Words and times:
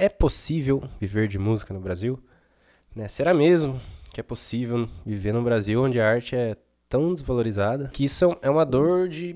É 0.00 0.08
possível 0.08 0.80
viver 1.00 1.26
de 1.26 1.40
música 1.40 1.74
no 1.74 1.80
Brasil? 1.80 2.20
Né? 2.94 3.08
Será 3.08 3.34
mesmo 3.34 3.80
que 4.12 4.20
é 4.20 4.22
possível 4.22 4.88
viver 5.04 5.32
no 5.32 5.42
Brasil 5.42 5.82
onde 5.82 6.00
a 6.00 6.08
arte 6.08 6.36
é 6.36 6.54
tão 6.88 7.12
desvalorizada 7.12 7.90
que 7.92 8.04
isso 8.04 8.38
é 8.40 8.48
uma 8.48 8.64
dor 8.64 9.08
de 9.08 9.34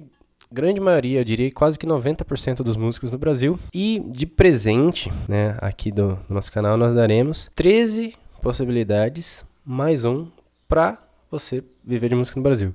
grande 0.52 0.78
maioria, 0.78 1.18
eu 1.18 1.24
diria 1.24 1.50
quase 1.50 1.76
que 1.76 1.84
90% 1.84 2.58
dos 2.58 2.76
músicos 2.76 3.10
no 3.10 3.18
Brasil. 3.18 3.58
E 3.74 4.00
de 4.06 4.24
presente, 4.24 5.10
né, 5.28 5.56
aqui 5.60 5.90
do, 5.90 6.14
do 6.28 6.32
nosso 6.34 6.52
canal, 6.52 6.76
nós 6.76 6.94
daremos 6.94 7.50
13 7.56 8.14
possibilidades 8.40 9.44
mais 9.64 10.04
um 10.04 10.28
para 10.68 10.96
você 11.28 11.64
viver 11.84 12.10
de 12.10 12.14
música 12.14 12.38
no 12.38 12.42
Brasil. 12.44 12.72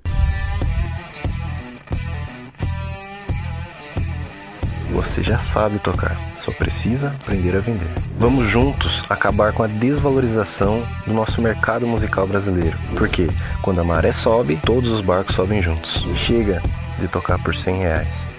Você 4.92 5.24
já 5.24 5.40
sabe 5.40 5.80
tocar, 5.80 6.18
só 6.48 6.54
precisa 6.54 7.10
aprender 7.10 7.58
a 7.58 7.60
vender. 7.60 7.90
Vamos 8.18 8.46
juntos 8.46 9.04
acabar 9.10 9.54
com 9.54 9.64
a 9.64 9.68
desvalorização 9.68 10.88
do 11.06 11.14
nosso 11.14 11.42
mercado 11.42 11.86
musical 11.86 12.26
brasileiro. 12.26 12.78
Porque 12.98 13.28
quando 13.62 13.82
a 13.82 13.84
maré 13.84 14.14
sobe, 14.14 14.58
todos 14.66 14.90
os 14.90 15.02
barcos 15.02 15.36
sobem 15.36 15.62
juntos. 15.62 16.06
Chega 16.16 16.62
de 16.98 17.08
tocar 17.10 17.44
por 17.44 17.54
100 17.54 17.80
reais. 17.80 18.30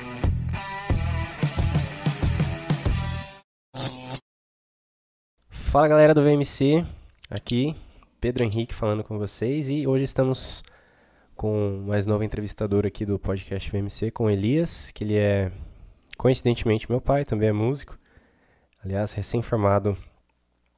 Fala 5.51 5.87
galera 5.87 6.15
do 6.15 6.23
VMC, 6.23 6.83
aqui 7.29 7.77
Pedro 8.19 8.43
Henrique 8.43 8.75
falando 8.75 9.05
com 9.05 9.19
vocês 9.19 9.69
e 9.69 9.87
hoje 9.87 10.05
estamos 10.05 10.63
com 11.37 11.85
mais 11.87 12.07
novo 12.07 12.25
entrevistador 12.25 12.87
aqui 12.87 13.05
do 13.05 13.19
podcast 13.19 13.71
VMC, 13.71 14.11
com 14.11 14.31
Elias, 14.31 14.91
que 14.91 15.05
ele 15.05 15.19
é 15.19 15.53
coincidentemente 16.17 16.91
meu 16.91 17.01
pai, 17.01 17.25
também 17.25 17.49
é 17.49 17.53
músico, 17.53 17.99
aliás, 18.89 19.13
recém-formado 19.13 19.95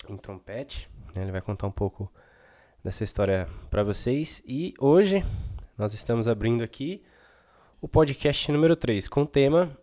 em 0.09 0.17
trompete, 0.17 0.91
né? 1.15 1.23
ele 1.23 1.31
vai 1.31 1.41
contar 1.41 1.69
um 1.69 1.71
pouco 1.71 2.13
dessa 2.83 3.05
história 3.05 3.47
para 3.71 3.85
vocês 3.85 4.43
e 4.45 4.75
hoje 4.81 5.25
nós 5.79 5.95
estamos 5.95 6.27
abrindo 6.27 6.65
aqui 6.65 7.05
o 7.81 7.87
podcast 7.87 8.51
número 8.51 8.75
3 8.75 9.07
com 9.07 9.23
o 9.23 9.27
tema 9.29 9.79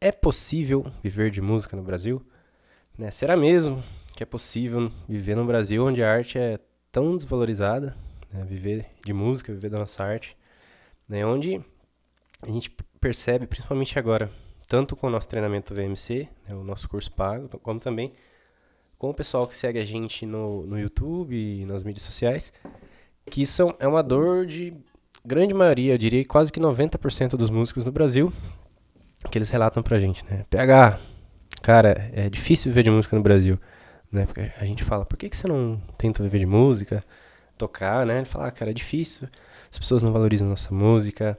É 0.00 0.12
possível 0.12 0.86
viver 1.02 1.32
de 1.32 1.40
música 1.40 1.76
no 1.76 1.82
Brasil? 1.82 2.24
Né? 2.96 3.10
Será 3.10 3.36
mesmo 3.36 3.82
que 4.14 4.22
é 4.22 4.26
possível 4.26 4.92
viver 5.08 5.34
no 5.34 5.44
Brasil 5.44 5.84
onde 5.84 6.00
a 6.00 6.12
arte 6.12 6.38
é 6.38 6.58
tão 6.92 7.16
desvalorizada, 7.16 7.96
né? 8.32 8.44
viver 8.44 8.86
de 9.04 9.12
música, 9.12 9.52
viver 9.52 9.70
da 9.70 9.80
nossa 9.80 10.04
arte, 10.04 10.36
né? 11.08 11.26
onde 11.26 11.60
a 12.40 12.48
gente 12.48 12.70
percebe, 13.00 13.48
principalmente 13.48 13.98
agora, 13.98 14.30
tanto 14.68 14.94
com 14.94 15.06
o 15.06 15.10
nosso 15.10 15.26
treinamento 15.26 15.74
VMC, 15.74 16.28
né? 16.46 16.54
o 16.54 16.62
nosso 16.62 16.88
curso 16.88 17.10
pago, 17.10 17.48
como 17.58 17.80
também 17.80 18.12
com 18.98 19.08
o 19.10 19.14
pessoal 19.14 19.46
que 19.46 19.56
segue 19.56 19.78
a 19.78 19.84
gente 19.84 20.26
no, 20.26 20.66
no 20.66 20.78
YouTube 20.78 21.34
e 21.34 21.64
nas 21.64 21.82
mídias 21.82 22.02
sociais, 22.02 22.52
que 23.30 23.42
isso 23.42 23.74
é 23.78 23.88
uma 23.88 24.02
dor 24.02 24.44
de 24.44 24.74
grande 25.24 25.54
maioria, 25.54 25.94
eu 25.94 25.98
diria 25.98 26.24
quase 26.24 26.52
que 26.52 26.60
90% 26.60 27.30
dos 27.30 27.48
músicos 27.48 27.84
no 27.84 27.92
Brasil, 27.92 28.32
que 29.30 29.38
eles 29.38 29.50
relatam 29.50 29.82
pra 29.82 29.98
gente, 29.98 30.24
né? 30.26 30.44
PH, 30.50 30.98
cara, 31.62 32.10
é 32.12 32.28
difícil 32.28 32.70
viver 32.70 32.82
de 32.82 32.90
música 32.90 33.16
no 33.16 33.22
Brasil, 33.22 33.58
né? 34.10 34.26
Porque 34.26 34.50
a 34.60 34.64
gente 34.64 34.84
fala, 34.84 35.04
por 35.04 35.16
que, 35.16 35.30
que 35.30 35.36
você 35.36 35.46
não 35.46 35.80
tenta 35.96 36.22
viver 36.22 36.40
de 36.40 36.46
música, 36.46 37.04
tocar, 37.56 38.04
né? 38.04 38.18
Ele 38.18 38.26
fala, 38.26 38.48
ah, 38.48 38.50
cara, 38.50 38.70
é 38.70 38.74
difícil, 38.74 39.28
as 39.70 39.78
pessoas 39.78 40.02
não 40.02 40.12
valorizam 40.12 40.48
nossa 40.48 40.74
música, 40.74 41.38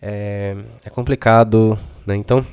é, 0.00 0.56
é 0.84 0.90
complicado, 0.90 1.78
né? 2.06 2.16
Então, 2.16 2.44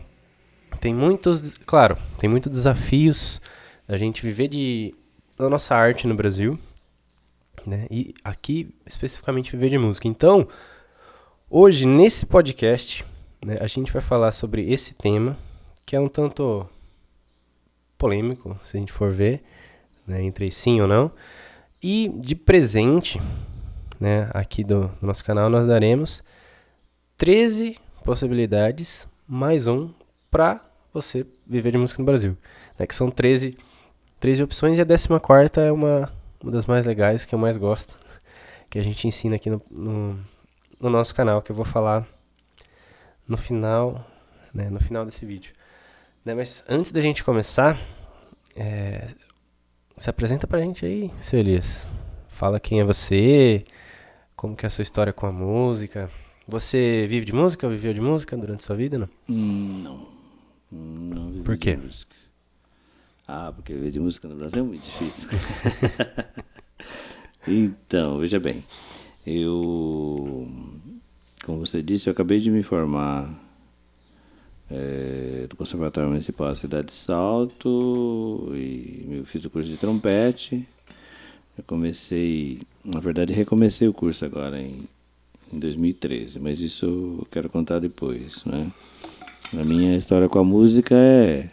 tem 0.83 0.93
muitos, 0.93 1.53
claro, 1.65 1.97
tem 2.19 2.29
muitos 2.29 2.51
desafios 2.51 3.39
da 3.87 3.97
gente 3.97 4.21
viver 4.21 4.49
de 4.49 4.93
da 5.37 5.49
nossa 5.49 5.73
arte 5.73 6.05
no 6.05 6.13
Brasil, 6.13 6.59
né? 7.65 7.87
E 7.89 8.13
aqui 8.21 8.75
especificamente 8.85 9.49
viver 9.51 9.69
de 9.69 9.77
música. 9.77 10.09
Então, 10.09 10.45
hoje 11.49 11.87
nesse 11.87 12.25
podcast, 12.25 13.05
né, 13.45 13.55
a 13.61 13.67
gente 13.67 13.93
vai 13.93 14.01
falar 14.01 14.33
sobre 14.33 14.69
esse 14.73 14.93
tema 14.93 15.37
que 15.85 15.95
é 15.95 15.99
um 16.01 16.09
tanto 16.09 16.67
polêmico, 17.97 18.59
se 18.65 18.75
a 18.75 18.79
gente 18.81 18.91
for 18.91 19.09
ver, 19.09 19.41
né, 20.05 20.21
entre 20.21 20.51
sim 20.51 20.81
ou 20.81 20.87
não. 20.87 21.13
E 21.81 22.11
de 22.13 22.35
presente, 22.35 23.21
né, 24.01 24.29
aqui 24.33 24.65
do, 24.65 24.87
do 24.99 25.07
nosso 25.07 25.23
canal 25.23 25.49
nós 25.49 25.65
daremos 25.65 26.25
13 27.15 27.79
possibilidades 28.03 29.07
mais 29.25 29.65
um 29.65 29.89
para 30.29 30.72
você 30.93 31.25
viver 31.45 31.71
de 31.71 31.77
música 31.77 31.99
no 31.99 32.05
Brasil, 32.05 32.37
né, 32.77 32.85
que 32.85 32.95
são 32.95 33.09
13 33.09 33.57
13 34.19 34.43
opções 34.43 34.77
e 34.77 34.81
a 34.81 34.85
14 34.85 35.09
é 35.57 35.71
uma 35.71 36.09
uma 36.43 36.51
das 36.51 36.65
mais 36.65 36.85
legais, 36.85 37.23
que 37.23 37.33
eu 37.33 37.39
mais 37.39 37.55
gosto, 37.55 37.97
que 38.69 38.77
a 38.77 38.81
gente 38.81 39.07
ensina 39.07 39.37
aqui 39.37 39.49
no, 39.49 39.61
no, 39.71 40.19
no 40.79 40.89
nosso 40.89 41.15
canal, 41.15 41.41
que 41.41 41.51
eu 41.51 41.55
vou 41.55 41.65
falar 41.65 42.05
no 43.25 43.37
final, 43.37 44.05
né, 44.53 44.69
no 44.69 44.79
final 44.79 45.05
desse 45.05 45.25
vídeo. 45.25 45.53
Né, 46.25 46.35
mas 46.35 46.63
antes 46.67 46.91
da 46.91 46.99
gente 46.99 47.23
começar, 47.23 47.79
é, 48.55 49.07
se 49.95 50.09
apresenta 50.09 50.45
pra 50.45 50.59
gente 50.59 50.85
aí, 50.85 51.11
seu 51.21 51.39
Elias. 51.39 51.87
Fala 52.27 52.59
quem 52.59 52.81
é 52.81 52.83
você, 52.83 53.63
como 54.35 54.55
que 54.55 54.65
é 54.65 54.67
a 54.67 54.69
sua 54.69 54.81
história 54.81 55.13
com 55.13 55.25
a 55.25 55.31
música. 55.31 56.09
Você 56.45 57.05
vive 57.07 57.25
de 57.25 57.33
música, 57.33 57.69
viveu 57.69 57.93
de 57.93 58.01
música 58.01 58.35
durante 58.35 58.65
sua 58.65 58.75
vida, 58.75 58.97
não? 58.97 59.09
Não. 59.29 60.12
Não 60.73 61.29
vivi 61.29 61.43
Por 61.43 61.57
quê? 61.57 61.75
de 61.75 61.85
música. 61.85 62.15
Ah, 63.27 63.53
porque 63.55 63.73
viver 63.73 63.91
de 63.91 63.99
música 63.99 64.27
no 64.27 64.35
Brasil 64.35 64.63
é 64.63 64.67
muito 64.67 64.83
difícil. 64.83 65.29
então, 67.47 68.17
veja 68.19 68.39
bem. 68.39 68.63
Eu, 69.25 70.47
como 71.45 71.65
você 71.65 71.81
disse, 71.81 72.07
eu 72.07 72.11
acabei 72.11 72.39
de 72.39 72.51
me 72.51 72.63
formar 72.63 73.33
é, 74.69 75.45
do 75.47 75.55
Conservatório 75.55 76.09
Municipal 76.09 76.49
da 76.49 76.55
Cidade 76.55 76.87
de 76.87 76.93
Salto 76.93 78.51
e 78.55 79.17
eu 79.19 79.25
fiz 79.25 79.45
o 79.45 79.49
curso 79.49 79.69
de 79.69 79.77
trompete. 79.77 80.67
Eu 81.57 81.63
comecei, 81.65 82.59
na 82.83 82.99
verdade, 82.99 83.31
recomecei 83.31 83.87
o 83.87 83.93
curso 83.93 84.25
agora 84.25 84.59
em, 84.59 84.87
em 85.51 85.59
2013, 85.59 86.39
mas 86.39 86.61
isso 86.61 86.85
eu 86.85 87.27
quero 87.31 87.49
contar 87.49 87.79
depois, 87.79 88.43
né? 88.45 88.71
A 89.59 89.63
minha 89.63 89.95
história 89.95 90.27
com 90.27 90.39
a 90.39 90.43
música 90.43 90.95
é, 90.95 91.47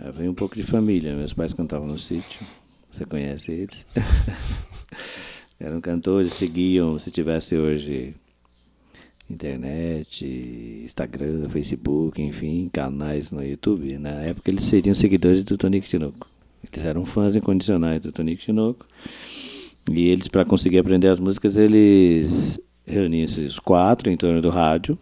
é 0.00 0.10
vem 0.12 0.30
um 0.30 0.34
pouco 0.34 0.56
de 0.56 0.62
família. 0.62 1.14
Meus 1.14 1.34
pais 1.34 1.52
cantavam 1.52 1.86
no 1.86 1.98
sítio, 1.98 2.40
você 2.90 3.04
conhece 3.04 3.52
eles? 3.52 3.86
Eram 5.60 5.78
cantores, 5.82 6.32
seguiam, 6.32 6.98
se 6.98 7.10
tivesse 7.10 7.54
hoje 7.54 8.14
internet, 9.28 10.24
Instagram, 10.84 11.48
Facebook, 11.50 12.22
enfim, 12.22 12.70
canais 12.72 13.30
no 13.30 13.44
YouTube. 13.44 13.98
Na 13.98 14.22
época 14.22 14.50
eles 14.50 14.64
seriam 14.64 14.94
seguidores 14.94 15.44
do 15.44 15.58
Tonico 15.58 15.86
Tinoco. 15.86 16.26
Eles 16.72 16.86
eram 16.86 17.04
fãs 17.04 17.36
incondicionais 17.36 18.00
do 18.00 18.10
Tonico 18.10 18.40
Tinoco. 18.40 18.86
E 19.90 20.08
eles, 20.08 20.28
para 20.28 20.46
conseguir 20.46 20.78
aprender 20.78 21.08
as 21.08 21.20
músicas, 21.20 21.58
eles 21.58 22.58
reuniam-se 22.86 23.40
os 23.40 23.58
quatro 23.58 24.10
em 24.10 24.16
torno 24.16 24.40
do 24.40 24.48
rádio. 24.48 24.98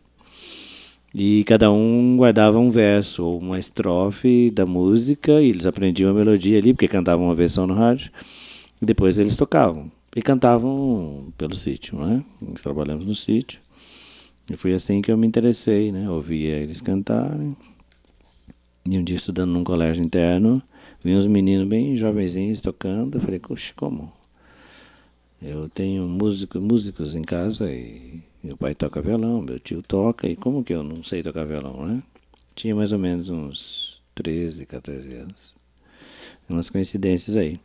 E 1.15 1.45
cada 1.45 1.71
um 1.71 2.17
guardava 2.17 2.59
um 2.59 2.71
verso 2.71 3.25
ou 3.25 3.39
uma 3.39 3.59
estrofe 3.59 4.51
da 4.51 4.67
música. 4.67 5.41
E 5.41 5.51
eles 5.51 5.65
aprendiam 5.65 6.11
a 6.11 6.15
melodia 6.15 6.59
ali, 6.59 6.75
porque 6.75 6.89
cantavam 6.89 7.27
uma 7.27 7.35
versão 7.35 7.67
no 7.67 7.75
rádio. 7.75 8.11
E 8.83 8.85
depois 8.85 9.17
eles 9.19 9.37
tocavam. 9.37 9.93
E 10.17 10.21
cantavam 10.21 11.33
pelo 11.39 11.55
sítio, 11.55 11.99
né? 11.99 12.25
Nós 12.43 12.63
trabalhamos 12.63 13.07
no 13.07 13.15
sítio. 13.15 13.61
E 14.51 14.57
foi 14.57 14.75
assim 14.75 15.01
que 15.01 15.13
eu 15.13 15.17
me 15.17 15.27
interessei, 15.27 15.93
né? 15.93 16.11
Ouvia 16.11 16.57
eles 16.57 16.81
cantarem. 16.81 17.57
E 18.85 18.99
um 18.99 19.05
dia 19.05 19.17
estudando 19.17 19.53
num 19.53 19.65
colégio 19.65 20.05
interno, 20.05 20.61
vi 21.03 21.15
uns 21.15 21.27
meninos 21.27 21.67
bem 21.67 21.97
jovenzinhos 21.97 22.61
tocando. 22.61 23.17
Eu 23.17 23.23
falei, 23.23 23.39
puxa, 23.39 23.73
como? 23.77 24.13
Eu 25.47 25.69
tenho 25.69 26.09
músico, 26.09 26.59
músicos 26.59 27.15
em 27.15 27.21
casa 27.21 27.71
e 27.71 28.23
meu 28.43 28.57
pai 28.57 28.75
toca 28.75 29.03
violão, 29.03 29.43
meu 29.43 29.61
tio 29.61 29.83
toca, 29.83 30.27
e 30.27 30.35
como 30.35 30.65
que 30.65 30.73
eu 30.73 30.83
não 30.83 31.05
sei 31.05 31.23
tocar 31.23 31.45
violão, 31.45 31.85
né? 31.87 32.03
Tinha 32.55 32.75
mais 32.75 32.93
ou 32.93 32.99
menos 32.99 33.29
uns 33.29 34.01
13, 34.15 34.65
14 34.65 35.15
anos. 35.15 35.55
Umas 36.49 36.71
coincidências 36.71 37.37
aí. 37.37 37.61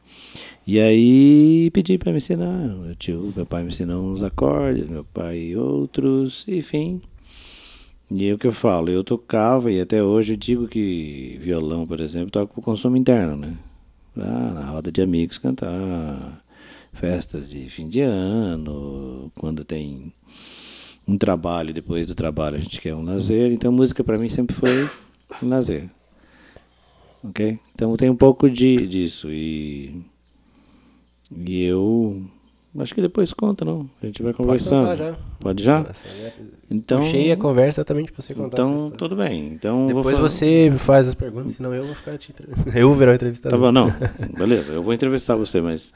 E 0.67 0.77
aí 0.77 1.71
pedi 1.71 1.97
para 1.97 2.11
me 2.11 2.17
ensinar. 2.17 2.67
Meu 2.67 2.95
tio, 2.95 3.31
meu 3.33 3.45
pai 3.45 3.63
me 3.63 3.69
ensinou 3.69 4.11
uns 4.11 4.23
acordes, 4.23 4.85
meu 4.87 5.05
pai 5.05 5.55
outros, 5.55 6.45
enfim. 6.49 7.01
E 8.11 8.27
é 8.27 8.33
o 8.33 8.37
que 8.37 8.47
eu 8.47 8.53
falo, 8.53 8.89
eu 8.89 9.05
tocava 9.05 9.71
e 9.71 9.79
até 9.79 10.03
hoje 10.03 10.33
eu 10.33 10.37
digo 10.37 10.67
que 10.67 11.39
violão, 11.41 11.87
por 11.87 12.01
exemplo, 12.01 12.29
toco 12.29 12.55
por 12.55 12.61
consumo 12.61 12.97
interno, 12.97 13.37
né? 13.37 13.55
Ah, 14.17 14.51
na 14.53 14.65
roda 14.65 14.91
de 14.91 15.01
amigos 15.01 15.37
cantar, 15.37 16.43
festas 16.99 17.49
de 17.49 17.69
fim 17.69 17.87
de 17.87 18.01
ano, 18.01 19.31
quando 19.35 19.63
tem 19.63 20.13
um 21.07 21.17
trabalho, 21.17 21.73
depois 21.73 22.05
do 22.05 22.13
trabalho 22.13 22.57
a 22.57 22.59
gente 22.59 22.79
quer 22.79 22.93
um 22.93 23.03
lazer. 23.03 23.51
Então 23.51 23.71
música 23.71 24.03
para 24.03 24.17
mim 24.17 24.29
sempre 24.29 24.55
foi 24.55 24.89
um 25.41 25.49
lazer. 25.49 25.89
ok? 27.23 27.57
Então 27.73 27.95
tem 27.95 28.09
um 28.09 28.15
pouco 28.15 28.49
de, 28.49 28.85
disso 28.85 29.31
e, 29.31 30.03
e 31.31 31.63
eu 31.63 32.21
acho 32.77 32.93
que 32.93 33.01
depois 33.01 33.33
conta, 33.33 33.63
não? 33.63 33.89
A 34.03 34.05
gente 34.05 34.21
vai 34.21 34.33
conversando. 34.33 34.85
Pode 34.85 34.99
já. 34.99 35.15
Pode 35.39 35.63
já? 35.63 35.85
Então, 36.69 36.99
Puxei 36.99 37.31
a 37.31 37.37
conversa 37.37 37.83
também 37.83 38.05
para 38.05 38.21
você 38.21 38.35
contar 38.35 38.57
Então, 38.57 38.91
tudo 38.91 39.15
bem. 39.15 39.53
Então, 39.53 39.87
Depois 39.87 40.19
você 40.19 40.71
faz 40.77 41.07
as 41.07 41.15
perguntas, 41.15 41.53
senão 41.53 41.73
eu 41.73 41.85
vou 41.85 41.95
ficar 41.95 42.17
te 42.17 42.33
Eu 42.75 42.89
vou 42.89 42.97
virar 42.97 43.13
o 43.13 43.15
entrevistador. 43.15 43.57
Tá 43.57 43.65
bom, 43.65 43.71
não. 43.71 43.89
Beleza, 44.37 44.73
eu 44.73 44.83
vou 44.83 44.93
entrevistar 44.93 45.35
você, 45.35 45.59
mas 45.61 45.91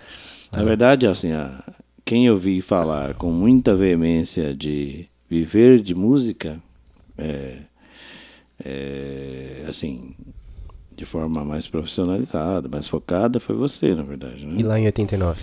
na 0.56 0.64
verdade, 0.64 1.08
assim, 1.08 1.32
a, 1.32 1.64
quem 2.06 2.28
eu 2.28 2.38
vi 2.38 2.62
falar 2.62 3.14
com 3.16 3.32
muita 3.32 3.76
veemência 3.76 4.54
de 4.54 5.08
viver 5.30 5.82
de 5.82 5.96
música, 5.96 6.62
é, 7.18 7.58
é, 8.64 9.66
assim, 9.68 10.16
de 10.96 11.06
forma 11.06 11.44
mais 11.44 11.68
profissionalizada, 11.68 12.70
mais 12.70 12.88
focada, 12.88 13.40
foi 13.40 13.56
você, 13.56 13.96
na 13.96 14.04
verdade. 14.04 14.46
Né? 14.46 14.56
E 14.60 14.64
lá 14.64 14.80
em 14.80 14.86
89? 14.86 15.42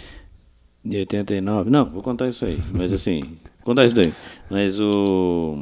De 0.84 0.96
89? 0.96 1.70
Não, 1.70 1.84
vou 1.84 2.02
contar 2.02 2.28
isso 2.28 2.44
aí. 2.44 2.58
Mas 2.72 2.92
assim, 2.92 3.22
contar 3.62 3.84
isso 3.84 3.94
daí. 3.94 4.12
Mas 4.50 4.80
o. 4.80 5.58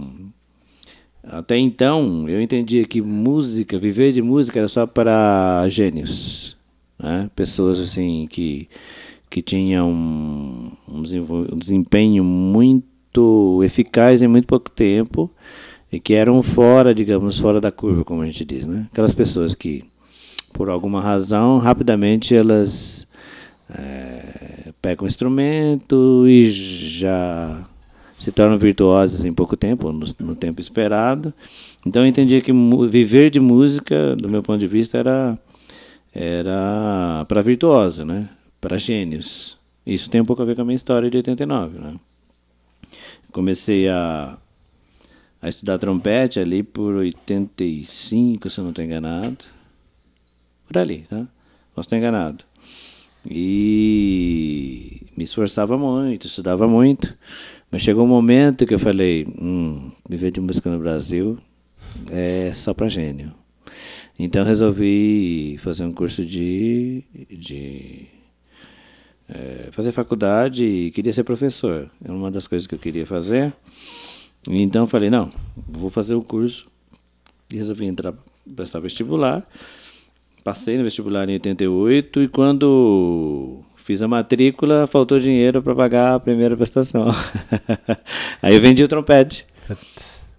Até 1.25 1.59
então, 1.59 2.29
eu 2.29 2.41
entendia 2.41 2.85
que 2.87 3.03
música, 3.03 3.79
viver 3.79 4.13
de 4.13 4.23
música 4.23 4.61
era 4.61 4.69
só 4.69 4.87
para 4.87 5.69
gênios. 5.69 6.57
Né? 6.99 7.29
Pessoas 7.35 7.81
assim 7.81 8.27
que 8.31 8.69
que 9.31 9.43
tinha 9.43 9.85
um, 9.85 10.71
um 10.89 11.03
desempenho 11.59 12.25
muito 12.25 13.63
eficaz 13.63 14.23
em 14.23 14.29
muito 14.29 14.47
pouco 14.47 14.71
tempo 14.71 15.31
e 15.91 15.99
que 15.99 16.15
eram 16.15 16.43
fora, 16.43 16.95
digamos, 16.95 17.39
fora 17.39 17.61
da 17.61 17.71
curva, 17.71 18.05
como 18.05 18.23
a 18.23 18.27
gente 18.27 18.45
diz, 18.45 18.67
né? 18.67 18.87
Aquelas 18.93 19.15
pessoas 19.15 19.55
que, 19.55 19.85
por 20.53 20.69
alguma 20.69 21.01
razão, 21.01 21.59
rapidamente 21.59 22.35
elas 22.35 23.07
é, 23.71 24.73
pegam 24.81 25.05
o 25.05 25.09
instrumento 25.09 26.25
e 26.27 26.49
já 26.51 27.65
se 28.17 28.33
tornam 28.33 28.59
virtuosas 28.59 29.25
em 29.25 29.33
pouco 29.33 29.57
tempo, 29.57 29.93
no, 29.93 30.07
no 30.21 30.35
tempo 30.35 30.61
esperado. 30.61 31.33
Então 31.87 32.03
eu 32.03 32.09
entendi 32.09 32.41
que 32.41 32.53
viver 32.91 33.31
de 33.31 33.41
música, 33.41 34.17
do 34.17 34.29
meu 34.29 34.43
ponto 34.43 34.59
de 34.59 34.67
vista, 34.67 34.99
era 34.99 35.39
era 36.13 37.25
para 37.29 37.43
virtuosa, 37.43 38.05
né? 38.05 38.29
Para 38.61 38.79
gênios. 38.79 39.59
Isso 39.87 40.11
tem 40.11 40.21
um 40.21 40.25
pouco 40.25 40.43
a 40.43 40.45
ver 40.45 40.55
com 40.55 40.63
a 40.63 40.65
minha 40.65 40.77
história 40.77 41.11
de 41.11 41.17
89, 41.17 41.81
né? 41.81 41.95
Comecei 43.33 43.89
a, 43.89 44.37
a 45.41 45.49
estudar 45.49 45.79
trompete 45.79 46.41
ali 46.41 46.63
por 46.63 46.95
85, 46.95 48.51
se 48.51 48.59
eu 48.59 48.65
não 48.65 48.71
estou 48.71 48.85
enganado. 48.85 49.45
Por 50.67 50.79
ali, 50.79 51.07
tá? 51.09 51.27
Posso 51.75 51.87
estar 51.87 51.97
enganado. 51.97 52.45
E 53.29 55.03
me 55.17 55.25
esforçava 55.25 55.77
muito, 55.77 56.27
estudava 56.27 56.67
muito. 56.67 57.15
Mas 57.71 57.83
chegou 57.83 58.05
um 58.05 58.09
momento 58.09 58.67
que 58.67 58.75
eu 58.75 58.79
falei, 58.79 59.27
hum, 59.41 59.91
viver 60.09 60.31
de 60.31 60.41
música 60.41 60.71
no 60.71 60.79
Brasil 60.79 61.39
é 62.11 62.53
só 62.55 62.73
para 62.73 62.89
gênio. 62.89 63.33
Então 64.19 64.45
resolvi 64.45 65.57
fazer 65.61 65.85
um 65.85 65.93
curso 65.93 66.25
de, 66.25 67.05
de 67.31 68.07
é, 69.29 69.69
fazer 69.73 69.93
faculdade 69.93 70.65
e 70.65 70.91
queria 70.91 71.13
ser 71.13 71.25
professor. 71.25 71.91
Era 72.03 72.13
uma 72.13 72.31
das 72.31 72.47
coisas 72.47 72.67
que 72.67 72.75
eu 72.75 72.79
queria 72.79 73.07
fazer. 73.07 73.53
Então 74.49 74.87
falei, 74.87 75.11
não, 75.11 75.31
vou 75.57 75.91
fazer 75.91 76.15
o 76.15 76.23
curso. 76.23 76.67
E 77.53 77.57
resolvi 77.57 77.87
entrar, 77.87 78.15
prestar 78.55 78.81
vestibular. 78.81 79.47
Passei 80.45 80.79
no 80.79 80.85
vestibular 80.85 81.29
em 81.29 81.35
88 81.35 82.23
e 82.23 82.29
quando 82.29 83.61
fiz 83.77 84.03
a 84.03 84.09
matrícula, 84.09 84.87
faltou 84.87 85.19
dinheiro 85.19 85.63
para 85.63 85.75
pagar 85.75 86.15
a 86.15 86.21
primeira 86.21 86.57
prestação. 86.57 87.09
Aí 88.41 88.55
eu 88.55 88.61
vendi 88.61 88.83
o 88.83 88.89
trompete. 88.89 89.47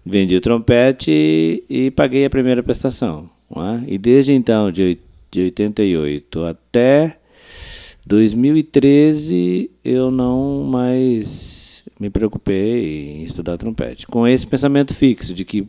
Vendi 0.04 0.34
o 0.34 0.40
trompete 0.40 1.10
e, 1.10 1.64
e 1.68 1.90
paguei 1.90 2.24
a 2.24 2.30
primeira 2.30 2.62
prestação. 2.62 3.28
É? 3.56 3.92
E 3.92 3.98
desde 3.98 4.32
então, 4.32 4.70
de, 4.70 4.98
de 5.30 5.42
88 5.42 6.44
até 6.44 7.19
2013 8.10 9.70
eu 9.84 10.10
não 10.10 10.64
mais 10.64 11.84
me 11.98 12.10
preocupei 12.10 13.18
em 13.18 13.22
estudar 13.22 13.56
trompete. 13.56 14.04
Com 14.04 14.26
esse 14.26 14.44
pensamento 14.44 14.92
fixo 14.92 15.32
de 15.32 15.44
que 15.44 15.68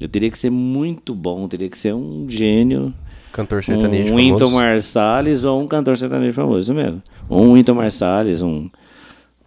eu 0.00 0.08
teria 0.08 0.30
que 0.30 0.38
ser 0.38 0.48
muito 0.48 1.14
bom, 1.14 1.46
teria 1.46 1.68
que 1.68 1.78
ser 1.78 1.92
um 1.92 2.24
gênio. 2.26 2.94
Cantor 3.32 3.62
sertanejo 3.62 4.14
um 4.14 4.16
Winton 4.16 4.50
Marsalis 4.50 5.44
ou 5.44 5.60
um 5.60 5.68
cantor 5.68 5.98
sertanejo 5.98 6.32
famoso 6.32 6.72
mesmo. 6.72 7.02
Um 7.28 7.52
Winton 7.52 7.74
Marsalis, 7.74 8.40
um, 8.40 8.70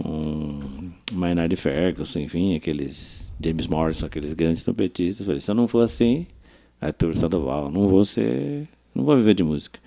um 0.05 0.91
Maynard 1.11 1.55
Ferguson, 1.55 2.19
enfim, 2.19 2.55
aqueles 2.55 3.33
James 3.43 3.65
Morrison, 3.65 4.05
aqueles 4.05 4.33
grandes 4.33 4.63
trompetistas. 4.63 5.25
Falei, 5.25 5.41
se 5.41 5.49
eu 5.49 5.55
não 5.55 5.67
for 5.67 5.81
assim, 5.81 6.27
Arthur 6.79 7.17
Sandoval, 7.17 7.71
não 7.71 7.87
vou 7.87 8.05
ser, 8.05 8.67
não 8.93 9.03
vou 9.03 9.17
viver 9.17 9.33
de 9.33 9.43
música. 9.43 9.79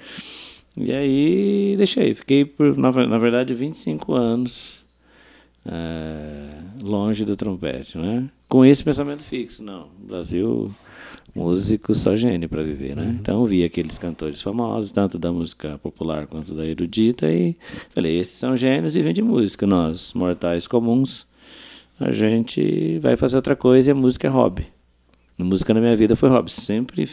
E 0.77 0.93
aí 0.93 1.75
deixei, 1.77 2.15
fiquei 2.15 2.45
por, 2.45 2.77
na, 2.77 2.91
na 3.07 3.19
verdade, 3.19 3.55
25 3.55 4.15
anos 4.15 4.85
é, 5.67 6.49
longe 6.83 7.25
do 7.25 7.37
trompete, 7.37 7.99
né? 7.99 8.29
Com 8.49 8.65
esse 8.65 8.83
pensamento 8.83 9.23
fixo, 9.23 9.63
não, 9.63 9.89
Brasil, 9.99 10.71
músico 11.35 11.95
só 11.95 12.17
gênio 12.17 12.49
para 12.49 12.63
viver, 12.63 12.97
né? 12.97 13.05
Uhum. 13.05 13.11
Então 13.11 13.45
vi 13.47 13.65
aqueles 13.65 13.99
cantores 13.99 14.41
famosos, 14.41 14.93
tanto 14.93 15.19
da 15.19 15.33
música 15.33 15.79
popular 15.79 16.27
quanto 16.27 16.55
da 16.55 16.65
erudita, 16.65 17.31
e 17.31 17.57
falei, 17.95 18.19
esses 18.19 18.39
são 18.39 18.57
gênios 18.57 18.97
e 18.97 19.03
vêm 19.03 19.15
de 19.15 19.23
música, 19.23 19.67
nós, 19.67 20.15
mortais 20.15 20.67
comuns, 20.67 21.27
a 21.99 22.13
gente 22.13 22.99
vai 23.01 23.17
fazer 23.17 23.37
outra 23.37 23.55
coisa 23.55 23.91
e 23.91 23.93
a 23.93 23.95
música 23.95 24.27
é 24.27 24.31
hobby. 24.31 24.67
A 25.39 25.45
música 25.45 25.73
na 25.75 25.81
minha 25.81 25.97
vida 25.97 26.17
foi 26.17 26.29
hobby, 26.29 26.51
sempre 26.51 27.09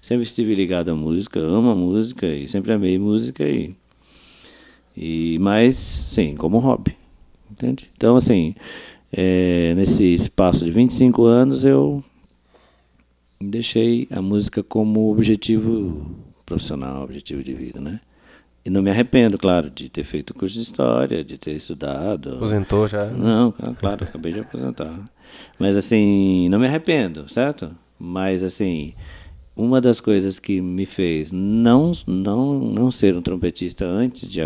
sempre 0.00 0.24
estive 0.24 0.54
ligado 0.54 0.90
à 0.90 0.94
música, 0.94 1.40
amo 1.40 1.70
a 1.70 1.74
música 1.74 2.26
e 2.26 2.48
sempre 2.48 2.72
amei 2.72 2.98
música 2.98 3.44
e 3.44 3.74
e 4.96 5.38
mas 5.40 5.76
sim, 5.76 6.34
como 6.34 6.58
hobby. 6.58 6.96
Entende? 7.50 7.90
Então 7.96 8.16
assim, 8.16 8.54
é, 9.12 9.74
nesse 9.74 10.04
espaço 10.14 10.64
de 10.64 10.70
25 10.70 11.24
anos 11.24 11.64
eu 11.64 12.02
deixei 13.40 14.08
a 14.10 14.20
música 14.20 14.62
como 14.62 15.10
objetivo 15.10 16.04
profissional, 16.44 17.04
objetivo 17.04 17.42
de 17.42 17.54
vida, 17.54 17.80
né? 17.80 18.00
E 18.64 18.70
não 18.70 18.82
me 18.82 18.90
arrependo, 18.90 19.38
claro, 19.38 19.70
de 19.70 19.88
ter 19.88 20.04
feito 20.04 20.34
curso 20.34 20.56
de 20.56 20.62
história, 20.62 21.24
de 21.24 21.38
ter 21.38 21.52
estudado. 21.52 22.36
Aposentou 22.36 22.86
já? 22.88 23.06
Não, 23.06 23.52
claro, 23.78 24.04
acabei 24.04 24.32
de 24.32 24.40
aposentar. 24.40 24.98
Mas 25.58 25.76
assim, 25.76 26.48
não 26.48 26.58
me 26.58 26.66
arrependo, 26.66 27.32
certo? 27.32 27.70
Mas 27.98 28.42
assim, 28.42 28.94
uma 29.58 29.80
das 29.80 30.00
coisas 30.00 30.38
que 30.38 30.60
me 30.60 30.86
fez 30.86 31.32
não, 31.32 31.92
não, 32.06 32.58
não 32.60 32.90
ser 32.92 33.16
um 33.16 33.20
trompetista 33.20 33.84
antes 33.84 34.30
de, 34.30 34.40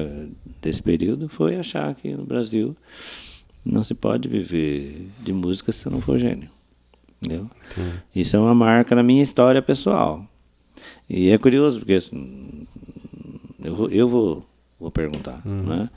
desse 0.61 0.83
período 0.83 1.29
foi 1.29 1.57
achar 1.57 1.95
que 1.95 2.15
no 2.15 2.25
Brasil 2.25 2.75
não 3.65 3.85
se 3.85 3.93
pode 3.93 4.27
viver 4.27 5.07
de 5.21 5.33
música 5.33 5.71
se 5.71 5.89
não 5.91 6.01
for 6.01 6.19
gênio. 6.19 6.49
Entendeu? 7.21 7.49
Isso 8.17 8.35
é 8.37 8.41
uma 8.41 8.55
marca 8.55 8.95
na 8.95 9.03
minha 9.03 9.23
história 9.23 9.61
pessoal. 9.61 10.27
E 11.09 11.29
é 11.29 11.37
curioso, 11.37 11.81
porque 11.81 12.01
eu, 13.63 13.91
eu 13.91 14.09
vou, 14.09 14.45
vou 14.81 14.91
perguntar. 14.91 15.43
Uhum. 15.45 15.63
Né? 15.63 15.91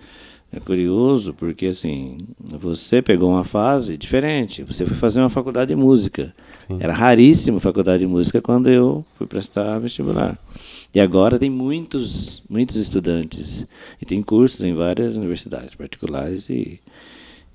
É 0.55 0.59
curioso 0.61 1.33
porque 1.33 1.65
assim, 1.65 2.17
você 2.39 3.01
pegou 3.01 3.29
uma 3.29 3.43
fase 3.43 3.97
diferente. 3.97 4.63
Você 4.63 4.85
foi 4.85 4.95
fazer 4.95 5.19
uma 5.19 5.29
faculdade 5.29 5.69
de 5.69 5.75
música. 5.75 6.33
Sim. 6.65 6.77
Era 6.79 6.93
raríssimo 6.93 7.59
faculdade 7.59 7.99
de 7.99 8.07
música 8.07 8.41
quando 8.41 8.69
eu 8.69 9.05
fui 9.17 9.27
prestar 9.27 9.77
vestibular. 9.79 10.39
E 10.93 10.99
agora 11.01 11.37
tem 11.37 11.49
muitos, 11.49 12.41
muitos 12.49 12.77
estudantes 12.77 13.67
e 14.01 14.05
tem 14.05 14.23
cursos 14.23 14.63
em 14.63 14.73
várias 14.73 15.17
universidades 15.17 15.75
particulares 15.75 16.49
e, 16.49 16.79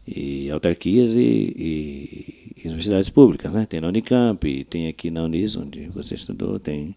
e 0.06 0.50
autarquias 0.50 1.16
e, 1.16 1.20
e, 1.20 2.52
e 2.62 2.68
universidades 2.68 3.08
públicas, 3.08 3.50
né? 3.50 3.66
Tem 3.66 3.80
na 3.80 3.88
Unicamp, 3.88 4.64
tem 4.64 4.88
aqui 4.88 5.10
na 5.10 5.24
Unis 5.24 5.56
onde 5.56 5.88
você 5.88 6.14
estudou, 6.14 6.58
tem 6.58 6.94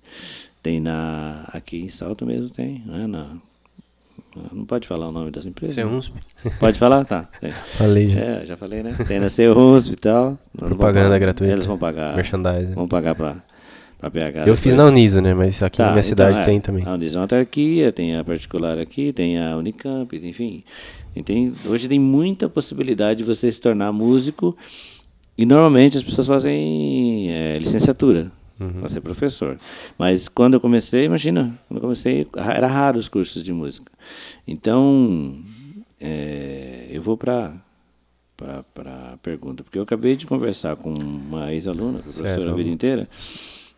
tem 0.61 0.81
na 0.81 1.45
aqui 1.47 1.77
em 1.77 1.89
Salto 1.89 2.25
mesmo 2.25 2.49
tem, 2.49 2.83
né? 2.85 3.07
Na 3.07 3.37
não 4.51 4.65
pode 4.65 4.87
falar 4.87 5.09
o 5.09 5.11
nome 5.11 5.31
das 5.31 5.45
empresas? 5.45 5.75
Ceusp. 5.75 6.13
Pode 6.59 6.77
falar? 6.77 7.05
Tá. 7.05 7.27
Falei 7.77 8.07
já. 8.07 8.19
É, 8.19 8.45
já 8.45 8.57
falei, 8.57 8.83
né? 8.83 8.95
Tem 9.07 9.19
na 9.19 9.29
Ceusp 9.29 9.93
e 9.93 9.95
tal. 9.95 10.37
Propaganda 10.57 11.17
gratuita. 11.17 11.53
Eles 11.53 11.65
vão 11.65 11.77
pagar. 11.77 12.15
Merchandising. 12.15 12.73
Vão 12.73 12.87
pagar 12.87 13.15
pra, 13.15 13.37
pra 13.99 14.09
PH. 14.09 14.43
Eu 14.45 14.55
fiz 14.55 14.73
na 14.73 14.85
Uniso, 14.85 15.21
né? 15.21 15.33
Mas 15.33 15.61
aqui 15.61 15.77
tá, 15.77 15.85
na 15.85 15.91
minha 15.91 15.99
então, 15.99 16.09
cidade 16.09 16.39
é, 16.39 16.43
tem 16.43 16.59
também. 16.59 16.85
A 16.85 16.93
Uniso 16.93 17.15
é 17.15 17.19
uma 17.19 17.23
autarquia, 17.25 17.91
tem 17.91 18.15
a 18.15 18.23
particular 18.23 18.77
aqui, 18.79 19.13
tem 19.13 19.39
a 19.39 19.55
Unicamp, 19.57 20.15
enfim. 20.15 20.63
Tem, 21.23 21.53
hoje 21.65 21.87
tem 21.87 21.99
muita 21.99 22.49
possibilidade 22.49 23.19
de 23.19 23.23
você 23.23 23.51
se 23.51 23.61
tornar 23.61 23.91
músico. 23.91 24.57
E 25.37 25.45
normalmente 25.45 25.97
as 25.97 26.03
pessoas 26.03 26.27
fazem 26.27 27.31
é, 27.31 27.57
licenciatura. 27.57 28.31
Uhum. 28.63 28.79
para 28.79 28.89
ser 28.89 29.01
professor. 29.01 29.57
Mas 29.97 30.27
quando 30.27 30.55
eu 30.55 30.59
comecei, 30.59 31.05
imagina, 31.05 31.57
quando 31.67 31.77
eu 31.77 31.81
comecei, 31.81 32.27
era 32.35 32.67
raro 32.67 32.97
os 32.97 33.07
cursos 33.07 33.43
de 33.43 33.51
música. 33.53 33.91
Então, 34.47 35.37
é, 35.99 36.87
eu 36.91 37.01
vou 37.01 37.17
para 37.17 37.53
para 38.35 39.13
a 39.13 39.17
pergunta, 39.17 39.63
porque 39.63 39.77
eu 39.77 39.83
acabei 39.83 40.15
de 40.17 40.25
conversar 40.25 40.75
com 40.75 40.91
uma 40.93 41.53
ex-aluna, 41.53 41.99
professora 41.99 42.41
Certo. 42.41 42.49
a 42.49 42.53
vida 42.53 42.69
inteira, 42.69 43.07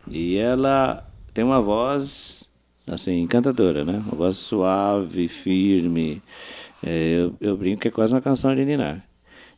e 0.08 0.36
ela 0.36 1.06
tem 1.32 1.44
uma 1.44 1.60
voz 1.60 2.48
assim 2.86 3.20
encantadora, 3.20 3.84
né? 3.84 4.02
Uma 4.06 4.16
voz 4.16 4.36
suave, 4.38 5.28
firme. 5.28 6.22
É, 6.82 7.18
eu, 7.18 7.34
eu 7.40 7.56
brinco 7.56 7.82
que 7.82 7.88
é 7.88 7.90
quase 7.90 8.12
uma 8.14 8.20
canção 8.20 8.54
de 8.54 8.64
Ninar. 8.64 9.04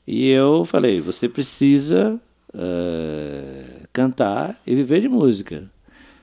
E 0.06 0.28
eu 0.28 0.64
falei, 0.64 1.00
você 1.00 1.28
precisa 1.28 2.20
eh, 2.54 3.82
cantar 3.92 4.60
e 4.66 4.74
viver 4.74 5.00
de 5.00 5.08
música. 5.08 5.70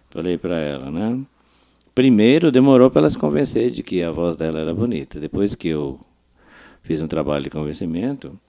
Falei 0.10 0.38
para 0.38 0.58
ela, 0.58 0.92
né? 0.92 1.22
Primeiro 1.94 2.52
demorou 2.52 2.90
para 2.90 3.02
ela 3.02 3.10
se 3.10 3.18
convencer 3.18 3.72
de 3.72 3.84
que 3.84 4.02
a 4.04 4.12
voz 4.12 4.36
dela 4.36 4.60
era 4.60 4.74
bonita. 4.74 5.20
Depois 5.20 5.56
que 5.56 5.70
eu 5.70 6.00
fiz 6.82 7.02
um 7.02 7.08
trabalho 7.08 7.46
de 7.46 7.50
convencimento, 7.50 8.40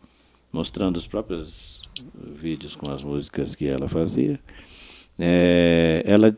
mostrando 0.53 0.97
os 0.97 1.07
próprios 1.07 1.83
vídeos 2.15 2.75
com 2.75 2.91
as 2.91 3.03
músicas 3.03 3.55
que 3.55 3.67
ela 3.67 3.89
fazia, 3.89 4.39
eh, 5.19 6.03
ela 6.05 6.37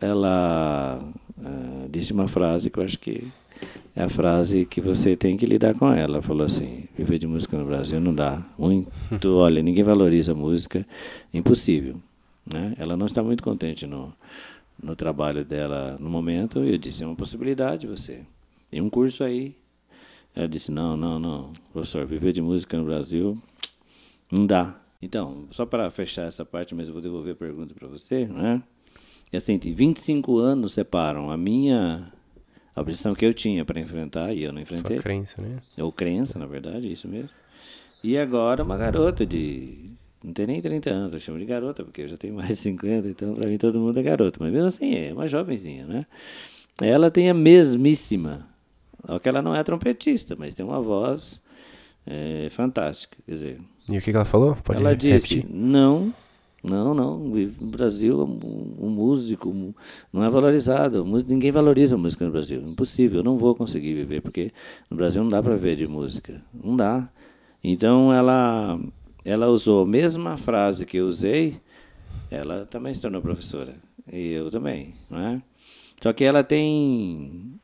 ela 0.00 1.00
ah, 1.44 1.86
disse 1.88 2.12
uma 2.12 2.28
frase 2.28 2.68
que 2.70 2.78
eu 2.78 2.84
acho 2.84 2.98
que 2.98 3.26
é 3.94 4.02
a 4.02 4.08
frase 4.08 4.64
que 4.64 4.80
você 4.80 5.14
tem 5.16 5.36
que 5.36 5.44
lidar 5.44 5.74
com 5.74 5.92
ela. 5.92 6.22
Falou 6.22 6.46
assim: 6.46 6.84
viver 6.96 7.18
de 7.18 7.26
música 7.26 7.58
no 7.58 7.66
Brasil 7.66 8.00
não 8.00 8.14
dá 8.14 8.42
muito. 8.58 8.90
Olha, 9.36 9.62
ninguém 9.62 9.84
valoriza 9.84 10.32
a 10.32 10.34
música, 10.34 10.86
impossível. 11.32 11.96
Né? 12.46 12.74
Ela 12.78 12.96
não 12.96 13.06
está 13.06 13.22
muito 13.22 13.42
contente 13.42 13.86
no, 13.86 14.12
no 14.82 14.96
trabalho 14.96 15.44
dela 15.44 15.96
no 16.00 16.08
momento. 16.08 16.64
E 16.64 16.72
eu 16.72 16.78
disse: 16.78 17.02
é 17.02 17.06
uma 17.06 17.16
possibilidade 17.16 17.86
você. 17.86 18.20
Tem 18.70 18.80
um 18.80 18.88
curso 18.88 19.22
aí. 19.22 19.54
Ela 20.34 20.48
disse: 20.48 20.72
não, 20.72 20.96
não, 20.96 21.18
não, 21.18 21.52
professor, 21.72 22.06
viver 22.06 22.32
de 22.32 22.40
música 22.40 22.76
no 22.78 22.84
Brasil 22.84 23.36
não 24.30 24.46
dá. 24.46 24.74
Então, 25.02 25.44
só 25.50 25.66
para 25.66 25.90
fechar 25.90 26.28
essa 26.28 26.44
parte, 26.44 26.74
mas 26.74 26.86
eu 26.86 26.92
vou 26.92 27.02
devolver 27.02 27.34
a 27.34 27.36
pergunta 27.36 27.74
para 27.74 27.88
você, 27.88 28.24
né? 28.24 28.62
E 29.32 29.36
assim, 29.36 29.58
tem 29.58 29.74
25 29.74 30.38
anos 30.38 30.72
separam 30.72 31.30
a 31.30 31.36
minha 31.36 32.12
a 32.74 32.80
objeção 32.80 33.14
que 33.14 33.24
eu 33.24 33.34
tinha 33.34 33.64
para 33.64 33.80
enfrentar 33.80 34.32
e 34.32 34.42
eu 34.42 34.52
não 34.52 34.60
enfrentei. 34.60 34.96
Sua 34.96 35.02
crença, 35.02 35.42
né? 35.42 35.58
Ou 35.78 35.92
crença, 35.92 36.38
na 36.38 36.46
verdade, 36.46 36.90
isso 36.90 37.06
mesmo. 37.06 37.30
E 38.02 38.18
agora 38.18 38.62
uma 38.62 38.76
garota 38.76 39.24
de. 39.24 39.90
Não 40.24 40.32
tem 40.32 40.46
nem 40.46 40.60
30 40.60 40.90
anos, 40.90 41.12
eu 41.12 41.20
chamo 41.20 41.38
de 41.38 41.44
garota, 41.44 41.84
porque 41.84 42.02
eu 42.02 42.08
já 42.08 42.16
tenho 42.16 42.34
mais 42.34 42.48
de 42.48 42.56
50, 42.56 43.08
então 43.08 43.34
para 43.34 43.48
mim 43.48 43.58
todo 43.58 43.78
mundo 43.80 43.98
é 43.98 44.02
garoto. 44.02 44.38
Mas 44.40 44.52
mesmo 44.52 44.68
assim, 44.68 44.94
é 44.94 45.12
uma 45.12 45.26
jovenzinha, 45.26 45.84
né? 45.86 46.06
Ela 46.80 47.10
tem 47.10 47.28
a 47.28 47.34
mesmíssima. 47.34 48.46
Só 49.04 49.18
que 49.18 49.28
ela 49.28 49.42
não 49.42 49.54
é 49.54 49.62
trompetista, 49.64 50.36
mas 50.38 50.54
tem 50.54 50.64
uma 50.64 50.80
voz 50.80 51.42
é, 52.06 52.48
fantástica. 52.52 53.16
Quer 53.26 53.32
dizer, 53.32 53.60
E 53.90 53.98
o 53.98 54.00
que, 54.00 54.10
ela 54.10 54.24
falou? 54.24 54.56
Pode 54.62 54.80
ela 54.80 54.94
disse: 54.94 55.34
repetir? 55.36 55.46
não, 55.52 56.14
não, 56.62 56.94
não. 56.94 57.18
No 57.18 57.70
Brasil, 57.70 58.20
um, 58.22 58.86
um 58.86 58.90
músico 58.90 59.74
não 60.12 60.24
é 60.24 60.30
valorizado. 60.30 61.02
O 61.02 61.22
Ninguém 61.22 61.50
valoriza 61.50 61.96
a 61.96 61.98
música 61.98 62.24
no 62.24 62.30
Brasil. 62.30 62.60
Impossível. 62.62 63.20
Eu 63.20 63.24
não 63.24 63.36
vou 63.36 63.54
conseguir 63.54 63.94
viver, 63.94 64.20
porque 64.20 64.52
no 64.88 64.96
Brasil 64.96 65.22
não 65.22 65.30
dá 65.30 65.42
para 65.42 65.56
ver 65.56 65.76
de 65.76 65.88
música. 65.88 66.40
Não 66.54 66.76
dá. 66.76 67.08
Então 67.64 68.12
ela, 68.12 68.78
ela 69.24 69.48
usou 69.48 69.82
a 69.82 69.86
mesma 69.86 70.36
frase 70.36 70.86
que 70.86 70.98
eu 70.98 71.06
usei. 71.06 71.60
Ela 72.30 72.64
também 72.66 72.94
se 72.94 73.00
tornou 73.00 73.20
professora. 73.20 73.74
E 74.10 74.30
eu 74.30 74.50
também, 74.50 74.94
não 75.10 75.18
é? 75.18 75.42
Só 76.00 76.12
que 76.12 76.24
ela 76.24 76.44
tem. 76.44 77.60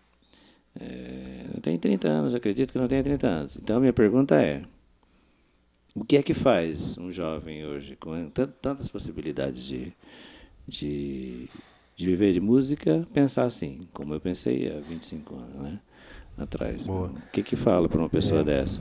É, 0.80 1.60
tem 1.62 1.78
30 1.78 2.08
anos, 2.08 2.34
acredito 2.34 2.72
que 2.72 2.78
não 2.78 2.88
tenha 2.88 3.02
30 3.02 3.26
anos. 3.26 3.56
Então 3.56 3.80
minha 3.80 3.92
pergunta 3.92 4.34
é. 4.36 4.62
O 6.00 6.04
que 6.04 6.16
é 6.16 6.22
que 6.22 6.34
faz 6.34 6.96
um 6.98 7.10
jovem 7.10 7.66
hoje, 7.66 7.96
com 7.96 8.28
tan- 8.30 8.52
tantas 8.62 8.88
possibilidades 8.88 9.64
de, 9.64 9.92
de, 10.66 11.48
de 11.96 12.06
viver 12.06 12.32
de 12.32 12.40
música, 12.40 13.06
pensar 13.12 13.44
assim, 13.44 13.88
como 13.92 14.14
eu 14.14 14.20
pensei 14.20 14.70
há 14.70 14.80
25 14.80 15.34
anos 15.34 15.56
né, 15.62 15.80
atrás? 16.36 16.84
Boa. 16.84 17.08
O 17.08 17.30
que 17.32 17.42
que 17.42 17.56
fala 17.56 17.88
para 17.88 17.98
uma 18.00 18.08
pessoa 18.08 18.44
dessa? 18.44 18.80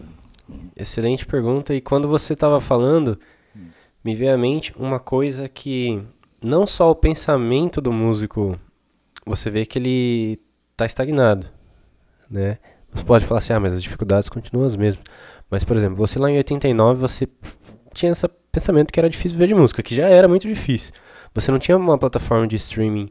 Excelente 0.76 1.26
pergunta. 1.26 1.74
E 1.74 1.82
quando 1.82 2.08
você 2.08 2.34
estava 2.34 2.60
falando, 2.60 3.20
me 4.04 4.16
veio 4.16 4.34
à 4.34 4.38
mente 4.38 4.74
uma 4.78 5.00
coisa 5.00 5.50
que 5.50 6.02
não 6.42 6.66
só 6.68 6.92
o 6.92 6.96
pensamento 6.96 7.82
do 7.82 7.92
músico, 7.92 8.58
você 9.26 9.50
vê 9.50 9.66
que 9.66 9.80
ele 9.80 10.40
está 10.72 10.86
estagnado, 10.86 11.48
né? 12.30 12.60
Você 12.94 13.04
pode 13.04 13.26
falar 13.26 13.40
assim, 13.40 13.54
ah, 13.54 13.60
mas 13.60 13.74
as 13.74 13.84
dificuldades 13.84 14.30
continuam 14.30 14.66
as 14.66 14.78
mesmas. 14.78 15.04
Mas, 15.50 15.64
por 15.64 15.78
exemplo, 15.78 15.96
você 15.96 16.20
lá 16.20 16.30
em 16.30 16.38
89, 16.38 17.00
você 17.00 17.28
tinha 17.94 18.12
esse 18.12 18.28
pensamento 18.52 18.92
que 18.92 19.00
era 19.00 19.10
difícil 19.10 19.38
viver 19.38 19.48
de 19.48 19.56
música, 19.56 19.82
que 19.82 19.96
já 19.96 20.08
era 20.08 20.28
muito 20.28 20.48
difícil. 20.48 20.94
Você 21.34 21.52
não 21.52 21.60
tinha 21.60 21.78
uma 21.78 21.98
plataforma 21.98 22.48
de 22.48 22.56
streaming 22.56 23.10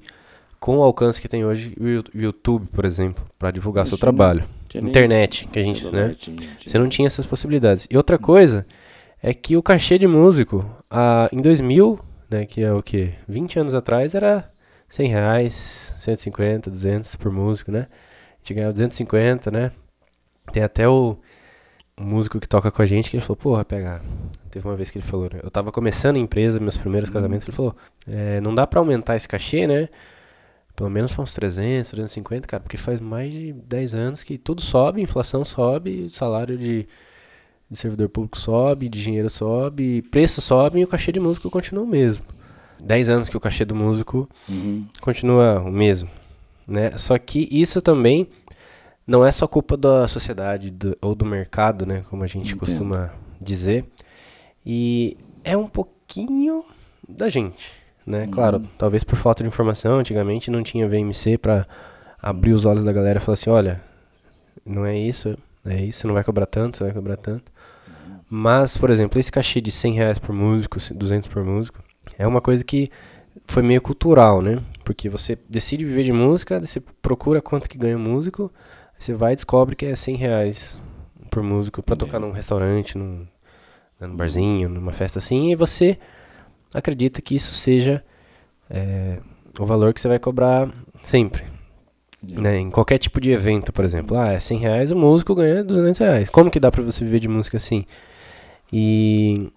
com 0.59 0.78
o 0.78 0.83
alcance 0.83 1.21
que 1.21 1.28
tem 1.28 1.45
hoje 1.45 1.75
o 1.81 2.19
YouTube, 2.19 2.66
por 2.73 2.85
exemplo, 2.85 3.25
para 3.38 3.50
divulgar 3.50 3.87
seu 3.87 3.97
tinha. 3.97 4.00
trabalho. 4.00 4.45
Tinha 4.69 4.83
Internet, 4.83 5.47
que 5.49 5.59
a 5.59 5.62
gente, 5.62 5.85
né? 5.87 6.14
tinha- 6.19 6.37
Você 6.66 6.78
não 6.78 6.88
tinha 6.88 7.07
essas 7.07 7.25
possibilidades. 7.26 7.87
E 7.90 7.97
outra 7.97 8.19
coisa 8.19 8.66
é 9.23 9.33
que 9.33 9.57
o 9.57 9.62
cachê 9.62 9.99
de 9.99 10.07
músico, 10.07 10.64
ah, 10.90 11.28
em 11.33 11.40
2000, 11.40 11.99
né, 12.31 12.45
que 12.45 12.62
é 12.62 12.73
o 12.73 12.83
que? 12.83 13.12
20 13.28 13.59
anos 13.59 13.75
atrás, 13.75 14.14
era 14.14 14.50
100 14.88 15.09
reais, 15.09 15.95
150, 15.99 16.71
200 16.71 17.14
por 17.16 17.31
músico, 17.31 17.71
né? 17.71 17.87
A 17.90 18.38
gente 18.38 18.55
ganhava 18.55 18.73
250, 18.73 19.50
né? 19.50 19.71
Tem 20.52 20.62
até 20.62 20.88
o 20.88 21.16
músico 22.00 22.38
que 22.38 22.48
toca 22.48 22.70
com 22.70 22.82
a 22.82 22.86
gente 22.86 23.10
que 23.10 23.16
ele 23.16 23.22
falou, 23.22 23.36
porra, 23.36 23.64
pega. 23.64 24.02
Teve 24.50 24.66
uma 24.66 24.76
vez 24.76 24.90
que 24.90 24.98
ele 24.98 25.04
falou, 25.06 25.28
né? 25.32 25.40
Eu 25.42 25.50
tava 25.50 25.70
começando 25.72 26.16
a 26.16 26.18
empresa, 26.18 26.60
meus 26.60 26.76
primeiros 26.76 27.10
casamentos, 27.10 27.46
ele 27.46 27.56
falou, 27.56 27.74
é, 28.06 28.40
não 28.40 28.54
dá 28.54 28.66
pra 28.66 28.80
aumentar 28.80 29.16
esse 29.16 29.28
cachê, 29.28 29.66
né? 29.66 29.88
Pelo 30.74 30.90
menos 30.90 31.12
para 31.12 31.22
uns 31.22 31.32
300, 31.32 31.90
350, 31.90 32.46
cara, 32.46 32.62
porque 32.62 32.76
faz 32.76 33.00
mais 33.00 33.32
de 33.32 33.52
10 33.52 33.94
anos 33.94 34.22
que 34.22 34.36
tudo 34.36 34.60
sobe, 34.60 35.00
inflação 35.00 35.42
sobe, 35.44 36.08
salário 36.10 36.58
de, 36.58 36.86
de 37.70 37.76
servidor 37.78 38.10
público 38.10 38.36
sobe, 38.38 38.88
de 38.88 39.02
dinheiro 39.02 39.30
sobe, 39.30 40.02
preço 40.02 40.42
sobe 40.42 40.80
e 40.80 40.84
o 40.84 40.86
cachê 40.86 41.10
de 41.12 41.20
músico 41.20 41.50
continua 41.50 41.82
o 41.84 41.86
mesmo. 41.86 42.24
10 42.84 43.08
anos 43.08 43.28
que 43.30 43.36
o 43.36 43.40
cachê 43.40 43.64
do 43.64 43.74
músico 43.74 44.28
Uhum. 44.46 44.84
continua 45.00 45.60
o 45.60 45.72
mesmo, 45.72 46.10
né? 46.68 46.90
Só 46.98 47.16
que 47.18 47.48
isso 47.50 47.80
também 47.80 48.28
não 49.06 49.25
é 49.25 49.30
só 49.30 49.46
culpa 49.46 49.76
da 49.76 50.08
sociedade 50.08 50.70
do- 50.70 50.96
ou 51.00 51.14
do 51.14 51.25
mercado, 51.25 51.86
né? 51.86 52.04
Como 52.10 52.22
a 52.25 52.26
gente 52.26 52.48
Entendo. 52.48 52.58
costuma 52.60 53.10
dizer. 53.40 53.84
E 54.64 55.16
é 55.44 55.56
um 55.56 55.68
pouquinho 55.68 56.64
da 57.08 57.28
gente, 57.28 57.70
né? 58.04 58.26
Claro, 58.26 58.62
talvez 58.76 59.04
por 59.04 59.16
falta 59.16 59.42
de 59.42 59.48
informação, 59.48 59.98
antigamente 59.98 60.50
não 60.50 60.62
tinha 60.62 60.88
VMC 60.88 61.38
para 61.38 61.66
abrir 62.20 62.52
os 62.52 62.64
olhos 62.64 62.82
da 62.84 62.92
galera 62.92 63.18
e 63.18 63.22
falar 63.22 63.34
assim, 63.34 63.50
olha, 63.50 63.80
não 64.64 64.84
é 64.84 64.98
isso, 64.98 65.36
é 65.64 65.82
isso, 65.84 66.00
você 66.00 66.06
não 66.08 66.14
vai 66.14 66.25
cobrar 66.25 66.46
tanto, 66.46 66.76
você 66.78 66.84
vai 66.84 66.92
cobrar 66.92 67.16
tanto. 67.16 67.52
Mas, 68.28 68.76
por 68.76 68.90
exemplo, 68.90 69.20
esse 69.20 69.30
cachê 69.30 69.60
de 69.60 69.70
100 69.70 69.94
reais 69.94 70.18
por 70.18 70.34
músico, 70.34 70.78
200 70.94 71.28
por 71.28 71.44
músico, 71.44 71.80
é 72.18 72.26
uma 72.26 72.40
coisa 72.40 72.64
que 72.64 72.88
foi 73.46 73.62
meio 73.62 73.80
cultural, 73.80 74.42
né? 74.42 74.60
Porque 74.84 75.08
você 75.08 75.38
decide 75.48 75.84
viver 75.84 76.02
de 76.02 76.12
música, 76.12 76.58
você 76.58 76.80
procura 77.00 77.40
quanto 77.40 77.68
que 77.68 77.78
ganha 77.78 77.96
o 77.96 78.00
músico, 78.00 78.50
você 78.98 79.14
vai 79.14 79.32
e 79.32 79.36
descobre 79.36 79.76
que 79.76 79.86
é 79.86 79.94
100 79.94 80.16
reais 80.16 80.80
por 81.30 81.42
músico 81.42 81.82
pra 81.82 81.96
tocar 81.96 82.18
num 82.18 82.30
restaurante, 82.30 82.96
num, 82.96 83.26
num 84.00 84.16
barzinho, 84.16 84.68
numa 84.68 84.92
festa 84.92 85.18
assim, 85.18 85.52
e 85.52 85.54
você 85.54 85.98
acredita 86.74 87.20
que 87.20 87.34
isso 87.34 87.54
seja 87.54 88.04
é, 88.70 89.18
o 89.58 89.64
valor 89.64 89.92
que 89.92 90.00
você 90.00 90.08
vai 90.08 90.18
cobrar 90.18 90.70
sempre. 91.00 91.44
Né? 92.22 92.58
Em 92.58 92.70
qualquer 92.70 92.98
tipo 92.98 93.20
de 93.20 93.30
evento, 93.30 93.72
por 93.72 93.84
exemplo. 93.84 94.16
Ah, 94.16 94.32
é 94.32 94.38
100 94.38 94.58
reais, 94.58 94.90
o 94.90 94.96
músico 94.96 95.34
ganha 95.34 95.62
200 95.62 95.98
reais. 95.98 96.30
Como 96.30 96.50
que 96.50 96.58
dá 96.58 96.70
pra 96.70 96.82
você 96.82 97.04
viver 97.04 97.20
de 97.20 97.28
música 97.28 97.56
assim? 97.56 97.84
E 98.72 99.52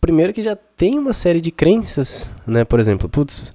primeiro 0.00 0.32
que 0.32 0.42
já 0.42 0.56
tem 0.56 0.98
uma 0.98 1.12
série 1.12 1.40
de 1.40 1.50
crenças, 1.50 2.34
né? 2.46 2.64
Por 2.64 2.80
exemplo, 2.80 3.08
putz, 3.08 3.52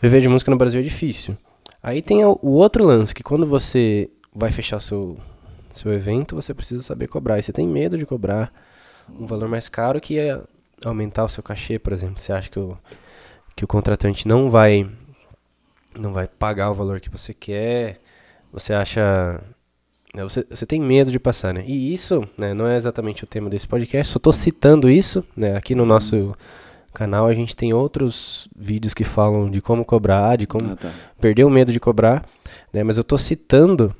viver 0.00 0.20
de 0.20 0.28
música 0.28 0.50
no 0.50 0.56
Brasil 0.56 0.80
é 0.80 0.84
difícil. 0.84 1.36
Aí 1.82 2.02
tem 2.02 2.24
o 2.24 2.38
outro 2.42 2.84
lance, 2.84 3.14
que 3.14 3.22
quando 3.22 3.46
você 3.46 4.10
vai 4.38 4.50
fechar 4.52 4.80
seu, 4.80 5.16
seu 5.70 5.92
evento, 5.92 6.36
você 6.36 6.54
precisa 6.54 6.82
saber 6.82 7.08
cobrar. 7.08 7.38
E 7.38 7.42
você 7.42 7.52
tem 7.52 7.66
medo 7.66 7.98
de 7.98 8.06
cobrar 8.06 8.52
um 9.18 9.26
valor 9.26 9.48
mais 9.48 9.68
caro 9.68 10.00
que 10.00 10.18
é 10.18 10.40
aumentar 10.84 11.24
o 11.24 11.28
seu 11.28 11.42
cachê, 11.42 11.78
por 11.78 11.92
exemplo. 11.92 12.20
Você 12.20 12.32
acha 12.32 12.48
que 12.48 12.58
o, 12.58 12.78
que 13.56 13.64
o 13.64 13.68
contratante 13.68 14.28
não 14.28 14.48
vai 14.48 14.88
não 15.98 16.12
vai 16.12 16.28
pagar 16.28 16.70
o 16.70 16.74
valor 16.74 17.00
que 17.00 17.10
você 17.10 17.34
quer. 17.34 17.98
Você 18.52 18.72
acha 18.72 19.40
né, 20.14 20.22
Você, 20.22 20.46
você 20.48 20.64
tem 20.64 20.80
medo 20.80 21.10
de 21.10 21.18
passar, 21.18 21.52
né? 21.52 21.64
E 21.66 21.92
isso 21.92 22.22
né, 22.36 22.54
não 22.54 22.68
é 22.68 22.76
exatamente 22.76 23.24
o 23.24 23.26
tema 23.26 23.50
desse 23.50 23.66
podcast, 23.66 24.12
só 24.12 24.18
estou 24.18 24.32
citando 24.32 24.88
isso 24.88 25.24
né, 25.36 25.56
aqui 25.56 25.74
no 25.74 25.84
nosso 25.84 26.34
canal 26.94 27.26
a 27.26 27.34
gente 27.34 27.54
tem 27.54 27.72
outros 27.72 28.48
vídeos 28.56 28.94
que 28.94 29.04
falam 29.04 29.50
de 29.50 29.60
como 29.60 29.84
cobrar, 29.84 30.36
de 30.36 30.46
como 30.46 30.72
Ah, 30.72 30.76
tá. 30.76 30.90
perder 31.20 31.44
o 31.44 31.50
medo 31.50 31.72
de 31.72 31.78
cobrar, 31.78 32.24
né? 32.72 32.82
Mas 32.82 32.96
eu 32.96 33.04
tô 33.04 33.18
citando 33.18 33.94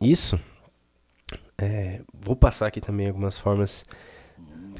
isso. 0.00 0.38
é, 1.58 2.00
vou 2.12 2.34
passar 2.34 2.66
aqui 2.66 2.80
também 2.80 3.08
algumas 3.08 3.38
formas 3.38 3.84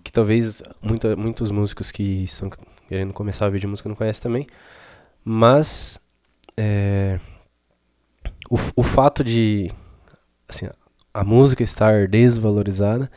que 0.02 0.10
talvez 0.10 0.62
muita, 0.80 1.14
muitos 1.16 1.50
músicos 1.50 1.90
que 1.90 2.24
estão 2.24 2.50
querendo 2.88 3.12
começar 3.12 3.46
a 3.46 3.48
ver 3.48 3.60
de 3.60 3.66
música 3.66 3.88
não 3.88 3.96
conhecem 3.96 4.22
também. 4.22 4.46
Mas 5.24 6.00
é, 6.56 7.20
o, 8.50 8.58
o 8.76 8.82
fato 8.82 9.22
de 9.22 9.70
assim, 10.48 10.68
a 11.14 11.24
música 11.24 11.62
estar 11.62 12.08
desvalorizada 12.08 13.10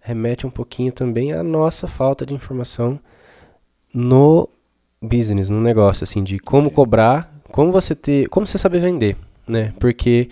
remete 0.00 0.46
um 0.46 0.50
pouquinho 0.50 0.92
também 0.92 1.32
à 1.32 1.42
nossa 1.42 1.86
falta 1.86 2.26
de 2.26 2.34
informação 2.34 3.00
no 3.92 4.48
business, 5.00 5.48
no 5.48 5.60
negócio, 5.60 6.04
assim, 6.04 6.22
de 6.22 6.38
como 6.38 6.70
cobrar, 6.70 7.32
como 7.50 7.70
você 7.70 7.94
ter, 7.94 8.28
como 8.28 8.46
você 8.46 8.58
saber 8.58 8.80
vender, 8.80 9.16
né? 9.46 9.72
Porque, 9.78 10.28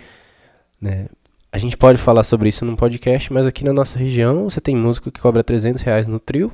né, 0.83 1.07
a 1.49 1.57
gente 1.57 1.77
pode 1.77 1.97
falar 1.97 2.23
sobre 2.23 2.49
isso 2.49 2.65
num 2.65 2.75
podcast, 2.75 3.31
mas 3.31 3.45
aqui 3.45 3.63
na 3.63 3.71
nossa 3.71 3.97
região 3.97 4.49
você 4.49 4.59
tem 4.59 4.75
músico 4.75 5.09
que 5.09 5.21
cobra 5.21 5.43
300 5.43 5.81
reais 5.81 6.07
no 6.09 6.19
trio 6.19 6.51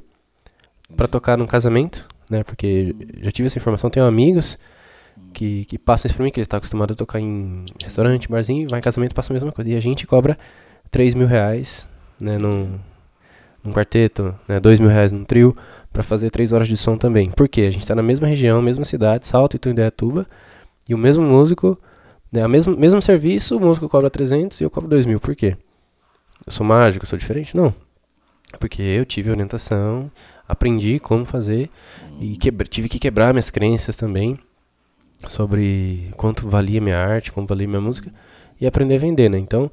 para 0.96 1.08
tocar 1.08 1.38
num 1.38 1.48
casamento, 1.48 2.08
né? 2.30 2.44
Porque 2.44 2.96
já 3.22 3.32
tive 3.32 3.48
essa 3.48 3.58
informação, 3.58 3.90
tenho 3.90 4.06
amigos 4.06 4.60
que, 5.34 5.66
que 5.66 5.80
passam 5.80 6.08
isso 6.08 6.16
pra 6.16 6.24
mim, 6.24 6.32
que 6.32 6.40
eles 6.40 6.46
estão 6.46 6.58
acostumados 6.58 6.94
a 6.94 6.98
tocar 6.98 7.20
em 7.20 7.66
restaurante, 7.84 8.30
barzinho, 8.30 8.68
vai 8.70 8.80
em 8.80 8.84
casamento, 8.84 9.16
passa 9.16 9.34
a 9.34 9.36
mesma 9.36 9.52
coisa. 9.52 9.70
E 9.72 9.76
a 9.76 9.80
gente 9.80 10.06
cobra 10.06 10.38
3 10.92 11.16
mil 11.16 11.28
reais, 11.28 11.90
né, 12.20 12.38
num, 12.38 12.78
num 13.64 13.72
quarteto, 13.72 14.36
né, 14.48 14.60
2 14.60 14.80
mil 14.80 14.90
reais 14.90 15.12
num 15.12 15.24
trio, 15.24 15.56
pra 15.92 16.04
fazer 16.04 16.30
3 16.30 16.54
horas 16.54 16.68
de 16.68 16.78
som 16.78 16.98
também. 16.98 17.32
Por 17.32 17.48
quê? 17.48 17.62
A 17.62 17.72
gente 17.72 17.88
tá 17.88 17.96
na 17.96 18.04
mesma 18.04 18.28
região, 18.28 18.62
mesma 18.62 18.86
cidade, 18.86 19.26
Salto 19.26 19.56
e 19.56 19.60
Tuiutuba, 19.60 20.28
e 20.88 20.94
o 20.94 20.98
mesmo 20.98 21.24
músico, 21.24 21.80
né, 22.32 22.48
mesmo, 22.48 22.76
mesmo 22.78 23.02
serviço, 23.02 23.58
o 23.58 23.60
músico 23.60 23.90
cobra 23.90 24.10
300 24.10 24.60
e 24.60 24.64
eu 24.64 24.70
cobro 24.70 24.90
2 24.90 25.06
mil. 25.06 25.20
Por 25.20 25.36
quê? 25.36 25.58
Eu 26.46 26.52
sou 26.52 26.66
mágico, 26.66 27.06
sou 27.06 27.18
diferente? 27.18 27.56
Não. 27.56 27.74
Porque 28.60 28.82
eu 28.82 29.06
tive 29.06 29.30
orientação, 29.30 30.10
aprendi 30.48 31.00
como 31.00 31.26
fazer 31.26 31.70
e 32.20 32.36
quebra- 32.38 32.66
tive 32.68 32.90
que 32.90 32.98
quebrar 33.00 33.34
minhas 33.34 33.50
crenças 33.52 33.96
também 33.96 34.40
sobre 35.28 36.10
quanto 36.18 36.50
valia 36.50 36.82
minha 36.82 36.98
arte, 36.98 37.32
como 37.32 37.46
valia 37.46 37.68
minha 37.68 37.82
música 37.82 38.12
e 38.60 38.66
aprender 38.66 38.96
a 38.96 39.00
vender, 39.00 39.30
né? 39.30 39.38
Então, 39.38 39.72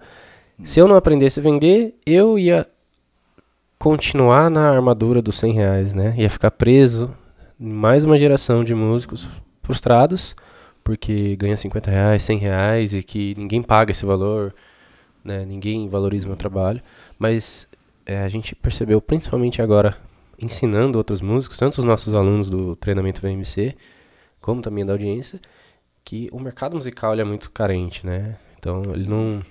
se 0.62 0.80
eu 0.80 0.88
não 0.88 0.96
aprendesse 0.96 1.40
a 1.40 1.42
vender, 1.42 1.94
eu 2.04 2.38
ia 2.38 2.66
continuar 3.78 4.50
na 4.50 4.70
armadura 4.70 5.20
dos 5.22 5.36
100 5.36 5.52
reais, 5.52 5.94
né? 5.94 6.14
Ia 6.18 6.30
ficar 6.30 6.50
preso 6.50 7.10
em 7.60 7.68
mais 7.70 8.04
uma 8.04 8.18
geração 8.18 8.64
de 8.64 8.74
músicos 8.74 9.28
frustrados 9.62 10.34
porque 10.86 11.34
ganha 11.34 11.56
50 11.56 11.90
reais, 11.90 12.22
100 12.22 12.38
reais 12.38 12.94
e 12.94 13.02
que 13.02 13.34
ninguém 13.36 13.60
paga 13.60 13.90
esse 13.90 14.06
valor, 14.06 14.54
né? 15.24 15.44
Ninguém 15.44 15.88
valoriza 15.88 16.26
o 16.26 16.28
meu 16.28 16.36
trabalho. 16.36 16.80
Mas 17.18 17.66
é, 18.06 18.22
a 18.22 18.28
gente 18.28 18.54
percebeu, 18.54 19.00
principalmente 19.00 19.60
agora, 19.60 19.98
ensinando 20.40 20.96
outros 20.96 21.20
músicos, 21.20 21.58
tanto 21.58 21.78
os 21.78 21.84
nossos 21.84 22.14
alunos 22.14 22.48
do 22.48 22.76
treinamento 22.76 23.20
VMC, 23.20 23.74
como 24.40 24.62
também 24.62 24.86
da 24.86 24.92
audiência, 24.92 25.40
que 26.04 26.28
o 26.30 26.38
mercado 26.38 26.76
musical 26.76 27.18
é 27.18 27.24
muito 27.24 27.50
carente, 27.50 28.06
né? 28.06 28.36
Então 28.56 28.84
ele 28.94 29.08
não 29.08 29.42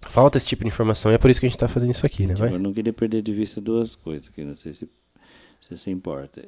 falta 0.00 0.36
esse 0.36 0.48
tipo 0.48 0.64
de 0.64 0.68
informação 0.68 1.12
e 1.12 1.14
é 1.14 1.18
por 1.18 1.30
isso 1.30 1.38
que 1.38 1.46
a 1.46 1.48
gente 1.48 1.56
está 1.56 1.68
fazendo 1.68 1.92
isso 1.92 2.04
aqui, 2.04 2.26
né? 2.26 2.34
Tipo, 2.34 2.48
Vai? 2.48 2.56
eu 2.56 2.60
não 2.60 2.72
queria 2.72 2.92
perder 2.92 3.22
de 3.22 3.32
vista 3.32 3.60
duas 3.60 3.94
coisas, 3.94 4.28
que 4.30 4.42
não 4.42 4.56
sei 4.56 4.74
se 4.74 4.90
se, 5.60 5.78
se 5.78 5.90
importa. 5.92 6.44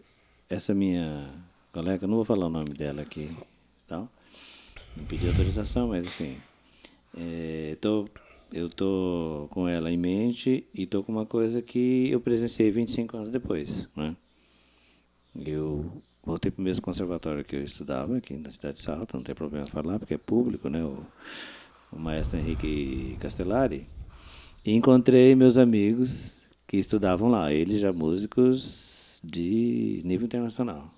Essa 0.50 0.74
minha 0.74 1.30
colega, 1.72 2.04
não 2.04 2.16
vou 2.16 2.24
falar 2.24 2.46
o 2.46 2.50
nome 2.50 2.70
dela 2.76 3.02
aqui, 3.02 3.30
tal. 3.88 4.08
Não 4.96 5.04
pedi 5.04 5.26
autorização, 5.28 5.88
mas 5.88 6.06
assim, 6.06 6.36
é, 7.16 7.76
tô, 7.80 8.08
eu 8.52 8.68
tô 8.68 9.48
com 9.50 9.68
ela 9.68 9.90
em 9.90 9.96
mente 9.96 10.66
e 10.74 10.86
tô 10.86 11.02
com 11.02 11.12
uma 11.12 11.26
coisa 11.26 11.62
que 11.62 12.10
eu 12.10 12.20
presenciei 12.20 12.70
25 12.70 13.16
anos 13.16 13.30
depois, 13.30 13.88
né? 13.96 14.14
Eu 15.34 16.02
voltei 16.24 16.50
para 16.50 16.60
o 16.60 16.64
mesmo 16.64 16.82
conservatório 16.82 17.44
que 17.44 17.56
eu 17.56 17.64
estudava, 17.64 18.16
aqui 18.16 18.34
na 18.34 18.50
cidade 18.50 18.78
de 18.78 18.82
Salto, 18.82 19.16
não 19.16 19.22
tem 19.22 19.34
problema 19.34 19.66
falar, 19.66 19.98
porque 19.98 20.14
é 20.14 20.18
público, 20.18 20.68
né? 20.68 20.84
O, 20.84 21.04
o 21.92 21.98
maestro 21.98 22.38
Henrique 22.38 23.16
Castellari. 23.20 23.86
E 24.64 24.74
encontrei 24.74 25.34
meus 25.34 25.56
amigos 25.56 26.36
que 26.66 26.76
estudavam 26.76 27.30
lá, 27.30 27.52
eles 27.52 27.80
já 27.80 27.92
músicos 27.92 29.20
de 29.24 30.02
nível 30.04 30.26
internacional. 30.26 30.92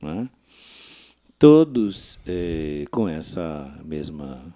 Né? 0.00 0.28
Todos 1.38 2.18
eh, 2.26 2.84
com 2.90 3.08
essa 3.08 3.76
mesma. 3.84 4.54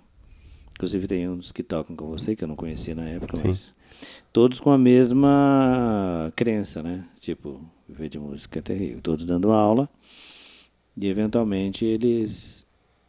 Inclusive, 0.75 1.07
tem 1.09 1.29
uns 1.29 1.51
que 1.51 1.63
tocam 1.63 1.97
com 1.97 2.07
você, 2.07 2.37
que 2.37 2.45
eu 2.45 2.49
não 2.49 2.55
conhecia 2.57 2.95
na 2.95 3.05
época, 3.09 3.37
Sim. 3.37 3.49
mas. 3.49 3.73
Todos 4.33 4.61
com 4.61 4.71
a 4.71 4.79
mesma 4.79 6.33
crença, 6.37 6.83
né? 6.83 7.05
Tipo, 7.19 7.61
viver 7.89 8.09
de 8.09 8.19
música 8.19 8.59
é 8.61 8.63
terrível. 8.63 9.01
Todos 9.03 9.25
dando 9.25 9.51
aula. 9.51 9.89
E 10.97 11.07
eventualmente 11.09 11.85
eles 11.85 12.65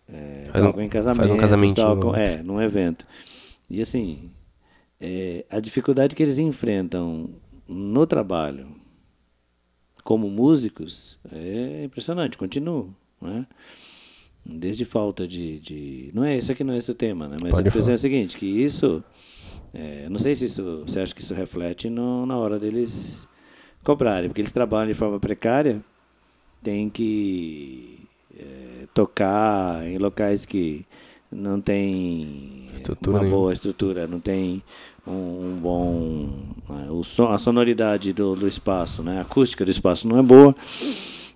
eh, 0.08 0.44
Faz 0.52 0.64
um- 0.64 0.68
tocam 0.70 0.84
em 0.84 0.90
casamento. 0.90 1.18
faz 1.20 1.30
um 1.32 1.38
casamentinho 1.38 1.86
tocam, 1.88 2.10
ou 2.10 2.16
É, 2.16 2.42
num 2.42 2.60
evento. 2.62 3.06
E 3.70 3.82
assim, 3.82 4.32
é, 5.00 5.46
a 5.50 5.60
dificuldade 5.60 6.16
que 6.16 6.24
eles 6.24 6.40
enfrentam 6.40 7.30
no 7.68 8.08
trabalho 8.08 8.68
como 10.04 10.28
músicos 10.30 11.20
é 11.32 11.84
impressionante, 11.84 12.38
continuo, 12.38 12.96
né? 13.22 13.46
Desde 14.46 14.86
falta 14.86 15.28
de, 15.28 15.60
de... 15.60 16.12
Não 16.14 16.24
é, 16.24 16.38
isso 16.38 16.52
aqui 16.52 16.64
não 16.64 16.74
é 16.74 16.78
esse 16.78 16.90
o 16.92 16.96
tema, 16.96 17.28
né? 17.28 17.38
Mas 17.42 17.52
Pode 17.52 17.68
estou 17.68 17.82
dizendo 17.82 17.86
falar. 17.86 17.96
o 17.96 18.00
seguinte, 18.00 18.38
que 18.38 18.46
isso... 18.46 19.04
é, 19.74 20.08
não 20.10 20.20
sei 20.20 20.34
se 20.34 20.46
isso, 20.46 20.84
você 20.86 21.00
acha 21.00 21.14
que 21.14 21.22
isso 21.22 21.34
reflete 21.34 21.90
no, 21.90 22.26
na 22.26 22.38
hora 22.38 22.58
deles 22.58 23.28
cobrarem, 23.84 24.30
porque 24.30 24.42
eles 24.42 24.52
trabalham 24.52 24.88
de 24.88 24.94
forma 24.94 25.20
precária, 25.20 25.82
tem 26.64 26.90
que 26.90 28.00
é, 28.38 28.88
tocar 28.94 29.86
em 29.86 29.98
locais 29.98 30.46
que 30.46 30.86
não 31.32 31.62
tem 31.62 32.68
Estrutura 32.74 33.18
uma 33.18 33.24
nenhuma. 33.24 33.38
boa 33.42 33.54
estrutura, 33.54 34.08
não 34.08 34.20
tem 34.20 34.64
um, 35.06 35.12
um 35.12 35.56
bom 35.62 36.30
né, 36.68 36.88
o 36.90 37.04
som, 37.04 37.30
a 37.30 37.38
sonoridade 37.38 38.14
do, 38.14 38.36
do 38.36 38.48
espaço, 38.48 39.04
né, 39.04 39.20
a 39.20 39.22
acústica 39.22 39.64
do 39.64 39.72
espaço 39.72 40.08
não 40.08 40.18
é 40.18 40.24
boa 40.24 40.56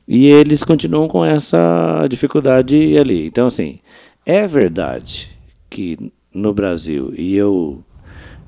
e 0.07 0.25
eles 0.25 0.63
continuam 0.63 1.07
com 1.07 1.23
essa 1.23 2.07
dificuldade 2.09 2.97
ali. 2.97 3.27
Então 3.27 3.47
assim, 3.47 3.79
é 4.25 4.45
verdade 4.47 5.29
que 5.69 6.11
no 6.33 6.53
Brasil 6.53 7.13
e 7.17 7.35
eu 7.35 7.83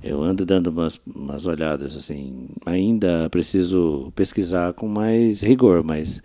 eu 0.04 0.22
ando 0.22 0.46
dando 0.46 0.68
umas, 0.68 1.02
umas 1.08 1.48
olhadas 1.48 1.98
assim, 1.98 2.48
ainda 2.64 3.28
preciso 3.32 4.12
pesquisar 4.16 4.74
com 4.74 4.88
mais 4.88 5.42
rigor, 5.42 5.84
mas 5.84 6.22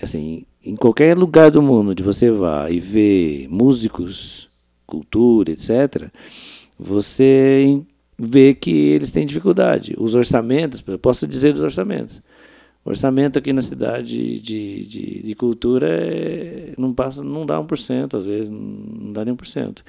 assim, 0.00 0.44
em 0.64 0.76
qualquer 0.76 1.16
lugar 1.16 1.50
do 1.50 1.60
mundo 1.60 1.90
onde 1.90 2.02
você 2.02 2.30
vá 2.30 2.70
e 2.70 2.78
vê 2.78 3.48
músicos, 3.50 4.48
cultura, 4.86 5.50
etc., 5.50 6.10
você 6.78 7.80
vê 8.18 8.54
que 8.54 8.70
eles 8.70 9.10
têm 9.10 9.26
dificuldade. 9.26 9.94
Os 9.98 10.14
orçamentos, 10.14 10.82
eu 10.86 10.98
posso 10.98 11.26
dizer 11.26 11.52
dos 11.52 11.62
orçamentos. 11.62 12.22
O 12.86 12.90
orçamento 12.90 13.36
aqui 13.36 13.52
na 13.52 13.62
cidade 13.62 14.38
de, 14.38 14.84
de, 14.86 15.22
de 15.24 15.34
cultura 15.34 15.88
é- 15.88 16.72
não 16.78 16.94
passa, 16.94 17.22
não 17.24 17.44
dá 17.44 17.60
1%, 17.60 18.16
às 18.16 18.24
vezes, 18.24 18.48
não 18.48 19.12
dá 19.12 19.24
nem 19.24 19.34
1%. 19.34 19.82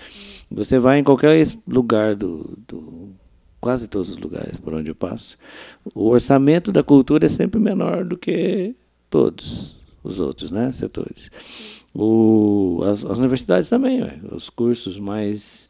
Você 0.50 0.80
vai 0.80 0.98
em 0.98 1.04
qualquer 1.04 1.46
lugar 1.68 2.16
do, 2.16 2.58
do 2.68 3.10
quase 3.62 3.88
todos 3.88 4.10
os 4.10 4.18
lugares 4.18 4.58
por 4.58 4.74
onde 4.74 4.90
eu 4.90 4.96
passo, 4.96 5.38
o 5.94 6.08
orçamento 6.08 6.72
da 6.72 6.82
cultura 6.82 7.28
é 7.28 7.30
sempre 7.30 7.60
menor 7.60 8.04
do 8.04 8.18
que 8.18 8.76
todos 9.12 9.76
os 10.04 10.20
outros 10.20 10.50
né, 10.50 10.72
setores. 10.72 11.30
O, 11.94 12.82
as, 12.84 13.06
as 13.06 13.20
universidades 13.20 13.70
também, 13.70 14.02
os 14.32 14.50
cursos 14.50 14.98
mais 14.98 15.70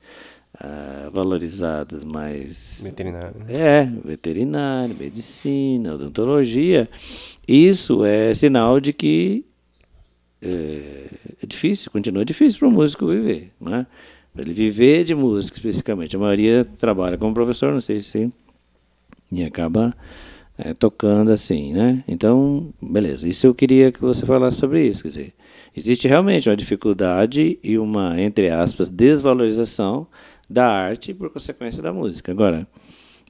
ah, 0.59 1.09
valorizados, 1.13 2.03
mais 2.03 2.79
Veterinário. 2.83 3.35
né? 3.39 3.45
é, 3.49 3.91
veterinário, 4.03 4.95
medicina, 4.99 5.93
odontologia. 5.93 6.89
Isso 7.47 8.03
é 8.03 8.33
sinal 8.33 8.79
de 8.79 8.91
que 8.91 9.45
é, 10.41 11.05
é 11.43 11.45
difícil, 11.45 11.91
continua 11.91 12.25
difícil 12.25 12.59
para 12.59 12.67
o 12.67 12.71
músico 12.71 13.05
viver. 13.07 13.51
Né? 13.61 13.85
Para 14.33 14.41
ele 14.43 14.53
viver 14.53 15.03
de 15.03 15.13
música 15.13 15.57
especificamente. 15.57 16.15
A 16.15 16.19
maioria 16.19 16.65
trabalha 16.77 17.17
como 17.17 17.33
professor, 17.33 17.71
não 17.71 17.81
sei 17.81 17.99
se. 18.01 18.31
E 19.31 19.43
acaba 19.43 19.93
é, 20.57 20.73
tocando 20.73 21.31
assim, 21.31 21.73
né? 21.73 22.03
Então, 22.07 22.73
beleza. 22.81 23.27
Isso 23.27 23.45
eu 23.45 23.53
queria 23.53 23.91
que 23.91 24.01
você 24.01 24.25
falasse 24.25 24.57
sobre 24.57 24.87
isso. 24.87 25.03
Quer 25.03 25.09
dizer, 25.09 25.33
existe 25.75 26.07
realmente 26.07 26.49
uma 26.49 26.57
dificuldade 26.57 27.59
e 27.61 27.77
uma, 27.77 28.19
entre 28.19 28.49
aspas, 28.49 28.89
desvalorização 28.89 30.07
da 30.49 30.67
arte 30.67 31.13
por 31.13 31.29
consequência 31.31 31.81
da 31.83 31.91
música. 31.93 32.31
Agora, 32.31 32.67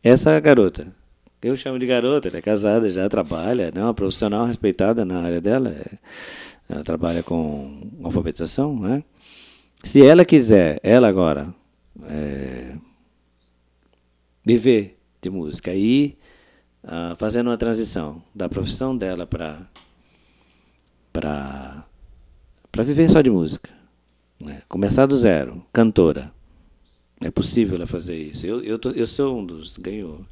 essa 0.03 0.39
garota 0.39 0.93
Eu 1.41 1.55
chamo 1.57 1.77
de 1.79 1.85
garota, 1.85 2.27
ela 2.29 2.37
é 2.37 2.41
casada, 2.41 2.89
já 2.89 3.07
trabalha, 3.09 3.71
né? 3.73 3.81
Uma 3.83 3.93
profissional 3.93 4.45
respeitada 4.47 5.05
na 5.05 5.21
área 5.21 5.39
dela. 5.41 5.69
é- 5.69 5.97
Ela 6.69 6.83
trabalha 6.83 7.23
com 7.23 7.79
alfabetização, 8.03 8.77
né? 8.79 9.03
Se 9.83 10.03
ela 10.05 10.25
quiser, 10.25 10.79
ela 10.83 11.07
agora, 11.07 11.53
é, 12.09 12.75
viver 14.45 14.97
de 15.21 15.29
música 15.29 15.73
e 15.73 16.17
ah, 16.83 17.15
fazendo 17.19 17.47
uma 17.49 17.57
transição 17.57 18.21
da 18.33 18.47
profissão 18.49 18.97
dela 18.97 19.25
para 19.27 19.67
para 21.11 21.83
para 22.71 22.83
viver 22.83 23.09
só 23.09 23.21
de 23.21 23.29
música, 23.29 23.69
né? 24.39 24.61
começar 24.69 25.05
do 25.05 25.15
zero, 25.17 25.63
cantora, 25.73 26.31
é 27.21 27.29
possível 27.31 27.75
ela 27.75 27.87
fazer 27.87 28.15
isso. 28.17 28.45
Eu 28.45 28.63
eu, 28.63 28.77
tô- 28.79 28.91
eu 28.91 29.05
sou 29.07 29.39
um 29.39 29.45
dos 29.45 29.77
ganho 29.77 30.25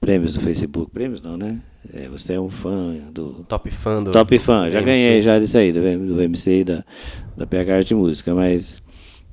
prêmios 0.00 0.34
do 0.34 0.40
Facebook, 0.40 0.90
prêmios 0.92 1.20
não, 1.20 1.36
né? 1.36 1.60
É, 1.92 2.08
você 2.08 2.34
é 2.34 2.40
um 2.40 2.50
fã 2.50 2.94
do 3.12 3.44
Top 3.48 3.70
fã 3.70 4.02
do. 4.02 4.12
Top 4.12 4.38
fã, 4.38 4.70
já 4.70 4.80
do 4.80 4.84
ganhei 4.86 5.06
MC. 5.14 5.22
já 5.22 5.38
disso 5.38 5.58
aí, 5.58 5.72
do, 5.72 5.80
do 6.14 6.22
MC 6.22 6.60
e 6.60 6.64
da, 6.64 6.84
da 7.36 7.46
PH 7.46 7.76
Arte 7.76 7.94
Música, 7.94 8.34
mas. 8.34 8.80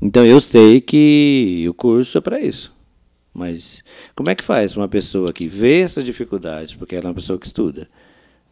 Então 0.01 0.25
eu 0.25 0.41
sei 0.41 0.81
que 0.81 1.65
o 1.69 1.73
curso 1.73 2.17
é 2.17 2.21
para 2.21 2.39
isso. 2.39 2.73
Mas 3.33 3.83
como 4.15 4.29
é 4.29 4.35
que 4.35 4.43
faz 4.43 4.77
uma 4.77 4.87
pessoa 4.87 5.33
que 5.33 5.47
vê 5.47 5.81
essas 5.81 6.05
dificuldades, 6.05 6.73
porque 6.73 6.95
ela 6.95 7.05
é 7.05 7.07
uma 7.09 7.13
pessoa 7.15 7.37
que 7.37 7.45
estuda, 7.45 7.87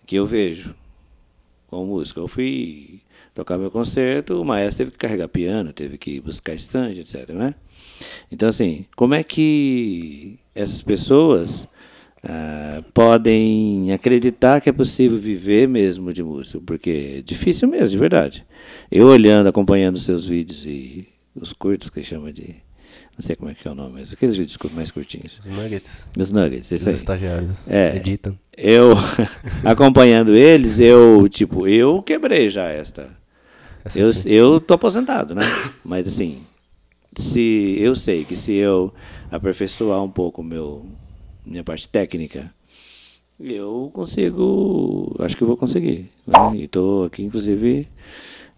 que 0.05 0.15
eu 0.17 0.25
vejo 0.27 0.75
com 1.67 1.85
música. 1.85 2.19
Eu 2.19 2.27
fui 2.27 3.01
tocar 3.33 3.57
meu 3.57 3.71
concerto, 3.71 4.39
o 4.41 4.45
maestro 4.45 4.79
teve 4.79 4.91
que 4.91 4.97
carregar 4.97 5.27
piano, 5.29 5.71
teve 5.71 5.97
que 5.97 6.19
buscar 6.19 6.53
stand, 6.55 6.91
etc. 6.97 7.29
Né? 7.29 7.55
Então, 8.31 8.47
assim, 8.49 8.85
como 8.95 9.13
é 9.13 9.23
que 9.23 10.37
essas 10.55 10.81
pessoas 10.81 11.67
ah, 12.23 12.83
podem 12.93 13.91
acreditar 13.91 14.61
que 14.61 14.69
é 14.69 14.73
possível 14.73 15.17
viver 15.17 15.67
mesmo 15.67 16.13
de 16.13 16.23
música? 16.23 16.59
Porque 16.65 17.15
é 17.19 17.21
difícil 17.21 17.67
mesmo, 17.67 17.89
de 17.89 17.97
verdade. 17.97 18.45
Eu 18.91 19.07
olhando, 19.07 19.47
acompanhando 19.47 19.95
os 19.97 20.03
seus 20.03 20.25
vídeos 20.27 20.65
e 20.65 21.07
os 21.35 21.53
curtos 21.53 21.89
que 21.89 22.03
chama 22.03 22.31
de. 22.31 22.55
Não 23.15 23.21
sei 23.21 23.35
como 23.35 23.51
é 23.51 23.53
que 23.53 23.67
é 23.67 23.71
o 23.71 23.75
nome, 23.75 23.93
mas 23.99 24.11
aqueles 24.11 24.35
vídeos 24.35 24.57
mais 24.73 24.89
curtinhos. 24.89 25.37
Os 25.37 25.49
nuggets. 25.49 26.09
Os 26.17 26.31
nuggets, 26.31 26.71
Os 26.71 26.81
isso 26.81 26.89
aí. 26.89 26.95
estagiários. 26.95 27.69
É. 27.69 27.95
Editam. 27.97 28.37
Eu, 28.57 28.93
acompanhando 29.63 30.35
eles, 30.35 30.79
eu, 30.79 31.27
tipo, 31.29 31.67
eu 31.67 32.01
quebrei 32.01 32.49
já 32.49 32.67
esta. 32.69 33.09
Essa 33.85 33.99
Eu, 33.99 34.09
aqui. 34.09 34.33
eu 34.33 34.59
tô 34.59 34.73
aposentado, 34.73 35.35
né? 35.35 35.41
Mas 35.85 36.07
assim, 36.07 36.39
se 37.17 37.75
eu 37.79 37.95
sei 37.95 38.23
que 38.23 38.35
se 38.35 38.53
eu 38.53 38.93
aperfeiçoar 39.31 40.03
um 40.03 40.09
pouco 40.09 40.41
meu 40.43 40.85
minha 41.45 41.63
parte 41.63 41.87
técnica, 41.89 42.53
eu 43.39 43.89
consigo, 43.93 45.15
acho 45.19 45.35
que 45.35 45.43
eu 45.43 45.47
vou 45.47 45.57
conseguir. 45.57 46.09
Né? 46.25 46.55
E 46.55 46.67
tô 46.67 47.03
aqui, 47.05 47.23
inclusive, 47.23 47.87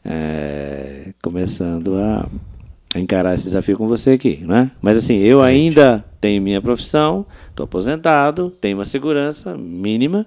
é, 0.04 1.14
começando 1.22 1.96
a, 1.96 2.28
a 2.94 3.00
encarar 3.00 3.34
esse 3.34 3.46
desafio 3.46 3.78
com 3.78 3.88
você 3.88 4.12
aqui, 4.12 4.38
né? 4.46 4.70
Mas 4.82 4.98
assim, 4.98 5.18
eu 5.18 5.42
ainda 5.42 6.06
tenho 6.22 6.42
minha 6.42 6.62
profissão, 6.62 7.26
tô 7.56 7.64
aposentado, 7.64 8.50
tenho 8.52 8.78
uma 8.78 8.86
segurança 8.86 9.58
mínima. 9.58 10.26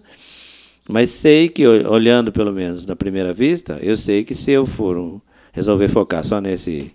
Mas 0.88 1.10
sei 1.10 1.48
que, 1.48 1.66
ol- 1.66 1.90
olhando 1.92 2.32
pelo 2.32 2.52
menos 2.52 2.84
na 2.86 2.96
primeira 2.96 3.32
vista, 3.32 3.78
eu 3.82 3.96
sei 3.96 4.24
que 4.24 4.34
se 4.34 4.50
eu 4.50 4.66
for 4.66 4.96
um- 4.96 5.20
resolver 5.52 5.88
focar 5.88 6.24
só 6.24 6.40
nesse, 6.40 6.90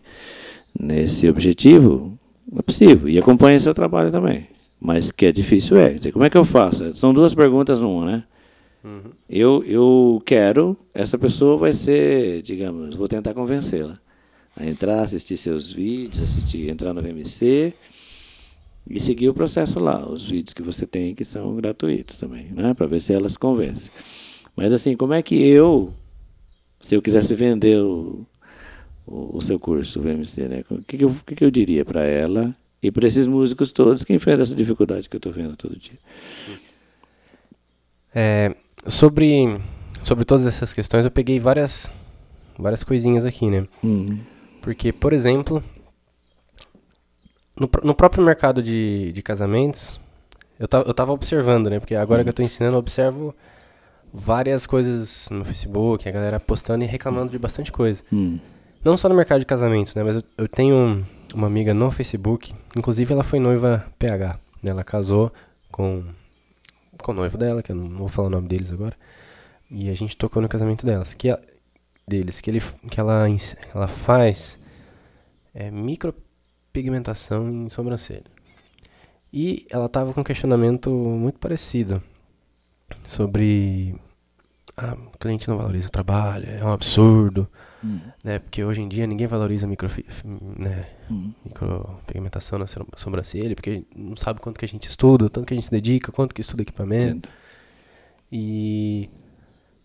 nesse 0.77 1.29
objetivo, 1.29 2.17
é 2.55 2.61
possível. 2.61 3.09
E 3.09 3.17
acompanho 3.17 3.59
seu 3.59 3.73
trabalho 3.73 4.11
também. 4.11 4.47
Mas 4.79 5.11
que 5.11 5.25
é 5.25 5.31
difícil 5.31 5.77
é. 5.77 5.93
Dizer, 5.93 6.11
como 6.11 6.25
é 6.25 6.29
que 6.29 6.37
eu 6.37 6.45
faço? 6.45 6.93
São 6.93 7.13
duas 7.13 7.33
perguntas 7.33 7.79
numa, 7.79 8.05
né? 8.05 8.23
Eu, 9.29 9.63
eu 9.63 10.21
quero, 10.25 10.77
essa 10.93 11.17
pessoa 11.17 11.57
vai 11.57 11.71
ser, 11.71 12.41
digamos, 12.41 12.95
vou 12.95 13.07
tentar 13.07 13.33
convencê-la 13.33 13.97
a 14.57 14.65
entrar, 14.65 15.01
assistir 15.01 15.37
seus 15.37 15.71
vídeos, 15.71 16.21
assistir, 16.21 16.69
entrar 16.69 16.93
no 16.93 17.01
VMC 17.01 17.73
e 18.89 18.99
seguir 18.99 19.29
o 19.29 19.33
processo 19.33 19.79
lá, 19.79 20.05
os 20.07 20.29
vídeos 20.29 20.53
que 20.53 20.61
você 20.61 20.85
tem 20.85 21.15
que 21.15 21.23
são 21.23 21.55
gratuitos 21.55 22.17
também, 22.17 22.51
né? 22.51 22.73
Para 22.73 22.85
ver 22.85 23.01
se 23.01 23.13
ela 23.13 23.29
se 23.29 23.39
convence. 23.39 23.89
Mas 24.55 24.71
assim, 24.73 24.97
como 24.97 25.13
é 25.13 25.23
que 25.23 25.41
eu, 25.41 25.93
se 26.81 26.95
eu 26.95 27.01
quisesse 27.01 27.33
vender 27.33 27.81
o, 27.81 28.25
o, 29.05 29.37
o 29.37 29.41
seu 29.41 29.59
curso, 29.59 29.99
o 29.99 30.03
VMC, 30.03 30.47
né? 30.47 30.63
O 30.69 30.81
que, 30.81 30.97
que, 30.97 31.03
eu, 31.03 31.15
que, 31.25 31.35
que 31.35 31.45
eu 31.45 31.51
diria 31.51 31.83
para 31.85 32.03
ela 32.05 32.55
e 32.81 32.91
para 32.91 33.07
esses 33.07 33.27
músicos 33.27 33.71
todos 33.71 34.03
que 34.03 34.13
enfrentam 34.13 34.43
essa 34.43 34.55
dificuldade 34.55 35.09
que 35.09 35.15
eu 35.15 35.19
estou 35.19 35.31
vendo 35.33 35.55
todo 35.55 35.77
dia? 35.77 35.97
É, 38.13 38.55
sobre, 38.87 39.59
sobre 40.01 40.25
todas 40.25 40.45
essas 40.45 40.73
questões, 40.73 41.05
eu 41.05 41.11
peguei 41.11 41.39
várias, 41.39 41.91
várias 42.57 42.83
coisinhas 42.83 43.25
aqui, 43.25 43.49
né? 43.49 43.67
Hum, 43.83 44.19
Porque, 44.61 44.91
por 44.93 45.13
exemplo, 45.13 45.63
no, 47.59 47.69
no 47.83 47.95
próprio 47.95 48.23
mercado 48.23 48.61
de, 48.61 49.11
de 49.11 49.21
casamentos, 49.21 49.99
eu, 50.59 50.67
ta, 50.67 50.79
eu 50.79 50.93
tava 50.93 51.11
observando, 51.11 51.69
né? 51.69 51.79
Porque 51.79 51.95
agora 51.95 52.23
que 52.23 52.29
eu 52.29 52.33
tô 52.33 52.43
ensinando, 52.43 52.75
eu 52.75 52.79
observo 52.79 53.35
várias 54.13 54.67
coisas 54.67 55.27
no 55.31 55.43
Facebook, 55.43 56.07
a 56.07 56.11
galera 56.11 56.39
postando 56.39 56.83
e 56.83 56.87
reclamando 56.87 57.31
de 57.31 57.39
bastante 57.39 57.71
coisa. 57.71 58.03
hum, 58.11 58.39
Não 58.83 58.97
só 58.97 59.07
no 59.07 59.15
mercado 59.15 59.39
de 59.39 59.45
casamento, 59.45 59.93
né? 59.95 60.03
Mas 60.03 60.17
eu, 60.17 60.23
eu 60.37 60.47
tenho 60.47 61.05
uma 61.33 61.47
amiga 61.47 61.73
no 61.73 61.89
Facebook, 61.91 62.53
inclusive 62.75 63.13
ela 63.13 63.23
foi 63.23 63.39
noiva 63.39 63.85
PH. 63.97 64.39
né? 64.61 64.71
Ela 64.71 64.83
casou 64.83 65.31
com, 65.71 66.03
com 67.01 67.11
o 67.11 67.15
noivo 67.15 67.37
dela, 67.37 67.63
que 67.63 67.71
eu 67.71 67.75
não 67.75 67.89
vou 67.97 68.07
falar 68.09 68.27
o 68.27 68.31
nome 68.31 68.47
deles 68.47 68.71
agora. 68.71 68.95
E 69.71 69.89
a 69.89 69.93
gente 69.93 70.17
tocou 70.17 70.41
no 70.41 70.49
casamento 70.49 70.85
delas, 70.85 71.13
que 71.13 71.29
ela- 71.29 71.41
deles, 72.07 72.41
que, 72.41 72.49
ele, 72.49 72.61
que 72.91 72.99
ela, 72.99 73.25
ela 73.73 73.87
faz 73.87 74.59
é, 75.53 75.71
micropigmentação 75.71 77.49
em 77.49 77.69
sobrancelha. 77.69 78.25
E 79.31 79.65
ela 79.71 79.87
tava 79.89 80.13
com 80.13 80.21
um 80.21 80.23
questionamento 80.23 80.89
muito 80.91 81.39
parecido 81.39 82.03
sobre 83.07 83.95
ah, 84.77 84.95
o 85.13 85.17
cliente 85.17 85.47
não 85.47 85.57
valoriza 85.57 85.87
o 85.87 85.91
trabalho, 85.91 86.47
é 86.49 86.63
um 86.63 86.71
absurdo 86.71 87.47
hum, 87.83 87.99
né? 88.23 88.39
Porque 88.39 88.63
hoje 88.63 88.81
em 88.81 88.87
dia 88.87 89.05
ninguém 89.05 89.27
valoriza 89.27 89.67
micro, 89.67 89.87
né? 90.57 90.87
hum. 91.11 91.31
micropigmentação 91.45 92.57
na 92.59 92.65
so- 92.67 92.87
sobrancelha, 92.95 93.55
porque 93.55 93.85
não 93.95 94.15
sabe 94.17 94.39
quanto 94.39 94.57
que 94.59 94.65
a 94.65 94.67
gente 94.67 94.87
estuda, 94.87 95.29
tanto 95.29 95.45
que 95.45 95.53
a 95.53 95.57
gente 95.57 95.65
se 95.65 95.71
dedica, 95.71 96.11
quanto 96.11 96.33
que 96.33 96.41
estuda 96.41 96.63
equipamento. 96.63 97.27
Entendo. 97.27 97.29
E 98.31 99.09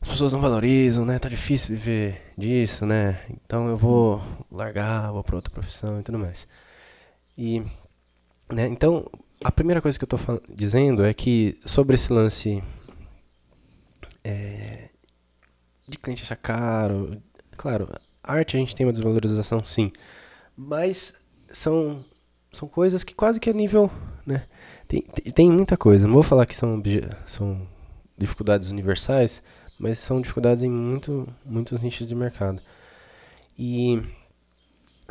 as 0.00 0.08
pessoas 0.08 0.32
não 0.32 0.40
valorizam, 0.40 1.04
né? 1.04 1.18
Tá 1.18 1.28
difícil 1.28 1.74
viver 1.76 2.32
disso, 2.36 2.86
né? 2.86 3.18
Então 3.44 3.68
eu 3.68 3.76
vou 3.76 4.22
largar, 4.50 5.12
vou 5.12 5.22
para 5.22 5.36
outra 5.36 5.52
profissão 5.52 6.00
e 6.00 6.02
tudo 6.02 6.18
mais. 6.18 6.46
E, 7.36 7.60
né? 8.50 8.66
Então, 8.68 9.06
a 9.44 9.52
primeira 9.52 9.80
coisa 9.82 9.98
que 9.98 10.04
eu 10.04 10.18
fal- 10.18 10.40
dizendo 10.48 11.04
é 11.04 11.12
que 11.12 11.58
sobre 11.66 11.94
esse 11.94 12.12
lance 12.12 12.62
é, 14.24 14.88
de 15.88 15.98
cliente 15.98 16.22
achar 16.22 16.36
caro, 16.36 17.20
claro, 17.56 17.88
arte 18.22 18.56
a 18.56 18.60
gente 18.60 18.74
tem 18.74 18.86
uma 18.86 18.92
desvalorização, 18.92 19.64
sim, 19.64 19.92
mas 20.56 21.14
são 21.50 22.04
são 22.52 22.68
coisas 22.68 23.04
que 23.04 23.14
quase 23.14 23.38
que 23.38 23.50
a 23.50 23.52
nível, 23.52 23.90
né? 24.26 24.46
Tem, 24.86 25.02
tem, 25.02 25.32
tem 25.32 25.50
muita 25.50 25.76
coisa. 25.76 26.06
Não 26.06 26.14
vou 26.14 26.22
falar 26.22 26.46
que 26.46 26.56
são 26.56 26.82
são 27.26 27.68
dificuldades 28.16 28.70
universais, 28.70 29.42
mas 29.78 29.98
são 29.98 30.20
dificuldades 30.20 30.64
em 30.64 30.70
muito, 30.70 31.28
muitos 31.44 31.80
nichos 31.80 32.06
de 32.06 32.14
mercado. 32.14 32.60
E 33.56 34.02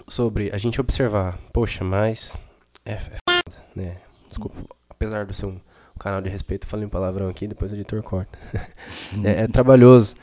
sobre 0.08 0.52
a 0.54 0.58
gente 0.58 0.82
observar, 0.82 1.38
poxa, 1.54 1.84
mas 1.84 2.38
é, 2.86 2.94
é 2.94 2.98
foda, 2.98 3.58
né? 3.76 3.98
Desculpa, 4.28 4.56
apesar 4.90 5.26
do 5.26 5.34
ser 5.34 5.46
um 5.46 5.60
canal 5.98 6.22
de 6.22 6.30
respeito, 6.30 6.68
falei 6.68 6.86
um 6.86 6.90
palavrão 6.90 7.30
aqui, 7.30 7.48
depois 7.48 7.72
o 7.72 7.76
editor 7.76 8.02
corta. 8.04 8.38
é, 9.24 9.44
é 9.44 9.48
trabalhoso 9.48 10.16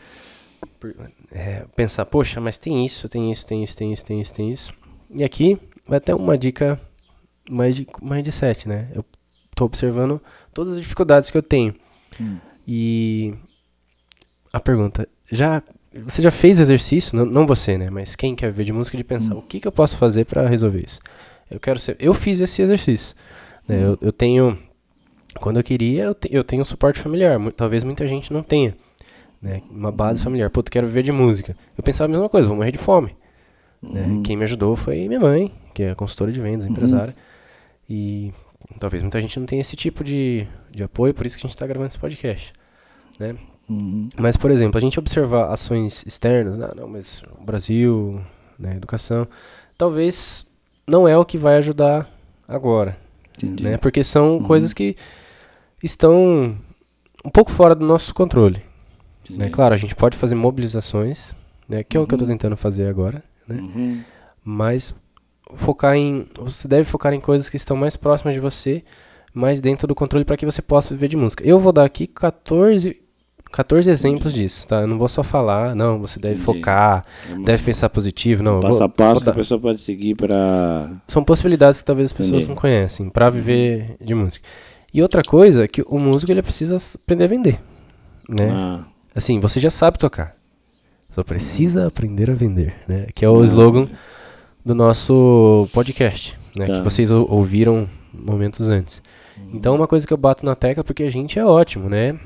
é, 1.31 1.65
pensar, 1.75 2.05
poxa, 2.07 2.41
mas 2.41 2.59
tem 2.59 2.85
isso, 2.85 3.09
tem 3.09 3.31
isso, 3.31 3.47
tem 3.47 3.63
isso, 3.63 3.77
tem 3.77 3.93
isso, 3.93 4.05
tem 4.05 4.21
isso, 4.21 4.35
tem 4.35 4.53
isso. 4.53 4.75
E 5.11 5.25
aqui 5.25 5.59
vai 5.89 5.99
até 5.99 6.15
uma 6.15 6.37
dica 6.37 6.81
mais 7.51 7.77
de, 7.77 7.87
mais 8.03 8.23
de 8.23 8.33
sete, 8.33 8.69
né? 8.69 8.89
Eu 8.95 9.05
tô 9.55 9.65
observando 9.65 10.21
todas 10.53 10.73
as 10.75 10.81
dificuldades 10.81 11.31
que 11.31 11.39
eu 11.39 11.43
tenho. 11.43 11.75
Hum. 12.21 12.39
E 12.67 13.35
a 14.53 14.61
pergunta, 14.61 15.09
já 15.31 15.63
você 16.05 16.21
já 16.21 16.31
fez 16.31 16.59
o 16.59 16.63
exercício, 16.63 17.17
não, 17.17 17.25
não 17.25 17.47
você, 17.47 17.79
né, 17.79 17.89
mas 17.89 18.17
quem 18.17 18.35
quer 18.35 18.51
ver 18.51 18.65
de 18.65 18.73
música 18.73 18.97
de 18.97 19.05
pensar, 19.05 19.33
Hum. 19.33 19.39
o 19.39 19.43
que, 19.43 19.61
que 19.61 19.69
eu 19.69 19.71
posso 19.71 19.97
fazer 19.97 20.25
para 20.25 20.49
resolver 20.49 20.83
isso? 20.85 20.99
Eu 21.49 21.61
quero 21.61 21.79
ser, 21.79 21.97
eu 22.01 22.13
fiz 22.13 22.41
esse 22.41 22.63
exercício, 22.63 23.15
né? 23.69 23.81
Eu, 23.85 23.99
eu 24.01 24.13
tenho 24.13 24.59
quando 25.41 25.57
eu 25.59 25.63
queria, 25.65 26.05
eu, 26.05 26.15
te- 26.15 26.29
eu 26.33 26.43
tenho 26.45 26.63
um 26.63 26.65
suporte 26.65 26.99
familiar, 27.01 27.39
talvez 27.57 27.85
muita 27.85 28.07
gente 28.09 28.33
não 28.33 28.43
tenha, 28.43 28.75
né? 29.43 29.63
Uma 29.71 29.91
base 29.93 30.23
familiar. 30.23 30.51
Pô, 30.51 30.61
eu 30.61 30.65
quero 30.65 30.87
viver 30.87 31.03
de 31.03 31.13
música. 31.13 31.57
Eu 31.77 31.83
pensava 31.85 32.11
a 32.11 32.13
mesma 32.13 32.29
coisa, 32.29 32.49
vou 32.49 32.57
morrer 32.57 32.73
de 32.73 32.79
fome. 32.79 33.15
Né? 33.83 34.03
Uhum. 34.03 34.23
Quem 34.23 34.37
me 34.37 34.45
ajudou 34.45 34.75
foi 34.77 35.07
minha 35.09 35.21
mãe, 35.21 35.53
que 35.75 35.83
é 35.83 35.95
consultora 35.95 36.33
de 36.33 36.41
vendas, 36.41 36.65
empresária. 36.65 37.15
E 37.89 38.33
talvez 38.79 39.03
muita 39.03 39.21
gente 39.21 39.39
não 39.39 39.47
tenha 39.47 39.61
esse 39.61 39.77
tipo 39.77 40.03
de, 40.03 40.47
de 40.71 40.83
apoio, 40.83 41.13
por 41.13 41.27
isso 41.27 41.37
que 41.37 41.43
a 41.43 41.47
gente 41.47 41.55
está 41.57 41.67
gravando 41.67 41.89
esse 41.89 41.99
podcast, 41.99 42.53
né? 43.21 43.37
Uhum. 43.69 44.09
Mas, 44.19 44.37
por 44.37 44.51
exemplo, 44.51 44.79
a 44.79 44.81
gente 44.81 44.99
observar 44.99 45.51
ações 45.53 46.05
externas, 46.07 46.57
não, 46.57 46.69
não 46.75 46.89
mas 46.89 47.23
o 47.41 47.45
Brasil, 47.45 48.21
né, 48.59 48.77
educação, 48.77 49.27
talvez 49.77 50.47
não 50.87 51.07
é 51.09 51.17
o 51.17 51.25
que 51.25 51.37
vai 51.39 51.57
ajudar 51.57 52.09
agora, 52.47 52.99
Entendi. 53.39 53.65
né? 53.65 53.77
Porque 53.79 54.05
são 54.05 54.35
Uhum. 54.39 54.43
coisas 54.45 54.73
que 54.75 54.97
estão 55.87 56.57
um 57.25 57.31
pouco 57.31 57.51
fora 57.51 57.75
do 57.75 57.85
nosso 57.85 58.15
controle, 58.15 58.57
né? 59.29 59.37
Entendi. 59.37 59.51
Claro, 59.51 59.75
a 59.75 59.77
gente 59.79 59.95
pode 59.95 60.17
fazer 60.17 60.35
mobilizações, 60.35 61.35
né, 61.69 61.83
que 61.83 61.97
é 61.97 62.01
o 62.01 62.07
que 62.07 62.13
eu 62.15 62.17
estou 62.17 62.29
Uhum. 62.29 62.35
tentando 62.35 62.57
fazer 62.57 62.87
agora, 62.89 63.23
né? 63.49 63.59
Uhum. 63.61 64.01
mas 64.45 64.95
focar 65.57 65.95
em 65.97 66.27
você 66.39 66.67
deve 66.67 66.85
focar 66.85 67.13
em 67.13 67.21
coisas 67.21 67.49
que 67.49 67.57
estão 67.57 67.77
mais 67.77 67.97
próximas 67.97 68.35
de 68.35 68.41
você, 68.41 68.83
mais 69.33 69.61
dentro 69.61 69.87
do 69.87 69.95
controle 69.95 70.25
para 70.25 70.37
que 70.37 70.45
você 70.47 70.61
possa 70.63 70.93
viver 70.95 71.09
de 71.09 71.17
música. 71.17 71.47
Eu 71.47 71.59
vou 71.59 71.73
dar 71.73 71.85
aqui 71.85 72.07
14 72.07 72.97
14 73.53 73.89
exemplos 73.89 74.35
disso, 74.35 74.67
tá? 74.67 74.81
Eu 74.81 74.87
não 74.89 74.99
vou 74.99 75.07
só 75.09 75.23
falar, 75.23 75.77
não, 75.77 76.01
você 76.01 76.19
deve 76.19 76.35
Entendi. 76.41 76.45
focar, 76.45 77.05
deve 77.45 77.63
pensar 77.63 77.89
positivo, 77.89 78.43
não. 78.43 78.59
passo 78.59 78.79
vou- 78.79 78.87
a 78.87 78.89
passo 78.89 79.23
que 79.23 79.31
a 79.31 79.33
pessoa 79.33 79.61
pode 79.61 79.81
seguir 79.81 80.17
para. 80.17 80.91
São 81.07 81.23
possibilidades 81.23 81.81
que 81.81 81.87
talvez 81.87 82.07
as 82.07 82.13
pessoas 82.13 82.43
Entendi. 82.43 82.49
não 82.49 82.57
conhecem 82.57 83.09
para 83.09 83.31
viver 83.31 83.97
de 84.01 84.13
música. 84.15 84.45
E 84.95 85.03
outra 85.03 85.23
coisa 85.23 85.65
é 85.65 85.69
que 85.69 85.83
o 85.87 85.99
músico 85.99 86.31
ele 86.31 86.41
precisa 86.43 86.77
aprender 86.95 87.25
a 87.25 87.27
vender, 87.27 87.61
né? 88.29 88.49
Ah, 88.51 88.85
Assim, 89.15 89.39
você 89.41 89.59
já 89.61 89.71
sabe 89.71 89.99
tocar. 89.99 90.37
Só 91.11 91.23
precisa 91.23 91.87
aprender 91.87 92.31
a 92.31 92.35
vender, 92.35 92.75
né? 92.89 93.07
Que 93.15 93.25
é 93.25 93.29
o 93.29 93.41
ah, 93.41 93.45
slogan 93.45 93.89
do 94.65 94.75
nosso 94.75 95.69
podcast, 95.73 96.39
né? 96.57 96.67
Tá. 96.67 96.73
Que 96.75 96.81
vocês 96.83 97.11
ou- 97.13 97.31
ouviram 97.31 97.89
momentos 98.13 98.71
antes. 98.71 99.03
Então, 99.53 99.75
uma 99.75 99.87
coisa 99.87 100.07
que 100.07 100.13
eu 100.13 100.17
bato 100.17 100.45
na 100.47 100.55
tecla, 100.55 100.83
porque 100.85 101.03
a 101.05 101.11
gente 101.11 101.39
é 101.39 101.45
ótimo, 101.45 101.89
né? 101.89 102.19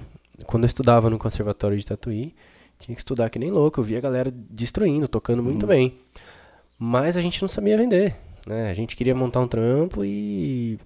Quando 0.47 0.65
eu 0.65 0.69
estudava 0.69 1.11
no 1.11 1.19
conservatório 1.19 1.77
de 1.77 1.85
Tatuí, 1.85 2.35
tinha 2.79 2.95
que 2.95 3.01
estudar 3.01 3.29
que 3.29 3.39
nem 3.39 3.51
louco. 3.51 3.81
Eu 3.81 3.85
via 3.85 3.99
a 3.99 4.01
galera 4.03 4.33
destruindo, 4.51 5.09
tocando 5.09 5.43
muito 5.43 5.63
Uhum. 5.65 5.69
bem. 5.69 5.95
Mas 6.79 7.17
a 7.17 7.21
gente 7.21 7.41
não 7.43 7.49
sabia 7.49 7.77
vender, 7.77 8.15
né? 8.47 8.71
A 8.71 8.75
gente 8.75 8.95
queria 8.97 9.15
montar 9.15 9.41
um 9.41 9.49
trampo 9.49 10.05
e 10.05 10.79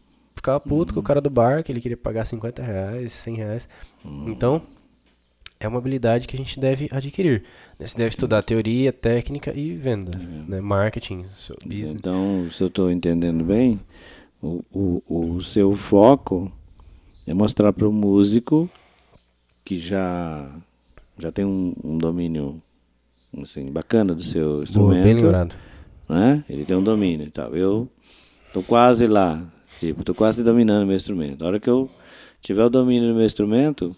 ficava 0.42 0.58
puto 0.60 0.92
com 0.92 0.98
Uhum. 0.98 1.04
o 1.04 1.06
cara 1.06 1.20
do 1.20 1.30
bar, 1.30 1.62
que 1.62 1.70
ele 1.70 1.80
queria 1.80 1.96
pagar 1.96 2.24
50 2.24 2.62
reais, 2.62 3.12
100 3.12 3.36
reais. 3.36 3.68
Uhum. 4.04 4.28
Então, 4.30 4.60
é 5.60 5.68
uma 5.68 5.78
habilidade 5.78 6.26
que 6.26 6.34
a 6.34 6.38
gente 6.38 6.58
deve 6.58 6.88
adquirir. 6.90 7.44
né? 7.78 7.86
Você 7.86 7.96
deve 7.96 8.08
estudar 8.08 8.42
teoria, 8.42 8.92
técnica 8.92 9.52
e 9.56 9.72
venda, 9.72 10.18
Uhum. 10.18 10.44
né? 10.48 10.60
Marketing, 10.60 11.24
seu 11.36 11.56
business. 11.64 11.92
Então, 11.92 12.48
se 12.50 12.60
eu 12.62 12.66
estou 12.66 12.90
entendendo 12.90 13.44
bem, 13.44 13.78
o, 14.42 14.64
o, 14.72 15.02
o 15.36 15.42
seu 15.42 15.74
foco 15.76 16.50
é 17.26 17.32
mostrar 17.32 17.72
para 17.72 17.88
o 17.88 17.92
músico 17.92 18.68
que 19.64 19.78
já, 19.78 20.50
já 21.16 21.30
tem 21.30 21.44
um, 21.44 21.72
um 21.84 21.96
domínio 21.96 22.60
assim, 23.40 23.66
bacana 23.66 24.12
do 24.12 24.22
seu 24.24 24.48
Boa, 24.54 24.62
instrumento. 24.64 25.04
bem 25.04 25.14
lembrado. 25.14 25.54
né? 26.08 26.44
Ele 26.48 26.64
tem 26.64 26.76
um 26.76 26.82
domínio 26.82 27.28
e 27.28 27.30
tal. 27.30 27.54
Eu 27.54 27.88
tô 28.52 28.60
quase 28.64 29.06
lá, 29.06 29.40
tipo, 29.86 30.04
tô 30.04 30.14
quase 30.14 30.42
dominando 30.44 30.86
meu 30.86 30.94
instrumento. 30.96 31.42
A 31.44 31.48
hora 31.48 31.60
que 31.60 31.68
eu 31.68 31.90
tiver 32.40 32.64
o 32.64 32.70
domínio 32.70 33.08
do 33.08 33.14
meu 33.16 33.26
instrumento, 33.26 33.94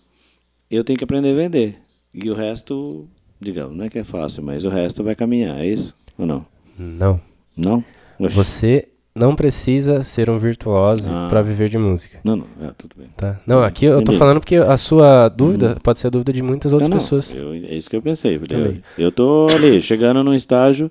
eu 0.71 0.83
tenho 0.83 0.97
que 0.99 1.05
aprender 1.05 1.33
a 1.33 1.35
vender. 1.35 1.77
E 2.15 2.31
o 2.31 2.35
resto, 2.35 3.07
digamos, 3.41 3.77
não 3.77 3.85
é 3.85 3.89
que 3.91 3.99
é 3.99 4.05
fácil, 4.05 4.43
mas 4.43 4.65
o 4.65 4.69
resto 4.69 5.03
vai 5.05 5.15
caminhar, 5.15 5.61
é 5.61 5.67
isso? 5.67 5.95
Ou 6.17 6.27
não? 6.27 6.47
Não. 6.79 7.21
Não? 7.57 7.85
Oxe. 8.19 8.35
Você 8.35 8.89
não 9.15 9.37
precisa 9.37 10.03
ser 10.03 10.29
um 10.31 10.39
virtuoso 10.39 11.09
Ah. 11.13 11.27
para 11.29 11.41
viver 11.43 11.69
de 11.69 11.79
música, 11.79 12.19
Não, 12.25 12.37
não, 12.37 12.47
é, 12.63 12.71
tudo 12.77 12.97
bem. 12.97 13.09
tá? 13.17 13.41
Não, 13.47 13.63
aqui 13.63 13.85
eu 13.85 13.97
tô 13.97 14.01
Entendi. 14.03 14.19
falando 14.19 14.41
porque 14.41 14.57
a 14.57 14.77
sua 14.77 15.29
dúvida 15.29 15.77
pode 15.83 15.99
ser 16.01 16.09
a 16.09 16.11
dúvida 16.11 16.33
de 16.33 16.43
muitas 16.43 16.73
outras 16.73 16.89
Não, 16.89 16.97
não, 16.97 17.03
pessoas. 17.03 17.35
eu- 17.35 17.53
é 17.55 17.75
isso 17.77 17.89
que 17.91 17.95
eu 17.97 18.03
pensei. 18.03 18.37
Eu, 18.37 18.77
eu 19.05 19.13
tô 19.13 19.47
ali, 19.51 19.81
chegando 19.83 20.25
num 20.25 20.35
estágio 20.35 20.91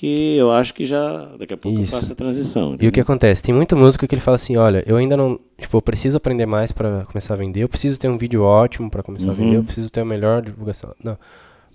que 0.00 0.36
eu 0.36 0.50
acho 0.50 0.72
que 0.72 0.86
já, 0.86 1.26
daqui 1.38 1.52
a 1.52 1.56
pouco 1.58 1.78
Isso. 1.80 1.94
eu 1.94 2.00
faço 2.00 2.12
a 2.12 2.14
transição. 2.14 2.62
E 2.62 2.66
o 2.66 2.74
entendeu? 2.74 2.92
que 2.92 3.00
acontece? 3.00 3.42
Tem 3.42 3.54
muito 3.54 3.76
músico 3.76 4.06
que 4.06 4.14
ele 4.14 4.20
fala 4.22 4.36
assim, 4.36 4.56
olha, 4.56 4.82
eu 4.86 4.96
ainda 4.96 5.14
não, 5.16 5.38
tipo, 5.58 5.76
eu 5.76 5.82
preciso 5.82 6.16
aprender 6.16 6.46
mais 6.46 6.72
para 6.72 7.04
começar 7.04 7.34
a 7.34 7.36
vender, 7.36 7.60
eu 7.62 7.68
preciso 7.68 7.98
ter 8.00 8.08
um 8.08 8.16
vídeo 8.16 8.42
ótimo 8.42 8.90
para 8.90 9.02
começar 9.02 9.26
a 9.26 9.30
Uhum. 9.30 9.36
vender, 9.36 9.56
eu 9.58 9.64
preciso 9.64 9.90
ter 9.92 10.00
a 10.00 10.04
melhor 10.04 10.40
divulgação. 10.42 10.94
Não. 11.04 11.18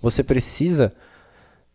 Você 0.02 0.22
precisa 0.24 0.92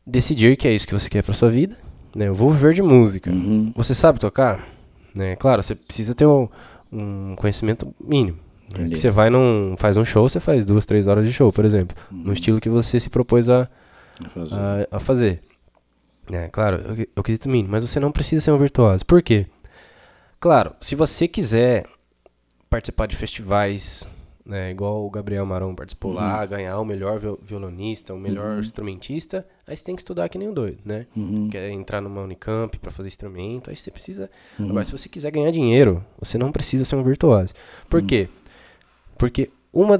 decidir 0.06 0.58
que 0.58 0.68
é 0.68 0.74
isso 0.74 0.86
que 0.88 0.94
você 0.94 1.10
quer 1.10 1.24
para 1.24 1.34
sua 1.34 1.50
vida, 1.50 1.76
né? 2.16 2.28
Eu 2.28 2.34
vou 2.34 2.50
viver 2.52 2.74
de 2.74 2.82
música. 2.82 3.30
Uhum. 3.32 3.72
Você 3.76 3.94
sabe 3.96 4.20
tocar? 4.20 4.68
Né? 5.16 5.36
Claro, 5.38 5.64
você 5.64 5.76
precisa 5.76 6.14
ter 6.14 6.26
um, 6.26 6.48
um 6.92 7.36
conhecimento 7.36 7.94
mínimo. 8.00 8.38
né? 8.78 8.90
Que 8.90 8.96
você 8.96 9.10
vai 9.10 9.30
num, 9.30 9.76
faz 9.78 9.98
um 9.98 10.06
show, 10.06 10.28
você 10.28 10.40
faz 10.40 10.66
duas, 10.66 10.86
três 10.86 11.08
horas 11.08 11.26
de 11.26 11.34
show, 11.34 11.52
por 11.52 11.66
exemplo, 11.66 11.96
Uhum. 12.12 12.24
no 12.26 12.34
estilo 12.34 12.60
que 12.60 12.70
você 12.70 13.00
se 13.00 13.10
propôs 13.10 13.50
a, 13.50 13.68
Vou 14.20 14.30
fazer. 14.46 14.56
a, 14.60 14.88
a 14.98 15.00
fazer. 15.00 15.40
É, 16.30 16.48
claro, 16.50 16.78
eu, 16.78 17.08
eu 17.16 17.24
quesito 17.24 17.50
mínimo, 17.50 17.72
mas 17.72 17.84
você 17.84 18.00
não 18.00 18.12
precisa 18.12 18.42
ser 18.42 18.52
um 18.52 18.58
virtuoso. 18.58 19.06
Por 19.06 19.22
quê? 19.22 19.48
Claro, 20.40 20.74
se 20.82 20.96
você 20.96 21.28
quiser 21.28 21.86
participar 22.70 23.06
de 23.06 23.16
festivais, 23.16 24.08
né, 24.46 24.72
igual 24.72 25.06
o 25.06 25.10
Gabriel 25.10 25.46
Marão 25.46 25.76
participou 25.76 26.14
lá, 26.14 26.44
ganhar 26.46 26.80
o 26.80 26.86
melhor 26.86 27.20
viol- 27.20 27.40
violonista, 27.44 28.14
o 28.14 28.18
melhor 28.20 28.60
instrumentista, 28.60 29.46
aí 29.68 29.76
você 29.76 29.84
tem 29.84 29.96
que 29.96 30.02
estudar 30.02 30.30
que 30.30 30.38
nem 30.38 30.50
um 30.50 30.54
doido, 30.54 30.80
né? 30.86 31.06
Uhum. 31.16 31.50
Quer 31.50 31.70
entrar 31.70 32.02
numa 32.02 32.22
Unicamp 32.22 32.78
para 32.80 32.92
fazer 32.92 33.08
instrumento, 33.10 33.70
aí 33.70 33.76
você 33.76 33.92
precisa. 33.92 34.32
Uhum. 34.58 34.70
Agora, 34.70 34.86
se 34.86 34.92
você 34.92 35.08
quiser 35.10 35.32
ganhar 35.32 35.52
dinheiro, 35.52 36.04
você 36.18 36.38
não 36.38 36.52
precisa 36.52 36.86
ser 36.86 36.96
um 36.96 37.04
virtuoso. 37.04 37.54
Por 37.90 38.02
quê? 38.02 38.28
Porque 39.18 39.52
uma 39.72 40.00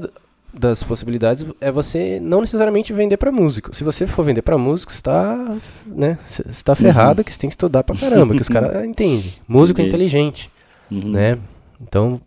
das 0.52 0.82
possibilidades 0.82 1.44
é 1.60 1.70
você 1.72 2.20
não 2.20 2.40
necessariamente 2.42 2.92
vender 2.92 3.16
para 3.16 3.32
músico. 3.32 3.74
Se 3.74 3.82
você 3.82 4.06
for 4.06 4.22
vender 4.24 4.42
para 4.42 4.58
músico, 4.58 4.92
tá, 5.02 5.56
né, 5.86 6.18
você 6.26 6.42
está 6.50 6.74
ferrado 6.74 7.24
que 7.24 7.32
você 7.32 7.38
tem 7.38 7.48
que 7.48 7.54
estudar 7.54 7.82
pra 7.82 7.96
caramba, 7.96 8.34
que 8.34 8.42
os 8.42 8.48
caras 8.50 8.84
entendem. 8.84 9.32
Músico 9.48 9.80
é 9.80 9.84
inteligente, 9.84 10.50
Uhum. 10.90 11.10
né? 11.10 11.38
Então, 11.80 12.20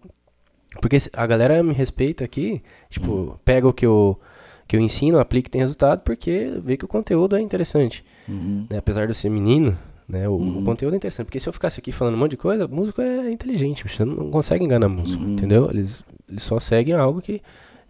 porque 0.82 0.98
a 1.14 1.28
galera 1.28 1.62
me 1.64 1.74
respeita 1.74 2.24
aqui, 2.24 2.62
tipo, 2.90 3.40
pega 3.46 3.68
o 3.68 3.74
que 3.74 3.86
eu 3.86 4.20
que 4.68 4.76
eu 4.76 4.80
ensino, 4.82 5.20
aplica 5.20 5.48
e 5.48 5.52
tem 5.52 5.62
resultado, 5.62 6.02
porque 6.02 6.52
vê 6.64 6.76
que 6.76 6.84
o 6.84 6.88
conteúdo 6.88 7.36
é 7.36 7.40
interessante 7.40 8.04
Uhum. 8.28 8.66
né, 8.68 8.80
apesar 8.80 9.02
de 9.06 9.12
eu 9.12 9.14
ser 9.14 9.30
menino, 9.30 9.78
né, 10.10 10.28
o, 10.28 10.32
o 10.32 10.36
Uhum. 10.40 10.64
conteúdo 10.64 10.96
é 10.96 10.98
interessante. 10.98 11.28
Porque 11.28 11.40
se 11.40 11.48
eu 11.48 11.54
ficasse 11.54 11.80
aqui 11.80 11.92
falando 11.92 12.16
um 12.16 12.18
monte 12.18 12.32
de 12.32 12.38
coisa, 12.38 12.68
músico 12.68 13.00
é 13.00 13.30
inteligente, 13.32 13.88
você 13.88 14.04
não 14.04 14.32
consegue 14.32 14.66
enganar 14.66 14.90
músico, 14.90 15.24
Uhum. 15.24 15.34
entendeu? 15.34 15.70
Eles, 15.70 16.04
eles 16.28 16.42
só 16.42 16.60
seguem 16.60 16.96
algo 16.96 17.22
que 17.22 17.40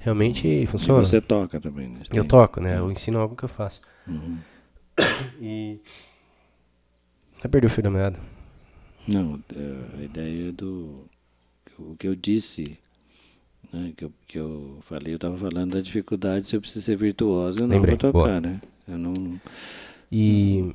realmente 0.05 0.47
E 0.47 0.65
funciona. 0.67 1.03
você 1.03 1.19
toca 1.19 1.59
também, 1.59 1.89
né? 1.89 1.99
Eu 2.13 2.23
toco, 2.23 2.61
né? 2.61 2.77
Eu 2.77 2.91
ensino 2.91 3.19
algo 3.19 3.35
que 3.35 3.43
eu 3.43 3.49
faço. 3.49 3.81
Uhum. 4.07 4.37
E. 5.41 5.79
Já 7.41 7.49
perdi 7.49 7.67
o 7.67 7.69
fio 7.69 7.83
da 7.83 7.89
meada. 7.89 8.19
Não, 9.07 9.39
é, 9.53 9.99
a 9.99 10.03
ideia 10.03 10.51
do. 10.51 11.05
O 11.77 11.95
que 11.97 12.07
eu 12.07 12.15
disse, 12.15 12.77
né, 13.73 13.91
que, 13.97 14.05
eu, 14.05 14.13
que 14.27 14.39
eu 14.39 14.79
falei, 14.87 15.13
eu 15.13 15.17
estava 15.17 15.37
falando 15.37 15.73
da 15.75 15.81
dificuldade 15.81 16.47
se 16.47 16.55
eu 16.55 16.61
preciso 16.61 16.85
ser 16.85 16.95
virtuoso 16.95 17.63
ou 17.63 17.67
não 17.67 17.81
para 17.81 17.97
tocar, 17.97 18.11
boa. 18.13 18.39
né? 18.41 18.61
Eu 18.87 18.97
não. 18.97 19.39
E. 20.11 20.71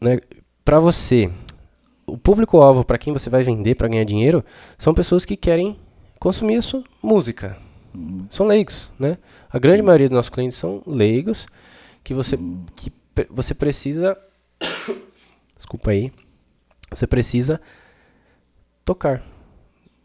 Né, 0.00 0.18
pra 0.64 0.80
você, 0.80 1.30
o 2.06 2.16
público-alvo 2.18 2.84
para 2.84 2.98
quem 2.98 3.12
você 3.12 3.30
vai 3.30 3.44
vender 3.44 3.74
para 3.76 3.88
ganhar 3.88 4.04
dinheiro 4.04 4.44
são 4.76 4.92
pessoas 4.94 5.24
que 5.24 5.36
querem 5.36 5.78
consumir 6.18 6.56
a 6.56 6.62
sua 6.62 6.82
música. 7.02 7.56
Uhum. 7.94 8.26
São 8.30 8.46
leigos, 8.46 8.88
né? 8.98 9.16
A 9.50 9.58
grande 9.58 9.82
maioria 9.82 10.08
dos 10.08 10.14
nossos 10.16 10.30
clientes 10.30 10.56
são 10.58 10.82
leigos 10.86 11.46
que 12.04 12.12
você 12.14 12.36
Uhum. 12.36 12.64
que 12.76 12.90
pre- 12.90 13.26
você 13.30 13.54
precisa 13.54 14.16
desculpa 15.56 15.90
aí 15.90 16.12
você 16.90 17.06
precisa 17.06 17.60
tocar 18.84 19.22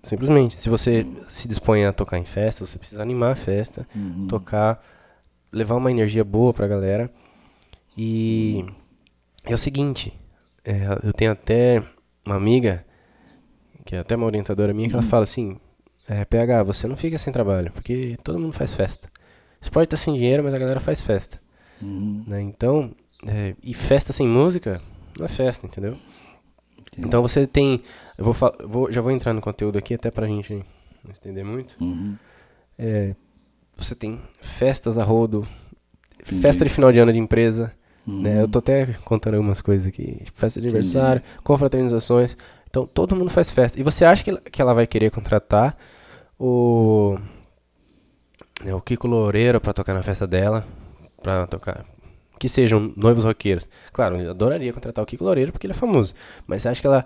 simplesmente 0.02 0.58
se 0.58 0.70
você 0.70 1.06
se 1.28 1.48
dispõe 1.48 1.86
a 1.86 1.94
tocar 1.94 2.18
em 2.18 2.26
festa 2.26 2.66
você 2.66 2.78
precisa 2.78 3.02
animar 3.02 3.32
a 3.32 3.36
festa 3.36 3.88
Uhum. 3.96 4.28
tocar 4.28 4.84
levar 5.52 5.76
uma 5.76 5.92
energia 5.92 6.24
boa 6.24 6.54
pra 6.54 6.68
galera 6.68 7.10
e 7.98 8.66
é 9.46 9.54
o 9.54 9.58
seguinte 9.58 10.14
é, 10.66 10.88
eu 11.04 11.14
tenho 11.14 11.32
até 11.32 11.82
uma 12.26 12.36
amiga 12.36 12.86
que 13.86 13.96
é 13.96 14.00
até 14.00 14.16
uma 14.16 14.26
orientadora 14.26 14.74
minha 14.74 14.88
que 14.90 14.94
ela 14.96 15.04
fala 15.04 15.24
assim 15.24 15.58
é, 16.08 16.26
PH 16.26 16.64
você 16.64 16.88
não 16.88 16.98
fica 16.98 17.18
sem 17.18 17.32
trabalho 17.34 17.72
porque 17.72 18.18
todo 18.24 18.40
mundo 18.40 18.54
faz 18.54 18.74
festa 18.74 19.10
você 19.62 19.70
pode 19.72 19.86
estar 19.86 19.98
sem 19.98 20.14
dinheiro 20.14 20.44
mas 20.44 20.54
a 20.54 20.58
galera 20.60 20.80
faz 20.80 21.02
festa 21.02 21.42
Uhum. 21.82 22.24
né? 22.28 22.42
Então, 22.42 22.92
é, 23.28 23.56
e 23.62 23.74
festa 23.74 24.14
sem 24.14 24.26
música 24.28 24.82
não 25.20 25.26
é 25.26 25.30
festa, 25.30 25.66
entendeu? 25.66 25.98
Entendi. 26.80 27.08
Então 27.08 27.22
você 27.22 27.46
tem, 27.46 27.80
eu 28.18 28.24
vou, 28.24 28.36
vou- 28.66 28.92
já 28.92 29.02
vou 29.02 29.12
entrar 29.12 29.34
no 29.34 29.42
conteúdo 29.42 29.78
aqui 29.78 29.94
até 29.94 30.10
pra 30.10 30.26
gente 30.28 30.64
não 31.04 31.12
estender 31.12 31.44
muito. 31.44 31.76
Uhum. 31.82 32.16
É, 32.78 33.16
você 33.76 33.96
tem 33.96 34.22
festas 34.40 34.98
a 34.98 35.04
rodo, 35.04 35.46
Entendi. 36.22 36.42
festa 36.42 36.64
de 36.64 36.70
final 36.72 36.92
de 36.92 37.00
ano 37.00 37.12
de 37.12 37.20
empresa, 37.20 37.74
né? 38.08 38.36
Uhum. 38.36 38.42
Eu 38.42 38.48
tô 38.48 38.60
até 38.60 38.86
contando 39.04 39.34
algumas 39.36 39.60
coisas 39.60 39.88
aqui, 39.88 40.22
festa 40.34 40.62
de 40.62 40.68
aniversário, 40.68 41.22
confraternizações, 41.44 42.38
Então 42.70 42.88
todo 42.88 43.16
mundo 43.16 43.30
faz 43.30 43.52
festa. 43.52 43.78
E 43.80 43.84
você 43.84 44.06
acha 44.06 44.24
que, 44.24 44.36
que 44.50 44.62
ela 44.62 44.74
vai 44.74 44.88
querer 44.88 45.12
contratar 45.12 45.76
o, 46.46 47.18
né, 48.64 48.74
o 48.74 48.82
Kiko 48.82 49.08
Loureiro 49.08 49.60
para 49.62 49.74
tocar 49.74 49.94
na 49.94 50.04
festa 50.04 50.28
dela? 50.28 50.66
Pra 51.22 51.48
tocar. 51.48 51.86
Que 52.40 52.50
sejam 52.50 52.92
noivos 52.98 53.24
roqueiros. 53.24 53.68
Claro, 53.94 54.18
eu 54.18 54.32
adoraria 54.32 54.74
contratar 54.74 55.04
o 55.04 55.08
Kiko 55.08 55.24
Loureiro 55.24 55.52
porque 55.52 55.66
ele 55.66 55.74
é 55.74 55.76
famoso. 55.76 56.14
Mas 56.46 56.62
você 56.62 56.70
acha 56.70 56.82
que 56.82 56.88
ela 56.88 57.06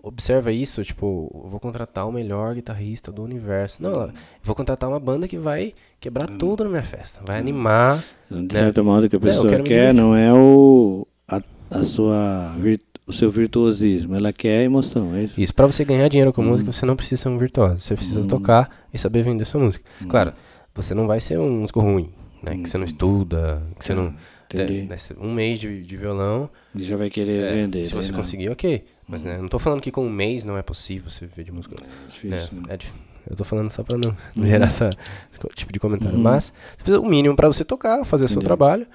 observa 0.00 0.52
isso, 0.52 0.84
tipo, 0.84 1.28
vou 1.48 1.58
contratar 1.58 2.06
o 2.06 2.12
melhor 2.12 2.54
guitarrista 2.54 3.10
do 3.10 3.24
universo. 3.24 3.82
Não, 3.82 3.90
ela, 3.92 4.14
vou 4.42 4.54
contratar 4.54 4.88
uma 4.88 5.00
banda 5.00 5.26
que 5.26 5.36
vai 5.36 5.74
quebrar 5.98 6.30
Hum. 6.30 6.38
tudo 6.38 6.62
na 6.62 6.70
minha 6.70 6.84
festa, 6.84 7.20
vai 7.24 7.38
animar. 7.38 8.04
De 8.30 8.36
né? 8.54 8.60
certo 8.60 8.84
modo, 8.84 9.06
o 9.06 9.10
que 9.10 9.16
a 9.16 9.18
É, 9.18 9.22
pessoa 9.22 9.50
me 9.50 9.62
quer 9.64 9.92
não 9.92 10.14
é 10.14 10.32
o, 10.32 11.04
a, 11.26 11.42
a 11.72 11.82
sua, 11.82 12.54
vir- 12.60 12.80
o 13.06 13.12
seu 13.12 13.30
virtuosismo, 13.30 14.14
ela 14.16 14.32
quer 14.32 14.58
a 14.60 14.62
emoção, 14.62 15.14
é 15.14 15.22
isso? 15.24 15.40
Isso, 15.40 15.54
pra 15.54 15.66
você 15.66 15.84
ganhar 15.84 16.08
dinheiro 16.08 16.32
com 16.32 16.42
Hum. 16.42 16.46
música, 16.48 16.72
você 16.72 16.84
não 16.84 16.96
precisa 16.96 17.22
ser 17.22 17.28
um 17.28 17.38
virtuoso, 17.38 17.78
você 17.78 17.94
precisa 17.94 18.20
Hum. 18.22 18.26
tocar 18.26 18.84
e 18.92 18.98
saber 18.98 19.22
vender 19.22 19.44
sua 19.44 19.60
música. 19.60 19.84
Hum. 20.02 20.08
Claro, 20.08 20.32
você 20.74 20.94
não 20.94 21.06
vai 21.06 21.20
ser 21.20 21.38
um 21.38 21.60
músico 21.60 21.80
ruim, 21.80 22.10
né? 22.42 22.52
Hum. 22.52 22.62
Que 22.62 22.68
você 22.70 22.78
não 22.78 22.84
estuda, 22.84 23.62
que 23.78 23.84
você 23.84 23.94
não. 23.94 24.14
Né, 24.54 24.64
né, 24.88 24.96
um 25.20 25.32
mês 25.32 25.58
de, 25.58 25.82
de 25.82 25.96
violão. 25.96 26.48
Ele 26.74 26.84
já 26.84 26.96
vai 26.96 27.10
querer 27.10 27.42
é, 27.44 27.52
vender. 27.52 27.84
se 27.84 27.94
você 27.94 28.12
não. 28.12 28.18
conseguir, 28.18 28.48
ok. 28.48 28.84
Mas 29.08 29.24
né, 29.24 29.38
não 29.38 29.48
tô 29.48 29.58
falando 29.58 29.80
que 29.80 29.90
com 29.90 30.06
um 30.06 30.10
mês 30.10 30.44
não 30.44 30.56
é 30.56 30.62
possível 30.62 31.10
você 31.10 31.26
viver 31.26 31.42
de 31.44 31.50
música. 31.52 31.74
É 31.76 32.08
difícil, 32.08 32.28
né? 32.30 32.48
né? 32.52 32.62
É 32.68 32.76
dif- 32.76 32.92
eu 33.28 33.34
tô 33.36 33.42
falando 33.42 33.68
só 33.70 33.82
pra 33.82 33.98
não, 33.98 34.10
não 34.36 34.44
Uhum. 34.44 34.46
gerar 34.48 34.66
essa, 34.66 34.88
esse 35.32 35.40
tipo 35.56 35.72
de 35.72 35.80
comentário. 35.80 36.16
Uhum. 36.16 36.22
Mas 36.22 36.54
você 36.76 36.84
precisa 36.84 37.00
o 37.00 37.06
mínimo 37.08 37.34
pra 37.34 37.48
você 37.48 37.64
tocar, 37.64 38.04
fazer 38.04 38.24
o 38.26 38.28
seu 38.28 38.40
trabalho 38.40 38.86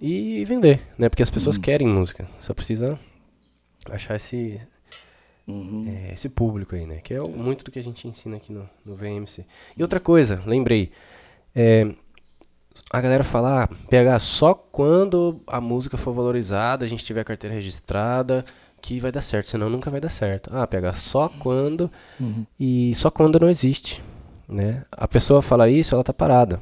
e 0.00 0.44
vender, 0.44 0.80
né? 0.98 1.08
Porque 1.08 1.22
as 1.22 1.30
pessoas 1.30 1.56
Uhum. 1.56 1.62
querem 1.62 1.88
música. 1.88 2.28
Só 2.38 2.52
precisa 2.52 2.98
achar 3.90 4.16
esse, 4.16 4.60
Uhum. 5.46 5.86
é, 5.88 6.12
esse 6.12 6.28
público 6.28 6.74
aí, 6.74 6.86
né? 6.86 7.00
Que 7.02 7.14
é 7.14 7.20
muito 7.20 7.64
do 7.64 7.70
que 7.70 7.78
a 7.78 7.82
gente 7.82 8.06
ensina 8.06 8.36
aqui 8.36 8.52
no, 8.52 8.68
no 8.84 8.94
VMC. 8.94 9.44
E 9.76 9.82
outra 9.82 9.98
coisa, 10.00 10.42
lembrei. 10.46 10.90
é, 11.54 11.86
a 12.92 13.00
galera 13.00 13.24
fala, 13.24 13.64
ah, 13.64 13.68
PH, 13.88 14.18
só 14.20 14.54
quando 14.54 15.40
a 15.46 15.60
música 15.60 15.96
for 15.96 16.12
valorizada, 16.12 16.84
a 16.84 16.88
gente 16.88 17.04
tiver 17.04 17.22
a 17.22 17.24
carteira 17.24 17.54
registrada, 17.56 18.44
que 18.80 19.00
vai 19.00 19.10
dar 19.10 19.20
certo, 19.22 19.48
senão 19.48 19.68
nunca 19.68 19.90
vai 19.90 20.00
dar 20.00 20.08
certo. 20.10 20.50
Ah, 20.52 20.66
PH, 20.66 20.94
só 20.94 21.28
quando 21.28 21.90
Uhum. 22.20 22.46
e 22.60 22.94
só 22.94 23.10
quando 23.10 23.40
não 23.40 23.48
existe, 23.50 24.00
né? 24.48 24.84
A 24.92 25.08
pessoa 25.08 25.42
fala 25.42 25.68
isso, 25.68 25.94
ela 25.94 26.04
tá 26.04 26.12
parada. 26.12 26.60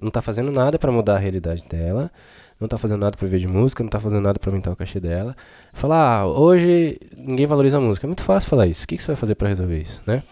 Não 0.00 0.10
tá 0.10 0.22
fazendo 0.22 0.52
nada 0.52 0.78
pra 0.78 0.92
mudar 0.92 1.16
a 1.16 1.18
realidade 1.18 1.64
dela, 1.66 2.12
não 2.60 2.66
tá 2.68 2.78
fazendo 2.78 3.00
nada 3.00 3.16
pra 3.16 3.26
viver 3.26 3.38
de 3.40 3.46
música, 3.48 3.82
não 3.82 3.90
tá 3.90 4.00
fazendo 4.00 4.22
nada 4.22 4.38
pra 4.38 4.50
aumentar 4.50 4.70
o 4.72 4.76
cachê 4.76 4.98
dela. 5.00 5.36
Falar, 5.72 6.20
ah, 6.20 6.26
hoje 6.26 6.98
ninguém 7.16 7.46
valoriza 7.46 7.76
a 7.76 7.80
música. 7.80 8.06
É 8.06 8.08
muito 8.08 8.22
fácil 8.22 8.48
falar 8.48 8.66
isso. 8.66 8.84
O 8.84 8.88
que, 8.88 8.96
que 8.96 9.02
você 9.02 9.08
vai 9.08 9.16
fazer 9.16 9.34
pra 9.34 9.48
resolver 9.48 9.78
isso, 9.78 10.02
né? 10.06 10.22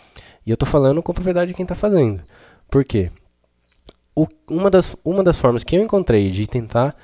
E 0.46 0.50
eu 0.50 0.56
tô 0.56 0.64
falando 0.66 1.02
com 1.02 1.12
propriedade 1.12 1.48
de 1.48 1.54
quem 1.54 1.66
tá 1.66 1.74
fazendo. 1.74 2.22
Por 2.70 2.84
quê? 2.84 3.10
O- 4.14 4.26
uma, 4.48 4.70
das, 4.70 4.96
uma 5.04 5.22
das 5.24 5.38
formas 5.38 5.64
que 5.64 5.76
eu 5.76 5.82
encontrei 5.82 6.30
de 6.30 6.46
tentar 6.46 6.94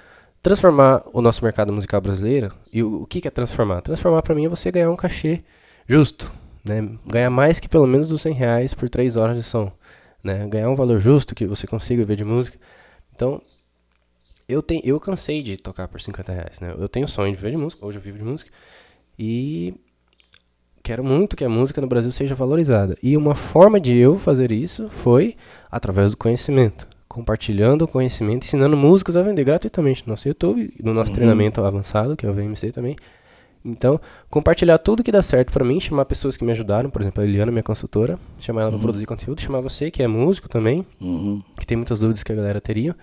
transformar 0.43 1.03
o 1.13 1.21
nosso 1.21 1.45
mercado 1.45 1.73
musical 1.73 2.01
brasileiro, 2.01 2.53
e 2.73 2.83
o, 2.83 3.03
o 3.03 3.07
que, 3.07 3.21
que 3.21 3.29
é 3.29 3.31
transformar? 3.31 3.83
Transformar 3.83 4.23
pra 4.23 4.35
mim 4.35 4.47
é 4.47 4.49
você 4.49 4.71
ganhar 4.71 4.91
um 4.91 4.97
cachê 4.97 5.43
justo, 5.87 6.33
né? 6.65 6.89
Ganhar 7.07 7.29
mais 7.31 7.61
que 7.61 7.69
pelo 7.69 7.87
menos 7.87 8.09
dos 8.09 8.23
100 8.23 8.33
reais 8.33 8.73
por 8.73 8.89
3 8.89 9.17
horas 9.17 9.37
de 9.37 9.43
som, 9.43 9.71
né? 10.25 10.47
Ganhar 10.49 10.71
um 10.71 10.75
valor 10.75 10.99
justo 11.01 11.35
que 11.35 11.47
você 11.47 11.67
consiga 11.67 12.03
viver 12.03 12.17
de 12.17 12.25
música. 12.25 12.57
Então, 13.15 13.43
eu, 14.51 14.63
tenho, 14.63 14.83
eu 14.85 14.99
cansei 15.01 15.43
de 15.43 15.57
tocar 15.57 15.89
por 15.89 16.01
50 16.01 16.33
reais, 16.33 16.61
né? 16.61 16.75
Eu 16.79 16.89
tenho 16.89 17.07
sonho 17.09 17.31
de 17.33 17.37
viver 17.37 17.51
de 17.53 17.57
música, 17.57 17.85
hoje 17.85 17.99
eu 17.99 18.03
vivo 18.03 18.19
de 18.19 18.25
música, 18.25 18.51
e 19.19 19.75
quero 20.83 21.05
muito 21.05 21.37
que 21.37 21.45
a 21.45 21.49
música 21.49 21.81
no 21.81 21.87
Brasil 21.87 22.11
seja 22.13 22.35
valorizada. 22.35 22.97
E 23.03 23.17
uma 23.17 23.35
forma 23.35 23.79
de 23.81 23.95
eu 23.97 24.19
fazer 24.19 24.51
isso 24.53 24.89
foi 24.89 25.37
através 25.71 26.11
do 26.13 26.17
conhecimento. 26.17 26.89
Compartilhando 27.09 27.83
o 27.83 27.89
conhecimento, 27.89 28.45
ensinando 28.45 28.77
músicos 28.77 29.17
a 29.17 29.23
vender 29.23 29.45
gratuitamente 29.45 30.05
no 30.07 30.13
nosso 30.13 30.29
YouTube, 30.29 30.73
no 30.83 30.95
nosso 30.95 31.11
Uhum. 31.11 31.15
treinamento 31.17 31.61
avançado, 31.63 32.17
que 32.17 32.25
é 32.25 32.31
o 32.31 32.33
VMC 32.33 32.71
também. 32.71 32.97
Então, 33.65 34.01
compartilhar 34.31 34.79
tudo 34.79 35.03
que 35.03 35.13
dá 35.13 35.21
certo 35.21 35.53
pra 35.53 35.63
mim, 35.65 35.79
chamar 35.79 36.07
pessoas 36.07 36.35
que 36.37 36.45
me 36.45 36.53
ajudaram, 36.53 36.89
por 36.89 37.03
exemplo, 37.03 37.23
a 37.23 37.27
Eliana, 37.27 37.53
minha 37.53 37.63
consultora, 37.63 38.19
chamar 38.39 38.63
ela 38.63 38.71
Uhum. 38.71 38.79
produzir 38.79 39.05
conteúdo, 39.07 39.41
chamar 39.41 39.61
você, 39.61 39.91
que 39.91 40.03
é 40.03 40.09
músico 40.09 40.49
também, 40.49 40.87
Uhum. 41.01 41.43
que 41.59 41.67
tem 41.67 41.77
muitas 41.77 41.99
dúvidas 42.01 42.23
que 42.23 42.33
a 42.33 42.35
galera 42.35 42.59
teria, 42.61 42.97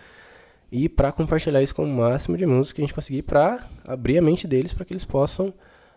e 0.72 0.90
pra 0.90 1.12
compartilhar 1.12 1.62
isso 1.62 1.74
com 1.76 1.84
o 1.84 1.88
máximo 1.88 2.38
de 2.38 2.46
músicos 2.46 2.74
que 2.74 2.82
a 2.82 2.84
gente 2.84 2.94
conseguir 2.94 3.22
pra 3.24 3.66
abrir 3.86 4.18
a 4.18 4.22
mente 4.22 4.48
deles 4.48 4.74
para 4.74 4.84
que 4.86 4.94
eles 4.94 5.06
possam 5.06 5.54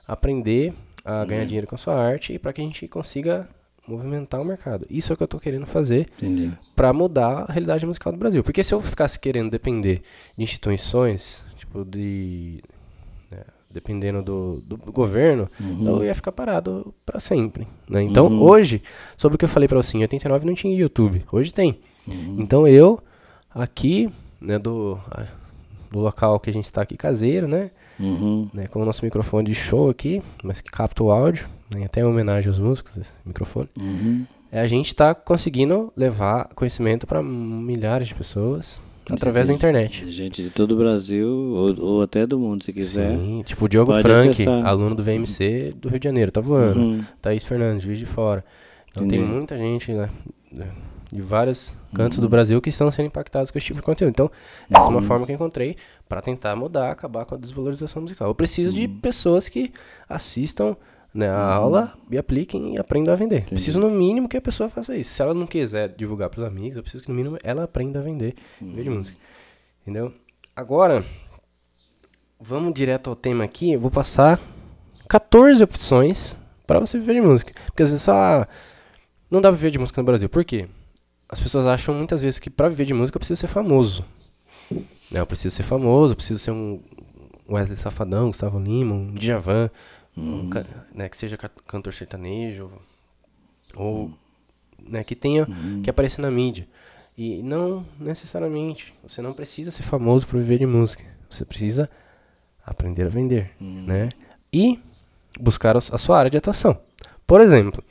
aprender 0.06 0.72
a 1.04 1.24
ganhar 1.24 1.40
Uhum. 1.42 1.46
dinheiro 1.46 1.66
com 1.66 1.74
a 1.74 1.78
sua 1.78 1.94
arte 1.94 2.32
e 2.34 2.38
para 2.38 2.52
que 2.52 2.60
a 2.60 2.64
gente 2.64 2.86
consiga 2.88 3.48
movimentar 3.88 4.40
o 4.40 4.44
mercado. 4.44 4.86
Isso 4.88 5.12
é 5.12 5.14
o 5.14 5.16
que 5.16 5.22
eu 5.22 5.28
tô 5.28 5.40
querendo 5.40 5.66
fazer 5.66 6.08
pra 6.76 6.92
mudar 6.92 7.46
a 7.48 7.52
realidade 7.52 7.84
musical 7.86 8.12
do 8.12 8.18
Brasil. 8.18 8.42
Porque 8.44 8.62
se 8.62 8.72
eu 8.72 8.80
ficasse 8.80 9.18
querendo 9.18 9.50
depender 9.50 10.02
de 10.36 10.44
instituições, 10.44 11.42
tipo 11.56 11.84
de 11.84 12.62
né, 13.30 13.42
dependendo 13.70 14.22
do, 14.22 14.60
do, 14.64 14.76
governo, 14.76 15.48
Uhum. 15.60 15.96
eu 15.98 16.04
ia 16.04 16.14
ficar 16.14 16.30
parado 16.32 16.94
pra 17.04 17.18
sempre, 17.18 17.66
né? 17.88 18.02
Então, 18.02 18.26
Uhum. 18.26 18.42
hoje, 18.42 18.82
sobre 19.16 19.34
o 19.34 19.38
que 19.38 19.44
eu 19.44 19.48
falei 19.48 19.68
pra 19.68 19.80
você, 19.82 19.96
em 19.96 20.02
89 20.02 20.46
não 20.46 20.54
tinha 20.54 20.76
YouTube. 20.76 21.24
Hoje 21.32 21.52
tem. 21.52 21.80
Uhum. 22.06 22.36
Então 22.38 22.68
eu, 22.68 23.00
aqui, 23.52 24.08
né, 24.40 24.58
do, 24.58 24.98
do 25.90 25.98
local 25.98 26.38
que 26.40 26.50
a 26.50 26.52
gente 26.52 26.64
está 26.64 26.82
aqui 26.82 26.96
caseiro, 26.96 27.46
né, 27.48 27.70
Uhum. 27.98 28.48
né, 28.54 28.66
com 28.66 28.80
o 28.80 28.84
nosso 28.84 29.04
microfone 29.04 29.46
de 29.46 29.54
show 29.54 29.90
aqui, 29.90 30.22
mas 30.42 30.60
que 30.62 30.70
capta 30.70 31.02
o 31.04 31.10
áudio, 31.10 31.46
né, 31.74 31.84
até 31.84 32.00
em 32.00 32.04
homenagem 32.04 32.48
aos 32.48 32.58
músicos 32.58 32.94
desse 32.96 33.12
microfone, 33.26 33.68
Uhum. 33.78 34.24
é, 34.50 34.60
a 34.60 34.66
gente 34.66 34.86
está 34.86 35.14
conseguindo 35.14 35.92
levar 35.94 36.48
conhecimento 36.54 37.06
para 37.06 37.22
milhares 37.22 38.08
de 38.08 38.14
pessoas 38.14 38.80
através 39.10 39.48
da 39.48 39.52
internet. 39.52 40.10
Gente 40.10 40.42
de 40.42 40.48
todo 40.50 40.72
o 40.72 40.76
Brasil, 40.78 41.28
ou, 41.28 41.78
ou 41.96 42.02
até 42.02 42.24
do 42.26 42.38
mundo, 42.38 42.64
se 42.64 42.72
quiser. 42.72 43.10
Sim, 43.18 43.42
tipo 43.44 43.64
o 43.64 43.68
Diogo 43.68 43.90
Pode 43.92 44.02
Frank, 44.02 44.30
acessar. 44.30 44.64
aluno 44.64 44.94
do 44.94 45.02
VMC 45.02 45.74
do 45.78 45.88
Rio 45.90 45.98
de 45.98 46.04
Janeiro, 46.04 46.30
tá 46.30 46.40
voando. 46.40 46.78
Uhum. 46.80 47.04
Thaís 47.20 47.44
Fernandes, 47.44 47.82
Juiz 47.82 47.98
de 47.98 48.06
Fora. 48.06 48.42
Então 48.90 49.06
tem 49.06 49.18
Entendi. 49.18 49.34
muita 49.34 49.58
gente, 49.58 49.92
né, 49.92 50.08
de 51.12 51.20
vários 51.20 51.76
cantos 51.94 52.18
Uhum. 52.18 52.22
do 52.22 52.28
Brasil 52.28 52.60
que 52.60 52.68
estão 52.68 52.90
sendo 52.90 53.06
impactados 53.06 53.50
com 53.50 53.58
esse 53.58 53.66
tipo 53.66 53.78
de 53.80 53.84
conteúdo. 53.84 54.10
Então, 54.10 54.30
essa 54.70 54.86
é 54.86 54.88
uma 54.90 55.00
Uhum. 55.00 55.02
forma 55.06 55.26
que 55.26 55.32
eu 55.32 55.34
encontrei 55.36 55.76
para 56.08 56.20
tentar 56.20 56.54
mudar, 56.56 56.90
acabar 56.90 57.24
com 57.24 57.34
a 57.34 57.38
desvalorização 57.38 58.02
musical. 58.02 58.28
Eu 58.28 58.34
preciso 58.34 58.74
de 58.74 58.86
Uhum. 58.86 59.00
pessoas 59.00 59.48
que 59.48 59.72
assistam 60.08 60.76
né, 61.12 61.28
a 61.28 61.54
aula 61.54 61.92
e 62.08 62.16
apliquem 62.16 62.76
e 62.76 62.78
aprendam 62.78 63.12
a 63.12 63.16
vender. 63.16 63.44
Preciso, 63.46 63.80
no 63.80 63.90
mínimo, 63.90 64.28
que 64.28 64.36
a 64.36 64.40
pessoa 64.40 64.68
faça 64.70 64.96
isso. 64.96 65.12
Se 65.12 65.20
ela 65.20 65.34
não 65.34 65.44
quiser 65.44 65.88
divulgar 65.96 66.30
para 66.30 66.40
os 66.42 66.46
amigos, 66.46 66.76
eu 66.76 66.82
preciso 66.84 67.02
que, 67.02 67.08
no 67.10 67.16
mínimo, 67.16 67.36
ela 67.42 67.64
aprenda 67.64 67.98
a 67.98 68.02
vender 68.02 68.36
e 68.60 68.64
Uhum. 68.64 68.70
viver 68.70 68.82
de 68.84 68.90
música. 68.90 69.18
Entendeu? 69.82 70.12
Agora, 70.54 71.04
vamos 72.38 72.72
direto 72.74 73.10
ao 73.10 73.16
tema 73.16 73.42
aqui. 73.44 73.72
Eu 73.72 73.80
vou 73.80 73.90
passar 73.90 74.40
14 75.08 75.62
opções 75.64 76.36
para 76.66 76.78
você 76.78 76.96
viver 76.98 77.14
de 77.14 77.20
música. 77.20 77.52
Porque 77.66 77.82
às 77.82 77.90
vezes 77.90 78.04
fala, 78.04 78.42
ah, 78.42 78.48
não 79.28 79.40
dá 79.40 79.48
pra 79.48 79.56
viver 79.56 79.72
de 79.72 79.78
música 79.80 80.00
no 80.00 80.06
Brasil. 80.06 80.28
Por 80.28 80.44
quê? 80.44 80.68
As 81.30 81.38
pessoas 81.38 81.66
acham 81.66 81.94
muitas 81.94 82.22
vezes 82.22 82.38
que 82.38 82.50
para 82.50 82.68
viver 82.68 82.84
de 82.86 82.94
música 82.94 83.16
eu 83.16 83.20
preciso 83.20 83.40
ser 83.40 83.46
famoso. 83.46 84.04
Né, 84.70 85.20
eu 85.20 85.26
preciso 85.26 85.54
ser 85.54 85.62
famoso, 85.62 86.12
eu 86.12 86.16
preciso 86.16 86.38
ser 86.40 86.50
um 86.50 86.80
Wesley 87.48 87.76
Safadão, 87.76 88.28
Gustavo 88.28 88.58
Lima, 88.58 88.94
um 88.94 89.14
Djavan, 89.14 89.70
um 90.16 90.48
ca- 90.50 90.64
né, 90.94 91.08
que 91.08 91.16
seja 91.16 91.36
ca- 91.36 91.50
cantor 91.66 91.92
sertanejo, 91.92 92.70
ou 93.74 94.10
né, 94.82 95.02
que 95.04 95.14
tenha, 95.14 95.46
Uhum. 95.48 95.82
que 95.82 95.90
apareça 95.90 96.20
na 96.22 96.30
mídia. 96.30 96.66
E 97.16 97.42
não 97.42 97.84
necessariamente, 97.98 98.94
você 99.02 99.20
não 99.20 99.32
precisa 99.32 99.70
ser 99.70 99.82
famoso 99.82 100.26
para 100.26 100.38
viver 100.38 100.58
de 100.58 100.66
música. 100.66 101.04
Você 101.28 101.44
precisa 101.44 101.88
aprender 102.64 103.04
a 103.06 103.08
vender, 103.08 103.50
Uhum. 103.60 103.84
né? 103.86 104.08
E 104.52 104.80
buscar 105.38 105.76
a 105.76 105.80
sua 105.80 106.18
área 106.18 106.30
de 106.30 106.38
atuação. 106.38 106.80
Por 107.26 107.40
exemplo, 107.40 107.82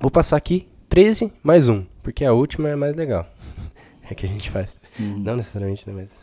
vou 0.00 0.10
passar 0.10 0.36
aqui 0.36 0.68
13 0.92 1.32
mais 1.42 1.70
um, 1.70 1.86
porque 2.02 2.22
a 2.22 2.34
última 2.34 2.68
é 2.68 2.74
a 2.74 2.76
mais 2.76 2.94
legal. 2.94 3.26
É 4.10 4.14
que 4.14 4.26
a 4.26 4.28
gente 4.28 4.50
faz. 4.50 4.76
Uhum. 5.00 5.20
Não 5.20 5.36
necessariamente, 5.36 5.88
né? 5.88 5.94
Mas 5.96 6.20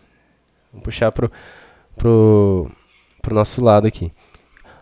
vamos 0.72 0.84
puxar 0.84 1.12
pro, 1.12 1.32
pro, 1.96 2.70
pro 3.20 3.34
nosso 3.34 3.64
lado 3.64 3.88
aqui. 3.88 4.12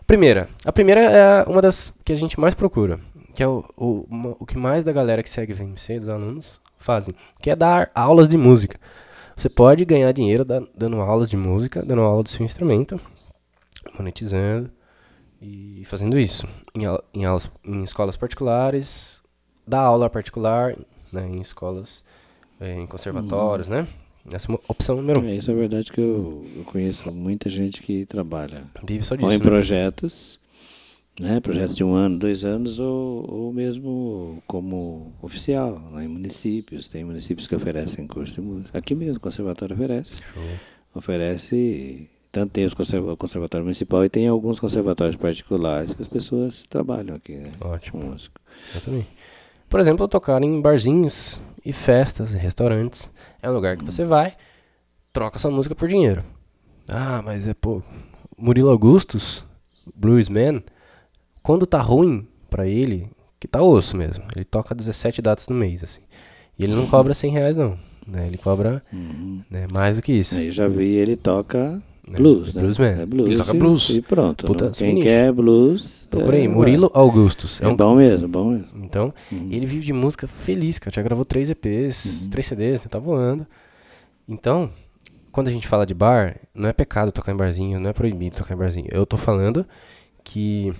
Primeira. 0.06 0.46
A 0.62 0.70
primeira 0.72 1.00
é 1.00 1.42
uma 1.44 1.62
das 1.62 1.94
que 2.04 2.12
a 2.12 2.16
gente 2.16 2.38
mais 2.38 2.54
procura. 2.54 3.00
Que 3.32 3.42
é 3.42 3.48
o, 3.48 3.64
o, 3.78 4.36
o 4.40 4.44
que 4.44 4.58
mais 4.58 4.84
da 4.84 4.92
galera 4.92 5.22
que 5.22 5.30
segue 5.30 5.54
VMC, 5.54 6.00
dos 6.00 6.08
alunos, 6.10 6.60
fazem. 6.76 7.14
Que 7.40 7.48
é 7.50 7.56
dar 7.56 7.90
aulas 7.94 8.28
de 8.28 8.36
música. 8.36 8.78
Você 9.34 9.48
pode 9.48 9.86
ganhar 9.86 10.12
dinheiro 10.12 10.44
da- 10.44 10.60
dando 10.76 11.00
aulas 11.00 11.30
de 11.30 11.36
música, 11.36 11.82
dando 11.82 12.02
aula 12.02 12.22
do 12.24 12.28
seu 12.28 12.44
instrumento, 12.44 13.00
monetizando 13.96 14.70
e 15.40 15.82
fazendo 15.86 16.18
isso. 16.18 16.46
Em, 16.74 16.82
em, 17.14 17.24
aulas, 17.24 17.50
em 17.64 17.82
escolas 17.84 18.18
particulares, 18.18 19.22
dar 19.68 19.82
aula 19.82 20.08
particular, 20.08 20.76
né, 21.12 21.26
em 21.26 21.40
escolas, 21.40 22.02
eh, 22.60 22.74
em 22.74 22.86
conservatórios, 22.86 23.68
né? 23.68 23.86
Essa 24.32 24.50
é 24.50 24.50
uma 24.50 24.60
opção 24.68 24.96
número 24.96 25.20
um. 25.20 25.28
É, 25.28 25.36
isso 25.36 25.50
é 25.50 25.54
verdade 25.54 25.90
que 25.90 26.00
eu, 26.00 26.44
eu 26.56 26.64
conheço 26.64 27.10
muita 27.12 27.48
gente 27.48 27.82
que 27.82 28.04
trabalha 28.04 28.64
Vive 28.86 29.04
só 29.04 29.14
ou 29.14 29.20
disso, 29.20 29.32
em 29.32 29.38
né? 29.38 29.44
projetos, 29.44 30.40
né, 31.18 31.40
projetos 31.40 31.74
de 31.74 31.82
um 31.82 31.94
ano, 31.94 32.18
dois 32.18 32.44
anos, 32.44 32.78
ou, 32.78 33.30
ou 33.30 33.52
mesmo 33.52 34.42
como 34.46 35.12
oficial, 35.22 35.82
lá 35.92 36.04
em 36.04 36.08
municípios. 36.08 36.88
Tem 36.88 37.04
municípios 37.04 37.46
que 37.46 37.54
oferecem 37.54 38.06
curso 38.06 38.34
de 38.34 38.40
música. 38.40 38.78
Aqui 38.78 38.94
mesmo, 38.94 39.16
o 39.16 39.20
conservatório 39.20 39.74
oferece. 39.74 40.22
Show. 40.22 40.42
Oferece, 40.94 42.08
tanto 42.30 42.52
tem 42.52 42.66
os 42.66 42.72
o 42.72 43.16
conservatório 43.16 43.64
municipal 43.64 44.04
e 44.04 44.08
tem 44.08 44.28
alguns 44.28 44.58
conservatórios 44.58 45.16
particulares 45.16 45.94
que 45.94 46.02
as 46.02 46.08
pessoas 46.08 46.64
trabalham 46.66 47.16
aqui, 47.16 47.36
né, 47.36 47.52
Ótimo. 47.60 48.00
com 48.00 48.06
música. 48.08 48.40
Eu 48.74 48.80
também. 48.80 49.06
Por 49.68 49.80
exemplo, 49.80 50.08
tocar 50.08 50.42
em 50.42 50.60
barzinhos 50.60 51.42
e 51.64 51.72
festas, 51.72 52.34
e 52.34 52.38
restaurantes. 52.38 53.10
É 53.42 53.50
um 53.50 53.54
lugar 53.54 53.76
que 53.76 53.84
você 53.84 54.04
vai, 54.04 54.34
troca 55.12 55.38
sua 55.38 55.50
música 55.50 55.74
por 55.74 55.88
dinheiro. 55.88 56.24
Ah, 56.88 57.20
mas 57.24 57.46
é 57.46 57.54
pô. 57.54 57.82
Murilo 58.36 58.70
Augustus, 58.70 59.44
Bluesman, 59.94 60.62
quando 61.42 61.66
tá 61.66 61.80
ruim 61.80 62.26
pra 62.48 62.66
ele, 62.66 63.10
que 63.38 63.46
tá 63.48 63.60
osso 63.60 63.96
mesmo. 63.96 64.24
Ele 64.34 64.44
toca 64.44 64.74
17 64.74 65.20
datas 65.20 65.48
no 65.48 65.56
mês, 65.56 65.84
assim. 65.84 66.00
E 66.58 66.64
ele 66.64 66.74
não 66.74 66.86
cobra 66.86 67.12
100 67.14 67.30
reais, 67.32 67.56
não. 67.56 67.78
Né? 68.06 68.26
Ele 68.26 68.38
cobra 68.38 68.82
Uhum. 68.92 69.42
né, 69.50 69.66
mais 69.70 69.96
do 69.96 70.02
que 70.02 70.12
isso. 70.12 70.38
Aí 70.40 70.46
eu 70.46 70.52
já 70.52 70.66
vi 70.66 70.94
ele 70.94 71.16
toca 71.16 71.82
né? 72.10 72.16
blues, 72.18 72.54
né? 72.54 72.62
Bluesman. 72.62 73.00
É 73.02 73.06
blues. 73.06 73.28
Ele 73.28 73.36
toca 73.38 73.54
blues. 73.54 73.90
E 73.90 74.00
pronto. 74.02 74.46
Puta, 74.46 74.64
Quem 74.66 74.74
sinistro. 74.74 75.02
quer 75.04 75.32
blues. 75.32 76.06
Procurei, 76.10 76.44
é, 76.44 76.48
Murilo 76.48 76.90
Augustus. 76.94 77.60
É 77.60 77.64
É 77.64 77.68
um 77.68 77.76
bom 77.76 77.94
mesmo, 77.96 78.28
bom 78.28 78.50
mesmo. 78.50 78.68
Então, 78.84 79.12
Uhum. 79.30 79.48
ele 79.50 79.66
vive 79.66 79.84
de 79.86 79.92
música 79.92 80.26
feliz, 80.26 80.78
cara. 80.78 80.94
Já 80.94 81.02
gravou 81.02 81.24
três 81.24 81.50
EPs, 81.50 82.22
Uhum. 82.24 82.30
três 82.30 82.46
CDs, 82.46 82.82
né? 82.84 82.88
tá 82.90 82.98
voando. 82.98 83.46
Então, 84.28 84.70
quando 85.32 85.48
a 85.48 85.50
gente 85.50 85.66
fala 85.68 85.86
de 85.86 85.94
bar, 85.94 86.36
não 86.54 86.68
é 86.68 86.72
pecado 86.72 87.12
tocar 87.12 87.32
em 87.32 87.36
barzinho, 87.36 87.78
não 87.80 87.90
é 87.90 87.92
proibido 87.92 88.36
tocar 88.36 88.54
em 88.54 88.58
barzinho. 88.58 88.88
Eu 88.90 89.06
tô 89.06 89.16
falando 89.16 89.64
que, 90.24 90.72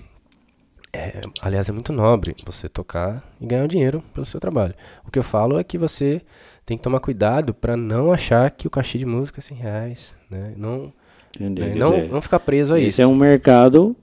é, 0.93 1.21
aliás, 1.43 1.69
é 1.69 1.73
muito 1.73 1.93
nobre 1.93 2.35
você 2.45 2.69
tocar 2.69 3.23
e 3.41 3.47
ganhar 3.47 3.65
um 3.65 3.69
dinheiro 3.69 4.03
pelo 4.13 4.27
seu 4.27 4.41
trabalho. 4.41 4.75
O 5.07 5.11
que 5.11 5.19
eu 5.19 5.23
falo 5.23 5.59
é 5.59 5.65
que 5.65 5.79
você 5.79 6.23
tem 6.67 6.77
que 6.77 6.83
tomar 6.83 7.01
cuidado 7.01 7.55
pra 7.55 7.77
não 7.77 8.13
achar 8.13 8.51
que 8.51 8.67
o 8.67 8.71
cachê 8.71 8.99
de 8.99 9.07
música 9.07 9.41
é 9.41 9.43
100 9.43 9.57
reais, 9.57 10.15
né? 10.31 10.53
Não, 10.57 10.93
Entendi. 11.39 11.63
né? 11.63 11.75
Não, 11.77 11.91
dizer, 11.93 12.09
não 12.11 12.23
ficar 12.23 12.41
preso 12.41 12.75
a 12.75 12.81
isso. 12.81 13.01
é 13.03 13.07
um 13.07 13.15
mercado, 13.15 13.95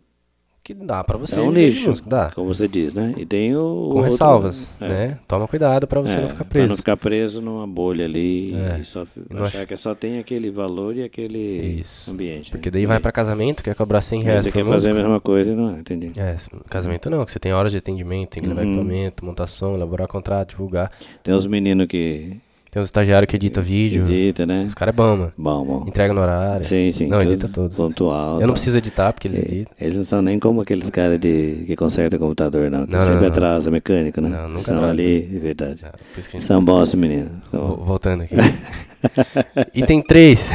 Que 0.64 0.74
dá 0.74 1.04
pra 1.04 1.16
você 1.16 1.40
é 1.40 1.44
um 1.44 1.52
nicho, 1.52 1.90
música, 1.90 2.10
dá. 2.10 2.32
como 2.32 2.52
você 2.52 2.68
diz, 2.68 2.92
né? 2.94 3.14
E 3.18 3.24
tem 3.26 3.56
o. 3.56 3.60
Com 3.60 3.66
outro- 3.66 4.02
ressalvas, 4.02 4.82
é. 4.82 4.88
né? 4.90 5.20
Toma 5.28 5.48
cuidado 5.48 5.86
pra 5.86 6.02
você 6.02 6.18
É, 6.18 6.22
não 6.22 6.30
ficar 6.30 6.44
Pra 6.44 6.46
preso. 6.46 6.70
não 6.70 6.76
ficar 6.78 6.98
preso 6.98 7.40
numa 7.40 7.68
bolha 7.68 8.04
ali 8.06 8.52
É. 8.52 8.80
e 8.80 8.84
só 8.84 9.06
não 9.30 9.44
achar 9.44 9.60
ach- 9.62 9.68
que 9.68 9.78
só 9.78 9.94
tem 9.94 10.18
aquele 10.18 10.50
valor 10.50 10.96
e 10.96 11.04
aquele 11.04 11.38
Isso. 11.80 12.10
ambiente. 12.10 12.50
Porque 12.50 12.70
né? 12.70 12.74
daí 12.74 12.86
vai 12.88 13.00
pra 13.00 13.12
casamento, 13.12 13.64
quer 13.64 13.76
cobrar 13.76 14.02
100 14.02 14.22
Aí 14.22 14.26
reais 14.26 14.42
Você 14.44 14.52
quer 14.52 14.66
fazer 14.66 14.90
a 14.90 14.94
mesma 14.96 15.20
coisa 15.22 15.52
e 15.52 15.56
não, 15.56 15.78
entendi. 15.78 16.12
É, 16.20 16.36
casamento 16.68 17.12
não, 17.12 17.24
que 17.26 17.32
você 17.32 17.38
tem 17.38 17.54
horas 17.54 17.72
de 17.72 17.78
atendimento, 17.78 18.30
tem 18.32 18.42
que 18.42 18.50
levar 18.50 18.64
Uhum. 18.66 18.72
equipamento, 18.72 19.24
montar 19.24 19.46
som, 19.46 19.76
elaborar 19.76 20.08
contrato, 20.08 20.50
divulgar. 20.52 20.92
Tem 21.22 21.32
uns 21.34 21.46
meninos 21.46 21.86
que 21.86 22.38
Tem 22.76 22.82
os 22.84 22.88
estagiários 22.88 23.30
que 23.30 23.38
edita 23.38 23.62
vídeo. 23.62 24.04
edita, 24.04 24.46
né? 24.46 24.66
Os 24.68 24.74
caras 24.74 24.94
é 24.94 24.96
bom, 24.98 25.16
mano. 25.16 25.34
Bom, 25.38 25.66
bom. 25.66 25.86
Entrega 25.88 26.14
no 26.14 26.20
horário. 26.20 26.66
Sim, 26.66 26.92
sim. 26.92 27.08
Não, 27.08 27.22
edita 27.22 27.48
todos. 27.48 27.78
Pontual. 27.78 28.34
Eu 28.36 28.42
não 28.42 28.48
tá. 28.48 28.52
preciso 28.52 28.78
editar, 28.78 29.14
porque 29.14 29.30
eles 29.30 29.40
É, 29.40 29.42
editam. 29.44 29.74
Eles 29.80 29.96
não 29.96 30.04
são 30.04 30.22
nem 30.22 30.38
como 30.38 30.60
aqueles 30.60 30.90
caras 30.90 31.18
de, 31.18 31.64
que 31.66 31.74
consertam 31.78 32.20
computador, 32.20 32.70
não. 32.70 32.86
Que 32.86 32.92
Não, 32.92 33.00
não, 33.00 33.06
sempre 33.06 33.22
não. 33.22 33.28
atrasa 33.30 33.72
mecânico, 33.72 34.20
né? 34.20 34.28
Não, 34.28 34.50
nunca 34.50 34.64
São 34.64 34.76
atrasa. 34.76 34.92
ali, 34.92 35.30
é 35.34 35.40
verdade. 35.40 35.82
Gente... 36.18 36.44
São 36.44 36.62
bons 36.62 36.94
Vo- 36.94 36.98
bons. 36.98 37.86
Voltando 37.88 38.24
aqui. 38.24 38.36
Item 39.74 40.02
3. 40.02 40.52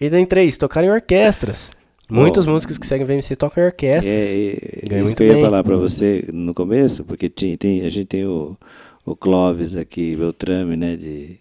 Item 0.00 0.24
3, 0.24 0.56
tocar 0.56 0.84
em 0.84 0.90
orquestras. 0.90 1.72
Muitos 2.08 2.46
Bom. 2.46 2.52
músicos 2.52 2.78
que 2.78 2.86
seguem 2.86 3.04
VMC 3.04 3.34
tocam 3.34 3.64
em 3.64 3.66
orquestras. 3.66 4.22
É, 4.22 4.56
é, 4.88 5.00
isso 5.00 5.16
que 5.16 5.22
eu 5.24 5.26
ia 5.26 5.32
bem. 5.34 5.42
falar 5.42 5.64
pra 5.64 5.74
você 5.74 6.24
no 6.32 6.54
começo, 6.54 7.02
porque 7.02 7.28
tinha, 7.28 7.56
tem, 7.58 7.80
a 7.84 7.88
gente 7.88 8.06
tem 8.06 8.24
o, 8.24 8.56
o 9.04 9.14
Clóvis 9.16 9.76
aqui, 9.76 10.16
Beltrame, 10.16 10.76
né, 10.76 10.96
de, 10.96 11.38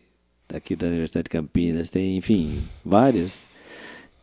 daqui 0.49 0.75
da 0.75 0.87
Universidade 0.87 1.23
de 1.25 1.29
Campinas, 1.29 1.89
tem, 1.89 2.17
enfim, 2.17 2.59
vários, 2.83 3.41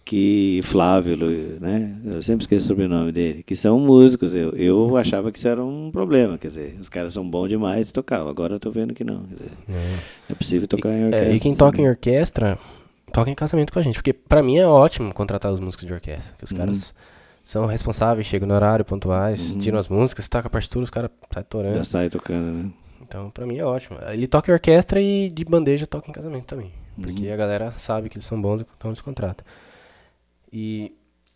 que 0.05 0.61
Flávio, 0.65 1.17
né, 1.61 1.97
eu 2.05 2.23
sempre 2.23 2.43
esqueço 2.43 2.67
o 2.67 2.69
sobrenome 2.69 3.13
dele, 3.13 3.43
que 3.45 3.55
são 3.55 3.79
músicos, 3.79 4.35
eu, 4.35 4.51
eu 4.57 4.97
achava 4.97 5.31
que 5.31 5.39
isso 5.39 5.47
era 5.49 5.65
um 5.65 5.91
problema, 5.93 6.37
quer 6.37 6.49
dizer, 6.49 6.77
os 6.81 6.89
caras 6.89 7.15
são 7.15 7.29
bons 7.29 7.49
demais 7.49 7.89
e 7.89 7.93
tocavam, 7.93 8.29
agora 8.29 8.55
eu 8.55 8.61
tô 8.61 8.71
vendo 8.71 8.93
que 8.93 9.05
não, 9.05 9.23
quer 9.25 9.35
dizer, 9.35 9.51
É. 9.69 10.33
é 10.33 10.35
possível 10.35 10.67
tocar 10.67 10.89
em 10.91 11.03
É, 11.03 11.05
orquestra. 11.07 11.35
e 11.35 11.41
quem 11.41 11.55
toca 11.55 11.81
em 11.81 11.89
orquestra, 11.89 12.59
toca 13.13 13.31
em 13.31 13.35
casamento 13.35 13.73
com 13.73 13.79
a 13.79 13.83
gente. 13.83 13.95
Porque 13.95 14.13
pra 14.13 14.43
mim 14.43 14.57
é 14.59 14.67
ótimo 14.67 15.13
contratar 15.15 15.53
os 15.53 15.59
músicos 15.61 15.87
de 15.87 15.93
orquestra. 15.93 16.35
Que 16.39 16.45
os 16.45 16.51
Uhum. 16.53 16.57
caras 16.59 16.95
são 17.45 17.67
responsáveis, 17.67 18.27
chegam 18.27 18.47
no 18.49 18.55
horário, 18.55 18.85
pontuais, 18.85 19.55
Uhum. 19.55 19.59
tiram 19.61 19.79
as 19.79 19.89
músicas, 19.89 20.29
toca 20.29 20.47
a 20.47 20.51
partitura, 20.51 20.85
os 20.85 20.91
caras 20.91 21.11
saem 21.33 21.47
torando. 21.49 21.77
Já 21.77 21.85
sai 21.85 22.09
tocando, 22.11 22.53
né? 22.65 22.71
Então 23.11 23.29
pra 23.29 23.45
mim 23.45 23.59
é 23.59 23.65
ótimo. 23.65 23.99
Ele 24.09 24.29
toca 24.29 24.53
em 24.53 24.55
orquestra 24.55 25.01
e 25.01 25.29
de 25.31 25.45
bandeja 25.45 25.85
toca 25.85 26.09
em 26.09 26.13
casamento 26.13 26.45
também. 26.47 26.73
Porque 26.95 27.27
Uhum. 27.27 27.35
a 27.35 27.37
galera 27.37 27.73
sabe 27.73 28.09
que 28.09 28.17
eles 28.17 28.25
são 28.25 28.41
bons, 28.41 28.61
então 28.77 28.89
eles 28.91 29.01
contratam. 29.01 29.45
E. 30.53 30.95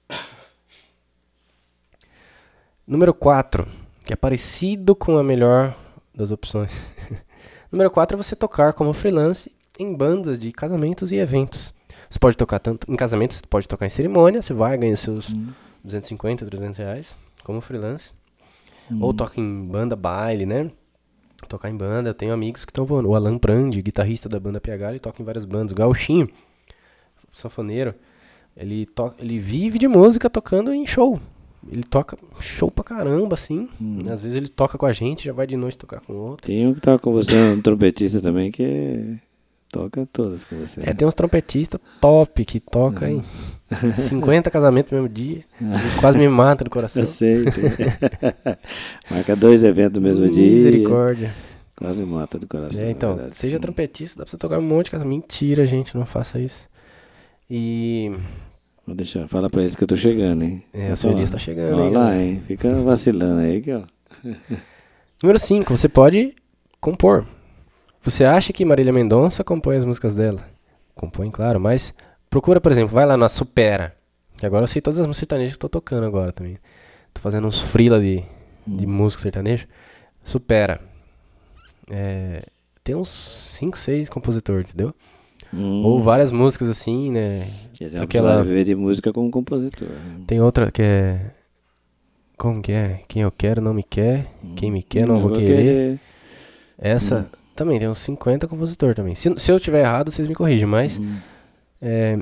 Número 2.87 3.13
4, 3.13 3.67
que 4.05 4.13
é 4.13 4.17
parecido 4.17 4.95
com 4.95 5.19
a 5.19 5.25
melhor 5.25 5.75
das 6.15 6.31
opções. 6.31 6.93
Número 7.73 7.91
4 7.91 8.17
é 8.17 8.23
você 8.23 8.37
tocar 8.37 8.73
como 8.73 8.93
freelance 8.93 9.51
em 9.77 9.93
bandas 9.93 10.39
de 10.39 10.53
casamentos 10.53 11.11
e 11.11 11.17
eventos. 11.17 11.75
Você 12.09 12.21
pode 12.21 12.37
tocar 12.37 12.61
tanto 12.61 12.89
em 12.93 12.95
casamentos, 12.95 13.39
você 13.39 13.47
pode 13.49 13.67
tocar 13.67 13.87
em 13.87 13.91
cerimônia, 13.91 14.41
você 14.41 14.55
vai 14.55 14.79
ganhar 14.79 14.97
seus 14.97 15.35
250, 15.83 16.47
300 16.47 16.79
reais 16.79 17.17
como 17.43 17.61
freelance. 17.61 18.15
Ou 19.01 19.13
toca 19.13 19.41
em 19.41 19.65
banda 19.67 19.97
baile, 19.97 20.47
né? 20.47 20.71
Tocar 21.49 21.71
em 21.71 21.77
banda, 21.77 22.11
eu 22.11 22.15
tenho 22.15 22.33
amigos 22.33 22.65
que 22.65 22.71
estão 22.71 22.85
voando. 22.85 23.09
O 23.09 23.15
Alan 23.15 23.39
Prandi, 23.39 23.81
guitarrista 23.83 24.29
da 24.29 24.41
banda 24.41 24.61
PH, 24.61 24.91
ele 24.91 24.99
toca 25.01 25.21
em 25.21 25.25
várias 25.25 25.45
bandas. 25.45 25.73
O 25.73 25.75
Gauchinho, 25.75 26.29
sanfoneiro, 27.33 27.95
ele, 28.57 28.87
toca, 28.87 29.17
ele 29.23 29.39
vive 29.39 29.79
de 29.79 29.89
música 29.89 30.31
tocando 30.31 30.73
em 30.73 30.87
show. 30.87 31.21
Ele 31.71 31.83
toca 31.83 32.17
show 32.41 32.71
pra 32.71 32.85
caramba, 32.85 33.35
assim. 33.35 33.69
Às 34.11 34.23
vezes 34.23 34.37
ele 34.37 34.49
toca 34.49 34.77
com 34.77 34.85
a 34.85 34.93
gente, 34.93 35.25
já 35.25 35.33
vai 35.33 35.47
de 35.47 35.57
noite 35.57 35.79
tocar 35.79 36.01
com 36.01 36.13
outro. 36.13 36.47
Tem 36.47 36.67
um 36.67 36.75
que 36.75 36.81
toca 36.81 36.99
com 36.99 37.13
você, 37.13 37.35
um 37.35 37.61
trompetista 37.63 38.21
também, 38.21 38.51
que 38.51 38.63
é- 38.63 39.19
toca 39.71 40.07
todas 40.13 40.45
com 40.45 40.57
você. 40.57 40.81
É, 40.85 40.93
tem 40.93 41.09
uns 41.09 41.15
trompetistas 41.15 41.81
top 42.01 42.45
que 42.45 42.61
toca 42.61 43.11
em 43.11 43.25
50 43.93 44.51
casamentos 44.51 44.93
no 44.93 44.99
mesmo 44.99 45.13
dia. 45.13 45.43
Quase 46.01 46.19
me 46.19 46.29
mata 46.29 46.65
do 46.65 46.71
coração. 46.71 47.03
Eu 47.03 47.07
sei. 47.07 47.45
Marca 49.11 49.35
dois 49.37 49.65
eventos 49.65 50.01
no 50.01 50.07
mesmo 50.09 50.29
dia. 50.29 50.51
Misericórdia. 50.51 51.33
Quase 51.77 52.05
mata 52.05 52.39
do 52.39 52.47
coração. 52.47 52.85
É, 52.85 52.91
então, 52.91 53.15
verdade. 53.15 53.37
seja 53.37 53.59
trompetista, 53.59 54.19
dá 54.19 54.25
pra 54.25 54.31
você 54.31 54.37
tocar 54.37 54.59
um 54.59 54.63
monte 54.63 54.87
de 54.87 54.91
casamento. 54.93 55.23
Mentira, 55.23 55.67
gente, 55.67 55.97
não 55.97 56.07
faça 56.07 56.39
isso. 56.39 56.69
E. 57.51 58.13
Vou 58.87 58.95
deixar, 58.95 59.27
fala 59.29 59.49
pra 59.49 59.63
eles 59.63 59.75
que 59.75 59.83
eu 59.83 59.89
tô 59.89 59.97
chegando, 59.97 60.45
hein? 60.45 60.63
É, 60.73 60.85
o 60.85 60.87
Vou 60.89 60.97
seu 60.97 61.03
falar. 61.09 61.15
Elias 61.15 61.31
tá 61.31 61.39
chegando 61.39 61.75
Olha 61.77 61.85
aí, 61.85 61.93
lá, 61.93 62.17
hein? 62.17 62.43
Fica 62.47 62.71
vacilando 62.77 63.41
aí, 63.41 63.61
que 63.61 63.73
ó. 63.73 63.83
Número 65.23 65.39
5, 65.39 65.77
você 65.77 65.89
pode 65.89 66.35
compor. 66.81 67.25
Você 68.03 68.25
acha 68.25 68.53
que 68.53 68.65
Marília 68.65 68.93
Mendonça 68.93 69.43
compõe 69.43 69.77
as 69.77 69.87
músicas 69.87 70.15
dela? 70.15 70.41
Compõe, 70.95 71.31
claro, 71.31 71.59
mas 71.59 71.95
procura, 72.35 72.61
por 72.61 72.73
exemplo, 72.73 72.93
vai 72.93 73.07
lá 73.07 73.17
na 73.17 73.29
Supera. 73.29 73.95
Que 74.37 74.45
agora 74.45 74.65
eu 74.65 74.69
sei 74.69 74.83
todas 74.83 74.99
as 74.99 75.07
músicas 75.07 75.21
sertanejas 75.21 75.53
que 75.57 75.65
eu 75.65 75.69
tô 75.71 75.79
tocando 75.79 76.05
agora 76.05 76.33
também. 76.33 76.59
Tô 77.13 77.21
fazendo 77.21 77.47
uns 77.47 77.61
freela 77.63 78.01
de, 78.01 78.25
de 78.67 78.87
música 78.87 79.23
sertaneja. 79.23 79.69
Supera. 80.25 80.81
É, 81.89 82.43
tem 82.83 82.97
uns 82.97 83.09
5, 83.09 83.79
6 83.79 84.09
compositores, 84.09 84.69
entendeu? 84.71 84.93
Hum. 85.53 85.85
Ou 85.85 86.01
várias 86.01 86.33
músicas 86.33 86.69
assim, 86.69 87.13
né? 87.13 87.49
Dizer, 87.79 88.01
aquela- 88.01 88.43
viver 88.43 88.65
de 88.65 88.75
música 88.75 89.13
como 89.13 89.31
compositor. 89.31 89.87
né? 89.89 90.25
Tem 90.27 90.41
outra 90.41 90.73
que 90.73 90.83
é. 90.83 91.31
Como 92.37 92.61
que 92.61 92.73
é? 92.73 93.03
Quem 93.07 93.23
eu 93.23 93.31
quero 93.31 93.61
não 93.63 93.73
me 93.73 93.85
quer. 93.85 94.27
Quem 94.57 94.73
me 94.73 94.83
quer 94.83 95.07
não, 95.07 95.21
vou 95.21 95.31
querer. 95.31 96.01
Essa 96.77 97.31
também 97.55 97.79
tem 97.79 97.89
uns 97.89 97.99
50 97.99 98.49
compositores 98.49 98.97
também. 98.97 99.15
Se, 99.15 99.33
se 99.39 99.53
eu 99.53 99.61
tiver 99.61 99.83
errado, 99.83 100.11
vocês 100.11 100.27
me 100.27 100.35
corrigem, 100.35 100.67
mas 100.67 100.99
Hum. 100.99 101.15
É, 101.85 102.19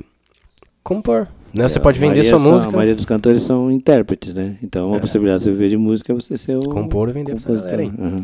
compor. 0.83 1.27
Né? 1.53 1.67
Você 1.67 1.77
É, 1.77 1.81
pode 1.81 1.97
a 1.97 2.01
vender 2.07 2.23
sua 2.23 2.39
são- 2.39 2.51
música, 2.51 2.69
A 2.71 2.75
maioria 2.75 2.95
dos 2.95 3.05
cantores 3.05 3.43
são 3.43 3.69
intérpretes, 3.71 4.33
né? 4.33 4.57
Então, 4.61 4.87
uma 4.87 4.97
É. 4.97 4.99
possibilidade 4.99 5.39
de 5.39 5.45
você 5.45 5.51
viver 5.51 5.69
de 5.69 5.77
música 5.77 6.11
é 6.11 6.15
você 6.15 6.35
ser 6.37 6.57
o 6.57 6.61
compor 6.67 7.09
e 7.09 7.11
vender 7.13 7.33
pra 7.35 7.41
compositor. 7.41 7.71
galera 7.71 7.81
aí. 7.83 8.05
Aham. 8.07 8.21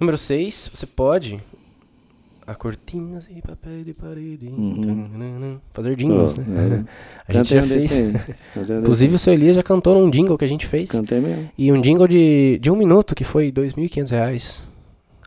Número 0.00 0.16
6, 0.18 0.70
você 0.74 0.86
pode. 0.86 1.40
A 2.46 2.54
cortinas 2.54 3.28
e 3.30 3.40
papel 3.42 3.84
de 3.84 3.92
parede. 3.92 4.48
Uhum. 4.48 5.58
Fazer 5.72 5.94
jingles, 5.94 6.34
Pô, 6.34 6.42
né? 6.50 6.84
é. 6.84 6.90
A 7.28 7.32
gente 7.32 7.50
já 7.54 7.60
Cantei 7.60 7.84
um 7.84 7.88
fez. 7.88 8.70
Inclusive, 8.80 9.14
o 9.14 9.18
seu 9.18 9.32
Elias 9.34 9.54
já 9.56 9.62
cantou 9.62 9.94
num 9.94 10.10
jingle 10.10 10.36
que 10.36 10.44
a 10.44 10.48
gente 10.48 10.66
fez. 10.66 10.90
Cantei 10.90 11.20
mesmo. 11.20 11.48
E 11.56 11.70
um 11.70 11.80
jingle 11.80 12.08
de, 12.08 12.58
de 12.60 12.70
um 12.70 12.74
minuto, 12.76 13.14
que 13.14 13.22
foi 13.22 13.52
2.500 13.52 14.10
reais. 14.10 14.68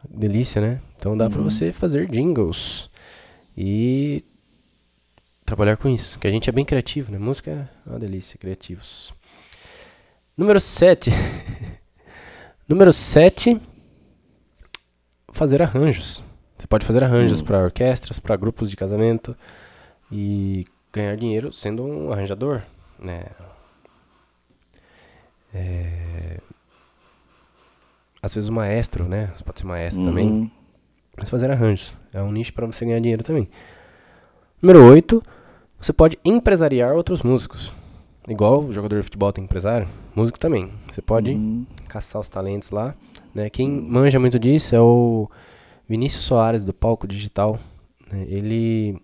Delícia, 0.09 0.59
né? 0.59 0.81
Então 0.97 1.15
dá 1.15 1.29
pra 1.29 1.39
Uhum. 1.39 1.49
você 1.49 1.71
fazer 1.71 2.09
jingles. 2.09 2.89
E 3.55 4.23
trabalhar 5.45 5.77
com 5.77 5.89
isso. 5.89 6.17
Que 6.19 6.27
a 6.27 6.31
gente 6.31 6.49
é 6.49 6.53
bem 6.53 6.65
criativo, 6.65 7.11
né? 7.11 7.17
Música 7.17 7.69
é 7.85 7.89
uma 7.89 7.99
delícia, 7.99 8.37
criativos. 8.37 9.13
Número 10.37 10.59
7. 10.59 11.11
Número 12.67 12.91
7. 12.93 13.59
Fazer 15.31 15.61
arranjos. 15.61 16.23
Você 16.57 16.67
pode 16.67 16.85
fazer 16.85 17.03
arranjos 17.03 17.41
Hum. 17.41 17.45
para 17.45 17.63
orquestras, 17.63 18.19
para 18.19 18.35
grupos 18.35 18.69
de 18.69 18.75
casamento 18.77 19.35
e 20.11 20.65
ganhar 20.91 21.15
dinheiro 21.17 21.51
sendo 21.51 21.83
um 21.83 22.11
arranjador, 22.11 22.61
né? 22.99 23.23
É, 25.53 26.39
Às 28.21 28.33
vezes 28.35 28.49
o 28.49 28.53
maestro, 28.53 29.05
né? 29.07 29.31
Você 29.35 29.43
pode 29.43 29.59
ser 29.59 29.65
maestro 29.65 30.03
também. 30.03 30.27
Uhum. 30.27 30.51
Mas 31.17 31.29
fazer 31.29 31.51
arranjos. 31.51 31.93
É 32.13 32.21
um 32.21 32.31
nicho 32.31 32.53
para 32.53 32.65
você 32.65 32.85
ganhar 32.85 32.99
dinheiro 32.99 33.23
também. 33.23 33.49
Número 34.61 34.83
8. 34.85 35.21
Você 35.83 35.91
pode 35.91 36.17
empresariar 36.23 36.93
outros 36.95 37.21
músicos. 37.23 37.73
Igual 38.29 38.63
o 38.63 38.71
jogador 38.71 38.95
de 38.95 39.03
futebol 39.03 39.33
tem 39.33 39.43
empresário, 39.43 39.85
músico 40.15 40.39
também. 40.39 40.71
Você 40.89 41.01
pode 41.01 41.31
Uhum. 41.31 41.65
caçar 41.89 42.21
os 42.21 42.29
talentos 42.29 42.71
lá. 42.71 42.95
Né? 43.35 43.49
Quem 43.49 43.69
manja 43.69 44.17
muito 44.17 44.39
disso 44.39 44.73
é 44.73 44.79
o 44.79 45.29
Vinícius 45.87 46.23
Soares, 46.23 46.63
do 46.63 46.73
Palco 46.73 47.05
Digital. 47.05 47.59
né? 48.09 48.25
Ele. 48.29 48.97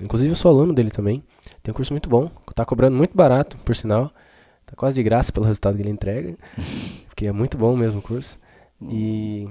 Inclusive 0.00 0.30
eu 0.32 0.36
sou 0.36 0.50
aluno 0.50 0.72
dele 0.72 0.90
também. 0.90 1.22
Tem 1.62 1.72
um 1.72 1.74
curso 1.74 1.92
muito 1.92 2.08
bom. 2.08 2.30
Tá 2.54 2.64
cobrando 2.64 2.96
muito 2.96 3.14
barato, 3.14 3.58
por 3.58 3.76
sinal. 3.76 4.10
Tá 4.64 4.74
quase 4.74 4.96
de 4.96 5.02
graça 5.02 5.30
pelo 5.30 5.44
resultado 5.46 5.76
que 5.76 5.82
ele 5.82 5.90
entrega. 5.90 6.38
Porque 7.06 7.26
é 7.26 7.32
muito 7.32 7.58
bom 7.58 7.76
mesmo 7.76 7.98
o 7.98 8.02
curso. 8.02 8.38
E, 8.80 9.46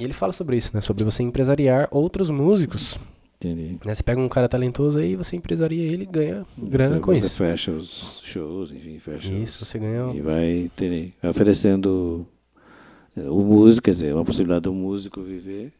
e 0.00 0.04
ele 0.04 0.14
fala 0.14 0.32
sobre 0.32 0.56
isso, 0.56 0.70
né? 0.72 0.80
Sobre 0.80 1.04
você 1.04 1.22
empresariar 1.22 1.86
outros 1.90 2.30
músicos. 2.30 2.98
Entendi. 3.38 3.78
Né? 3.84 3.94
Você 3.94 4.02
pega 4.02 4.20
um 4.20 4.28
cara 4.28 4.48
talentoso 4.48 4.98
aí, 4.98 5.14
você 5.14 5.36
empresaria 5.36 5.82
ele 5.84 6.04
e 6.04 6.06
ganha 6.06 6.46
grana 6.56 6.94
você, 6.96 7.00
com 7.00 7.12
você 7.14 7.26
isso. 7.26 7.36
fecha 7.36 7.70
os 7.70 8.20
shows, 8.24 8.72
enfim, 8.72 8.98
fecha 8.98 9.28
Isso, 9.28 9.64
você 9.64 9.78
ganha. 9.78 10.14
E 10.14 10.20
vai, 10.22 10.70
vai 11.22 11.30
oferecendo 11.30 12.26
eh, 13.16 13.28
o 13.28 13.40
músico, 13.42 13.84
quer 13.84 13.90
dizer, 13.92 14.14
uma 14.14 14.24
possibilidade 14.24 14.62
do 14.62 14.72
músico 14.72 15.20
viver 15.22 15.70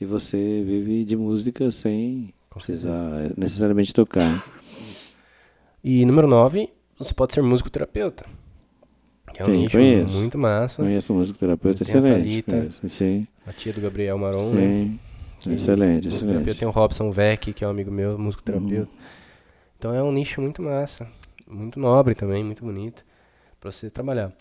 e 0.00 0.06
você 0.06 0.36
vive 0.66 1.04
de 1.04 1.14
música 1.16 1.70
sem 1.70 2.32
precisar 2.48 3.30
necessariamente 3.36 3.92
tocar. 3.92 4.42
E 5.84 6.04
número 6.06 6.26
9, 6.28 6.68
você 6.98 7.12
pode 7.12 7.34
ser 7.34 7.42
músico 7.42 7.68
terapeuta. 7.70 8.24
Que 9.34 9.42
é 9.42 9.44
um 9.44 9.48
Sim, 9.48 9.58
nicho 9.62 9.76
conheço. 9.78 10.14
muito 10.16 10.38
massa. 10.38 10.82
Conheço 10.82 11.12
músico 11.14 11.38
terapeuta 11.38 11.84
Tem 11.84 11.94
a 11.94 11.98
excelente. 11.98 12.22
Thalita. 12.22 12.56
conheço. 12.58 12.88
Sim, 12.88 13.26
A 13.46 13.52
tia 13.52 13.72
do 13.72 13.80
Gabriel 13.80 14.18
Maron, 14.18 14.50
né? 14.50 14.60
sim. 14.62 14.98
Que- 14.98 15.11
Excelente, 15.50 16.08
excelente. 16.08 16.54
Tem 16.54 16.68
o 16.68 16.70
Robson 16.70 17.10
Vec, 17.10 17.52
que 17.52 17.64
é 17.64 17.66
um 17.66 17.70
amigo 17.70 17.90
meu, 17.90 18.18
músico 18.18 18.42
terapeuta. 18.42 18.90
Uhum. 18.90 18.98
Então 19.78 19.94
é 19.94 20.02
um 20.02 20.12
nicho 20.12 20.40
muito 20.40 20.62
massa. 20.62 21.06
Muito 21.46 21.78
nobre 21.80 22.14
também, 22.14 22.42
muito 22.44 22.64
bonito. 22.64 23.04
Pra 23.60 23.70
você 23.70 23.90
trabalhar. 23.90 24.32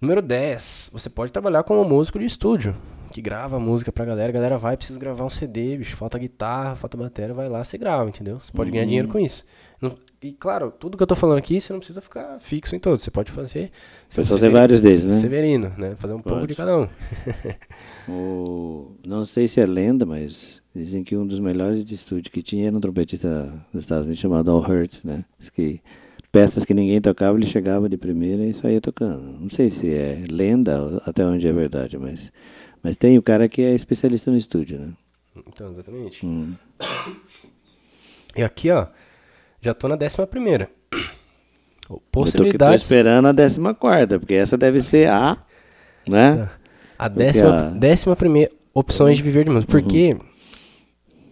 Número 0.00 0.20
10, 0.22 0.90
você 0.92 1.08
pode 1.08 1.32
trabalhar 1.32 1.62
como 1.62 1.84
músico 1.84 2.18
de 2.18 2.24
estúdio. 2.24 2.74
Que 3.12 3.20
grava 3.20 3.58
música 3.58 3.92
pra 3.92 4.04
galera. 4.04 4.30
A 4.30 4.32
galera 4.32 4.58
vai, 4.58 4.76
precisa 4.76 4.98
gravar 4.98 5.24
um 5.24 5.30
CD, 5.30 5.76
bicho. 5.76 5.96
Falta 5.96 6.18
guitarra, 6.18 6.74
falta 6.74 6.96
bateria, 6.96 7.34
vai 7.34 7.48
lá, 7.48 7.62
você 7.62 7.76
grava, 7.76 8.08
entendeu? 8.08 8.40
Você 8.40 8.50
pode 8.52 8.70
ganhar 8.70 8.82
Uhum. 8.82 8.88
dinheiro 8.88 9.08
com 9.08 9.18
isso. 9.18 9.44
E 10.22 10.32
claro, 10.32 10.70
tudo 10.70 10.96
que 10.96 11.02
eu 11.02 11.06
tô 11.06 11.16
falando 11.16 11.38
aqui, 11.38 11.60
você 11.60 11.72
não 11.72 11.80
precisa 11.80 12.00
ficar 12.00 12.38
fixo 12.38 12.76
em 12.76 12.78
todos. 12.78 13.02
Você 13.02 13.10
pode 13.10 13.32
fazer. 13.32 13.72
Pode 14.14 14.28
seu 14.28 14.36
fazer 14.36 14.50
vários 14.50 14.80
deles, 14.80 15.02
né? 15.02 15.18
Severino, 15.18 15.72
né? 15.76 15.96
Fazer 15.96 16.14
um 16.14 16.22
pouco 16.22 16.38
Pode. 16.38 16.46
de 16.46 16.54
cada 16.54 16.78
um. 16.78 16.88
O, 18.08 18.96
não 19.06 19.24
sei 19.24 19.46
se 19.46 19.60
é 19.60 19.66
lenda, 19.66 20.04
mas 20.04 20.60
dizem 20.74 21.04
que 21.04 21.16
um 21.16 21.26
dos 21.26 21.38
melhores 21.38 21.84
de 21.84 21.94
estúdio 21.94 22.32
que 22.32 22.42
tinha 22.42 22.66
era 22.66 22.76
um 22.76 22.80
trompetista 22.80 23.52
dos 23.72 23.84
Estados 23.84 24.06
Unidos 24.06 24.20
chamado 24.20 24.50
Al 24.50 24.58
Hurt, 24.58 25.04
né? 25.04 25.24
Que 25.54 25.80
peças 26.32 26.64
que 26.64 26.74
ninguém 26.74 27.00
tocava, 27.00 27.36
ele 27.36 27.46
chegava 27.46 27.88
de 27.88 27.96
primeira 27.96 28.44
e 28.44 28.54
saía 28.54 28.80
tocando. 28.80 29.22
Não 29.40 29.50
sei 29.50 29.70
se 29.70 29.92
é 29.92 30.24
lenda 30.28 30.82
ou 30.82 31.02
até 31.04 31.24
onde 31.24 31.46
é 31.46 31.52
verdade, 31.52 31.98
mas, 31.98 32.32
mas 32.82 32.96
tem 32.96 33.18
o 33.18 33.22
cara 33.22 33.48
que 33.48 33.62
é 33.62 33.74
especialista 33.74 34.30
no 34.30 34.36
estúdio, 34.36 34.80
né? 34.80 34.92
Então, 35.46 35.70
exatamente. 35.70 36.26
Hum. 36.26 36.54
E 38.34 38.42
aqui, 38.42 38.70
ó, 38.70 38.86
já 39.62 39.72
tô 39.72 39.88
na 39.88 39.96
décima 39.96 40.26
primeira. 40.26 40.68
Eu 40.92 40.98
tô, 41.88 41.94
tô 41.94 42.02
Possibilidades. 42.10 42.82
esperando 42.82 43.28
a 43.28 43.32
décima 43.32 43.74
quarta, 43.74 44.18
porque 44.18 44.34
essa 44.34 44.58
deve 44.58 44.80
ser 44.82 45.08
a, 45.08 45.38
né? 46.06 46.48
A 46.98 47.08
décima, 47.08 47.54
a- 47.56 47.62
décima 47.70 48.14
primeira 48.16 48.50
opções 48.74 49.16
de 49.16 49.22
viver 49.22 49.44
de 49.44 49.50
música. 49.50 49.74
Uhum. 49.74 49.82
Porque 49.82 50.16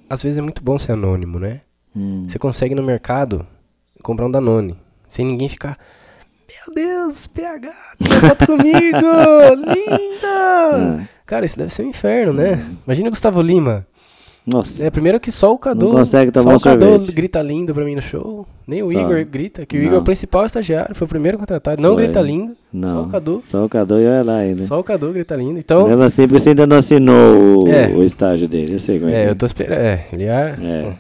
às 0.09 0.23
vezes 0.23 0.39
é 0.39 0.43
muito 0.43 0.63
bom 0.63 0.79
ser 0.79 0.93
anônimo, 0.93 1.39
né? 1.39 1.61
Hum. 1.95 2.27
Você 2.29 2.39
consegue 2.39 2.75
no 2.75 2.83
mercado 2.83 3.47
comprar 4.03 4.27
um 4.27 4.31
Danone. 4.31 4.77
Sem 5.09 5.27
ninguém 5.27 5.49
ficar. 5.49 5.77
Meu 6.49 6.75
Deus, 6.75 7.27
PH, 7.27 7.73
tira 8.01 8.21
foto 8.21 8.47
comigo! 8.47 9.07
Linda! 9.57 11.03
É. 11.03 11.09
Cara, 11.27 11.45
isso 11.47 11.57
deve 11.59 11.73
ser 11.73 11.83
um 11.85 11.89
inferno, 11.89 12.33
né? 12.33 12.65
Imagina 12.85 13.09
o 13.09 13.11
Gustavo 13.11 13.41
Lima. 13.41 13.87
Nossa, 14.51 14.85
É, 14.85 14.91
primeiro 14.91 15.21
que 15.21 15.31
só 15.31 15.53
o 15.53 15.59
Cadu. 15.59 15.87
Não 15.87 15.93
consegue 15.97 16.31
tomar 16.33 16.51
só 16.51 16.55
um 16.55 16.57
o 16.57 16.61
Cadu 16.61 16.87
sorvete. 16.87 17.13
grita 17.15 17.41
lindo 17.43 17.73
pra 17.75 17.85
mim 17.85 17.95
no 17.95 18.03
show. 18.03 18.47
Nem 18.67 18.83
o 18.83 18.93
Só. 18.93 19.01
Igor 19.01 19.25
grita, 19.25 19.65
que 19.67 19.77
o 19.77 19.81
Não. 19.81 19.87
Igor 19.87 19.99
é 19.99 20.01
o 20.01 20.05
principal 20.05 20.45
estagiário, 20.47 20.95
foi 20.95 21.05
o 21.07 21.09
primeiro 21.09 21.39
contratado. 21.39 21.81
Não 21.81 21.95
Foi. 21.95 22.05
grita 22.05 22.21
lindo. 22.21 22.57
não. 22.73 23.03
Só 23.03 23.03
o 23.03 23.09
Cadu. 23.11 23.43
Só 23.45 23.65
o 23.65 23.69
Cadu 23.69 24.01
e 24.01 24.07
olha 24.07 24.23
lá 24.25 24.37
ainda. 24.39 24.63
Só 24.63 24.79
o 24.81 24.85
Cadu 24.85 25.13
grita 25.13 25.37
lindo. 25.37 25.59
Então. 25.59 25.87
Mesmo 25.89 26.03
assim, 26.03 26.27
você 26.27 26.51
ainda 26.51 26.67
não 26.67 26.77
assinou 26.77 27.65
o, 27.65 27.69
É. 27.69 27.89
o 27.89 28.03
estágio 28.03 28.49
dele, 28.49 28.75
eu 28.75 28.81
sei 28.81 28.99
como 28.99 29.11
é, 29.11 29.25
É, 29.27 29.31
eu 29.31 29.37
tô 29.37 29.47
esperando. 29.47 29.79
É, 29.79 30.07
ele 30.13 30.25
é. 30.25 30.55
É. 30.61 30.93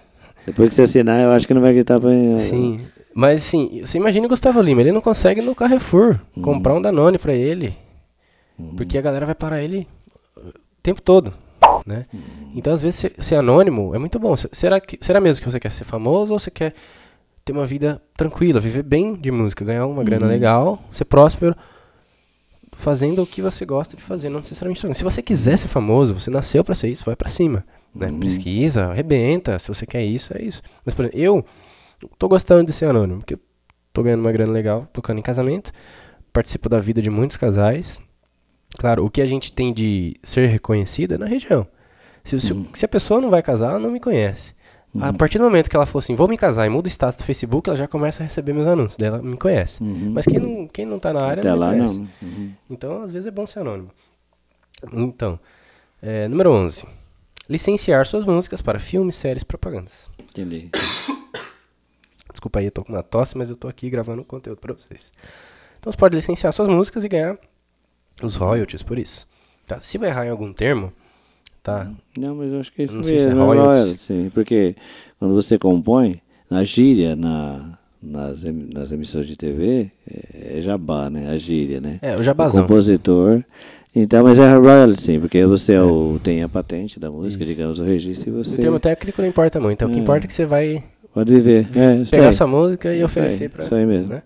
Depois 0.46 0.68
que 0.70 0.74
você 0.74 0.82
assinar, 0.82 1.20
eu 1.22 1.30
acho 1.32 1.46
que 1.46 1.54
não 1.54 1.60
vai 1.60 1.72
gritar 1.72 1.98
pra 2.00 2.10
Sim. 2.38 2.76
Mas 3.14 3.40
assim, 3.42 3.82
você 3.84 3.98
imagina 3.98 4.26
o 4.26 4.28
Gustavo 4.28 4.60
Lima, 4.62 4.80
ele 4.80 4.92
não 4.92 5.00
consegue 5.00 5.40
no 5.42 5.54
Carrefour 5.54 6.18
Hum. 6.36 6.42
comprar 6.42 6.74
um 6.74 6.80
Danone 6.82 7.18
pra 7.18 7.34
ele. 7.34 7.74
Uhum. 8.58 8.74
Porque 8.76 8.96
a 8.96 9.00
galera 9.02 9.26
vai 9.26 9.34
parar 9.34 9.62
ele 9.62 9.86
o 10.36 10.50
tempo 10.82 11.02
todo, 11.02 11.32
né? 11.86 12.06
Então, 12.54 12.72
às 12.72 12.80
vezes, 12.82 12.98
ser, 13.00 13.12
ser 13.18 13.36
anônimo 13.36 13.94
é 13.94 13.98
muito 13.98 14.18
bom. 14.18 14.34
Se- 14.36 14.48
Será, 14.52 14.80
que, 14.80 14.98
será 15.00 15.20
mesmo 15.20 15.42
que 15.44 15.50
você 15.50 15.58
quer 15.60 15.70
ser 15.70 15.84
famoso 15.84 16.32
ou 16.32 16.38
você 16.38 16.50
quer 16.50 16.74
ter 17.44 17.52
uma 17.52 17.66
vida 17.66 18.00
tranquila, 18.16 18.60
viver 18.60 18.82
bem 18.82 19.14
de 19.14 19.30
música, 19.30 19.64
ganhar 19.64 19.86
uma 19.86 20.04
grana 20.04 20.26
Uhum. 20.26 20.32
legal, 20.32 20.82
ser 20.90 21.04
próspero, 21.06 21.54
fazendo 22.72 23.22
o 23.22 23.26
que 23.26 23.42
você 23.42 23.64
gosta 23.64 23.96
de 23.96 24.02
fazer, 24.02 24.28
não 24.28 24.38
necessariamente. 24.38 24.96
Se 24.96 25.04
você 25.04 25.22
quiser 25.22 25.56
ser 25.56 25.68
famoso, 25.68 26.14
você 26.14 26.30
nasceu 26.30 26.62
pra 26.64 26.74
ser 26.74 26.88
isso, 26.88 27.04
vai 27.04 27.16
pra 27.16 27.28
cima. 27.28 27.64
Né? 27.94 28.08
Uhum. 28.08 28.20
Pesquisa, 28.20 28.86
arrebenta. 28.86 29.58
Se 29.58 29.68
você 29.68 29.84
quer 29.86 30.02
isso, 30.04 30.32
é 30.36 30.42
isso. 30.42 30.62
Mas, 30.84 30.94
por 30.94 31.04
exemplo, 31.06 31.20
eu 31.20 31.44
tô 32.18 32.28
gostando 32.28 32.64
de 32.64 32.72
ser 32.72 32.86
anônimo, 32.86 33.18
porque 33.18 33.34
eu 33.34 33.40
tô 33.92 34.02
ganhando 34.02 34.20
uma 34.20 34.32
grana 34.32 34.52
legal, 34.52 34.86
tocando 34.92 35.18
em 35.18 35.22
casamento, 35.22 35.72
participo 36.32 36.68
da 36.68 36.78
vida 36.78 37.02
de 37.02 37.10
muitos 37.10 37.36
casais. 37.36 38.00
Claro, 38.78 39.04
o 39.04 39.10
que 39.10 39.20
a 39.20 39.26
gente 39.26 39.52
tem 39.52 39.72
de 39.72 40.16
ser 40.22 40.46
reconhecido 40.46 41.14
é 41.14 41.18
na 41.18 41.26
região. 41.26 41.66
Se, 42.24 42.38
se- 42.40 42.52
Uhum. 42.52 42.66
se 42.72 42.84
a 42.84 42.88
pessoa 42.88 43.20
não 43.20 43.30
vai 43.30 43.42
casar, 43.42 43.70
ela 43.70 43.78
não 43.78 43.90
me 43.90 44.00
conhece. 44.00 44.54
A 45.00 45.12
partir 45.12 45.38
do 45.38 45.44
momento 45.44 45.70
que 45.70 45.76
ela 45.76 45.86
falou 45.86 46.00
assim, 46.00 46.16
vou 46.16 46.26
me 46.26 46.36
casar 46.36 46.66
e 46.66 46.68
muda 46.68 46.88
o 46.88 46.90
status 46.90 47.16
do 47.16 47.24
Facebook, 47.24 47.68
ela 47.70 47.76
já 47.76 47.86
começa 47.86 48.22
a 48.22 48.26
receber 48.26 48.52
meus 48.52 48.66
anúncios, 48.66 48.96
daí 48.96 49.08
ela 49.08 49.22
me 49.22 49.36
conhece. 49.36 49.80
Uhum. 49.82 50.10
Mas 50.12 50.24
quem 50.26 50.40
não, 50.40 50.66
quem 50.66 50.84
não 50.84 50.98
tá 50.98 51.12
na 51.12 51.22
área 51.22 51.40
Até 51.42 51.48
não 51.50 51.56
me 51.56 51.60
lá, 51.60 51.70
conhece. 51.72 52.00
não. 52.00 52.08
Uhum. 52.28 52.52
Então, 52.68 53.02
às 53.02 53.12
vezes 53.12 53.26
é 53.28 53.30
bom 53.30 53.46
ser 53.46 53.60
anônimo. 53.60 53.90
Então, 54.92 55.38
é, 56.02 56.26
número 56.26 56.50
11. 56.50 56.86
Licenciar 57.48 58.04
suas 58.06 58.24
músicas 58.24 58.60
para 58.60 58.80
filmes, 58.80 59.14
séries, 59.14 59.44
propagandas. 59.44 60.08
Entendi. 60.18 60.70
Desculpa 62.32 62.58
aí, 62.60 62.66
eu 62.66 62.70
tô 62.70 62.84
com 62.84 62.92
uma 62.92 63.02
tosse, 63.02 63.36
mas 63.36 63.50
eu 63.50 63.56
tô 63.56 63.68
aqui 63.68 63.90
gravando 63.90 64.24
conteúdo 64.24 64.60
para 64.60 64.72
vocês. 64.72 65.12
Então, 65.78 65.92
você 65.92 65.98
pode 65.98 66.16
licenciar 66.16 66.52
suas 66.52 66.68
músicas 66.68 67.04
e 67.04 67.08
ganhar 67.08 67.38
os 68.26 68.36
royalties 68.36 68.82
por 68.82 68.98
isso. 68.98 69.26
Tá? 69.66 69.80
Se 69.80 69.98
vai 69.98 70.08
errar 70.08 70.26
em 70.26 70.30
algum 70.30 70.52
termo, 70.52 70.92
tá? 71.62 71.90
Não, 72.18 72.34
mas 72.34 72.52
eu 72.52 72.60
acho 72.60 72.72
que 72.72 72.82
é 72.82 72.84
isso 72.86 72.96
Não 72.96 73.04
sei 73.04 73.18
se 73.18 73.24
é 73.24 73.28
mesmo. 73.28 73.44
royalties. 73.44 73.80
royalties, 73.82 74.02
sim, 74.02 74.30
porque 74.34 74.74
quando 75.18 75.34
você 75.34 75.58
compõe, 75.58 76.20
na 76.50 76.64
gíria, 76.64 77.14
na, 77.14 77.78
nas, 78.02 78.44
em- 78.44 78.68
nas 78.72 78.90
emissões 78.90 79.26
de 79.26 79.36
TV, 79.36 79.90
é, 80.10 80.58
é 80.58 80.62
jabá, 80.62 81.08
né? 81.08 81.30
A 81.30 81.36
gíria, 81.36 81.80
né? 81.80 81.98
É, 82.02 82.16
o 82.16 82.20
O 82.20 82.22
jabazão. 82.22 82.62
compositor. 82.62 83.44
Então, 83.94 84.22
mas 84.24 84.38
é 84.38 84.52
royalties, 84.56 85.04
sim, 85.04 85.18
porque 85.20 85.44
você 85.46 85.74
é 85.74 85.82
o, 85.82 86.18
tem 86.22 86.42
a 86.42 86.48
patente 86.48 86.98
da 87.00 87.10
música, 87.10 87.42
Isso. 87.42 87.52
digamos, 87.52 87.78
o 87.80 87.82
registro, 87.84 88.28
e 88.30 88.32
você 88.32 88.54
O 88.54 88.58
termo 88.58 88.78
técnico 88.80 89.20
não 89.20 89.28
importa 89.28 89.58
muito. 89.60 89.72
Então, 89.74 89.88
o 89.88 89.92
que 89.92 89.98
É. 89.98 90.02
importa 90.02 90.26
é 90.26 90.28
que 90.28 90.32
você 90.34 90.44
vai 90.44 90.82
pode 91.12 91.32
viver. 91.32 91.66
É, 91.76 92.04
pegar 92.08 92.28
aí. 92.28 92.32
sua 92.34 92.46
música 92.46 92.94
e 92.94 93.02
oferecer 93.02 93.50
para 93.50 93.64
isso 93.64 93.74
aí 93.74 93.84
mesmo. 93.86 94.08
né? 94.08 94.22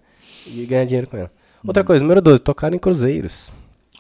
e 0.47 0.67
ganhar 0.67 0.85
dinheiro 0.85 1.07
com 1.09 1.17
ela. 1.17 1.31
Outra 1.67 1.83
coisa, 1.83 2.03
número 2.05 2.21
12, 2.21 2.43
tocar 2.43 2.75
em 2.75 2.79
cruzeiros. 2.79 3.51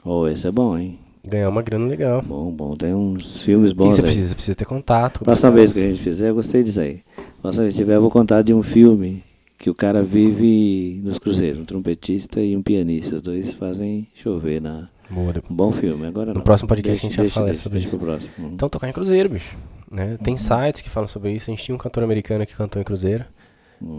Oh, 0.03 0.27
esse 0.27 0.47
é 0.47 0.51
bom, 0.51 0.77
hein? 0.79 0.99
Ganhar 1.27 1.49
uma 1.49 1.63
grana 1.63 1.87
legal. 1.87 2.21
Bom, 2.23 2.51
bom. 2.51 2.77
Tem 2.77 2.95
uns 2.95 3.41
filmes 3.41 3.71
O 3.71 3.75
que 3.75 3.79
bons 3.79 3.95
você 3.97 4.01
aí. 4.03 4.07
precisa? 4.07 4.29
Você 4.29 4.35
precisa 4.35 4.55
ter 4.57 4.65
contato. 4.67 5.21
Próxima 5.21 5.51
vez 5.53 5.73
que 5.73 5.79
a 5.79 5.83
gente 5.89 6.03
fizer, 6.03 6.29
eu 6.31 6.35
gostei 6.35 6.63
disso 6.63 6.81
aí. 6.81 7.03
Próxima 7.41 7.65
vez 7.65 7.75
que 7.75 7.81
tiver, 7.81 7.97
eu 7.97 8.01
vou 8.03 8.11
contar 8.11 8.43
de 8.43 8.53
um 8.53 8.63
filme 8.63 9.23
que 9.59 9.71
o 9.71 9.75
cara 9.75 10.03
vive 10.03 11.01
nos 11.03 11.19
cruzeiros. 11.19 11.61
Um 11.61 11.65
trompetista 11.65 12.41
e 12.41 12.55
um 12.55 12.63
pianista. 12.63 13.17
Os 13.17 13.23
dois 13.23 13.55
fazem 13.55 14.07
chover 14.15 14.61
na... 14.61 14.89
Boa. 15.11 15.33
Um 15.51 15.55
bom 15.55 15.73
filme, 15.73 16.07
agora 16.07 16.29
No 16.29 16.35
não. 16.35 16.41
próximo 16.43 16.69
podcast 16.69 17.07
a 17.07 17.09
gente 17.09 17.17
já 17.17 17.31
fala 17.31 17.47
deixa, 17.47 17.63
sobre 17.63 17.79
deixa 17.79 17.97
isso. 17.97 18.31
Uhum. 18.39 18.51
Então, 18.53 18.69
tocar 18.69 18.89
em 18.89 18.93
cruzeiro, 18.93 19.29
bicho. 19.29 19.57
Né? 19.91 20.19
Tem 20.23 20.37
sites 20.37 20.83
que 20.83 20.91
falam 20.91 21.09
sobre 21.09 21.33
isso. 21.33 21.51
A 21.51 21.55
gente 21.55 21.65
tinha 21.65 21.75
um 21.75 21.79
cantor 21.79 22.05
americano 22.05 22.45
que 22.45 22.55
cantou 22.55 22.81
em 22.81 22.85
cruzeiro. 22.85 23.25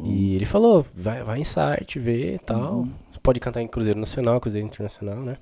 E 0.03 0.35
ele 0.35 0.45
falou, 0.45 0.85
vai, 0.95 1.23
vai 1.23 1.39
em 1.39 1.43
site, 1.43 1.99
vê 1.99 2.35
e 2.35 2.39
tal. 2.39 2.87
Pode 3.21 3.39
cantar 3.39 3.61
em 3.61 3.67
Cruzeiro 3.67 3.99
Nacional, 3.99 4.39
Cruzeiro 4.39 4.67
Internacional, 4.67 5.17
né? 5.17 5.37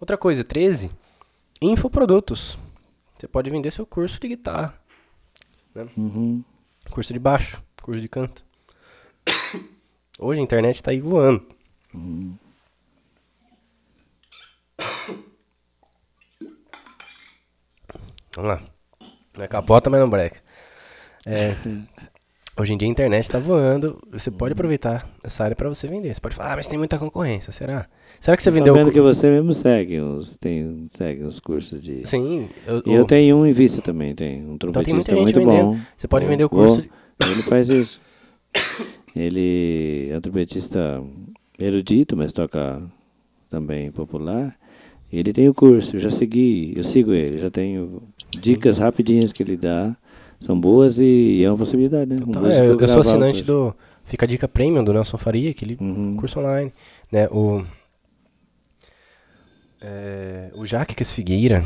Outra 0.00 0.16
coisa, 0.18 0.44
13, 0.44 0.90
infoprodutos. 1.60 2.58
Você 3.18 3.26
pode 3.26 3.48
vender 3.50 3.70
seu 3.70 3.86
curso 3.86 4.20
de 4.20 4.28
guitarra, 4.28 4.78
Uhum. 5.96 6.42
curso 6.90 7.12
de 7.12 7.18
baixo, 7.18 7.62
curso 7.82 8.00
de 8.00 8.08
canto. 8.08 8.44
Hoje 10.18 10.40
a 10.40 10.44
internet 10.44 10.82
tá 10.82 10.90
aí 10.90 11.00
voando. 11.00 11.46
Vamos 18.34 18.50
lá. 18.50 18.62
Não 19.36 19.44
é 19.44 19.48
capota, 19.48 19.90
mas 19.90 20.00
não 20.00 20.08
breca. 20.10 20.42
É, 21.24 21.54
hoje 22.58 22.72
em 22.72 22.76
dia 22.78 22.88
a 22.88 22.90
internet 22.90 23.30
tá 23.30 23.38
voando. 23.38 23.98
Você 24.12 24.30
pode 24.30 24.52
aproveitar 24.52 25.08
essa 25.22 25.44
área 25.44 25.56
para 25.56 25.68
você 25.68 25.86
vender. 25.86 26.14
Você 26.14 26.20
pode 26.20 26.34
falar, 26.34 26.52
ah, 26.52 26.56
mas 26.56 26.66
tem 26.68 26.78
muita 26.78 26.98
concorrência. 26.98 27.52
Será? 27.52 27.86
Será 28.20 28.36
que 28.36 28.42
você 28.42 28.50
vendeu... 28.50 28.72
Sabendo 28.74 28.88
o 28.90 28.92
que 28.92 29.00
você 29.00 29.28
mesmo 29.30 29.52
segue 29.52 30.00
os, 30.00 30.36
tem, 30.36 30.86
segue 30.90 31.22
os 31.22 31.38
cursos 31.38 31.82
de... 31.82 32.06
Sim. 32.08 32.48
Eu, 32.66 32.82
E 32.86 32.92
eu 32.94 33.02
o- 33.02 33.06
tenho 33.06 33.36
um 33.36 33.46
em 33.46 33.52
vista 33.52 33.82
também, 33.82 34.14
tem 34.14 34.42
um 34.44 34.54
Então 34.54 34.70
tem 34.72 34.82
trompetista 34.84 35.12
gente 35.14 35.22
muito 35.22 35.38
vendendo. 35.40 35.64
bom. 35.72 35.78
Você 35.96 36.08
pode 36.08 36.24
O- 36.24 36.28
vender 36.28 36.44
o 36.44 36.48
curso... 36.48 36.82
de- 36.82 36.90
Ele 37.30 37.42
faz 37.42 37.68
isso. 37.68 38.00
Ele 39.14 40.08
é 40.10 40.16
um 40.16 40.20
trompetista 40.20 41.02
erudito, 41.58 42.16
mas 42.16 42.32
toca 42.32 42.82
também 43.48 43.90
popular. 43.90 44.54
Ele 45.12 45.32
tem 45.32 45.48
o 45.48 45.54
curso, 45.54 45.96
eu 45.96 46.00
já 46.00 46.10
segui, 46.10 46.74
eu 46.76 46.84
sigo 46.84 47.12
ele, 47.12 47.38
já 47.38 47.50
tenho 47.50 48.02
dicas 48.30 48.76
rapidinhas 48.78 49.32
que 49.32 49.42
ele 49.42 49.56
dá. 49.56 49.96
São 50.40 50.58
boas 50.58 50.98
e 50.98 51.42
é 51.44 51.50
uma 51.50 51.56
possibilidade, 51.58 52.10
né? 52.10 52.16
Um 52.24 52.30
Então, 52.30 52.46
é, 52.46 52.60
eu, 52.60 52.78
eu 52.78 52.88
sou 52.88 52.98
o 52.98 53.00
assinante 53.00 53.42
curso. 53.44 53.44
do... 53.70 53.74
Fica 54.04 54.24
a 54.24 54.28
dica 54.28 54.46
premium 54.46 54.84
do 54.84 54.92
Nelson 54.92 55.16
Faria, 55.18 55.50
aquele 55.50 55.76
Uhum. 55.80 56.16
curso 56.16 56.38
online. 56.38 56.72
Né? 57.10 57.26
O, 57.28 57.64
é, 59.80 60.50
o 60.54 60.64
Jaques 60.64 61.10
Figueira, 61.10 61.64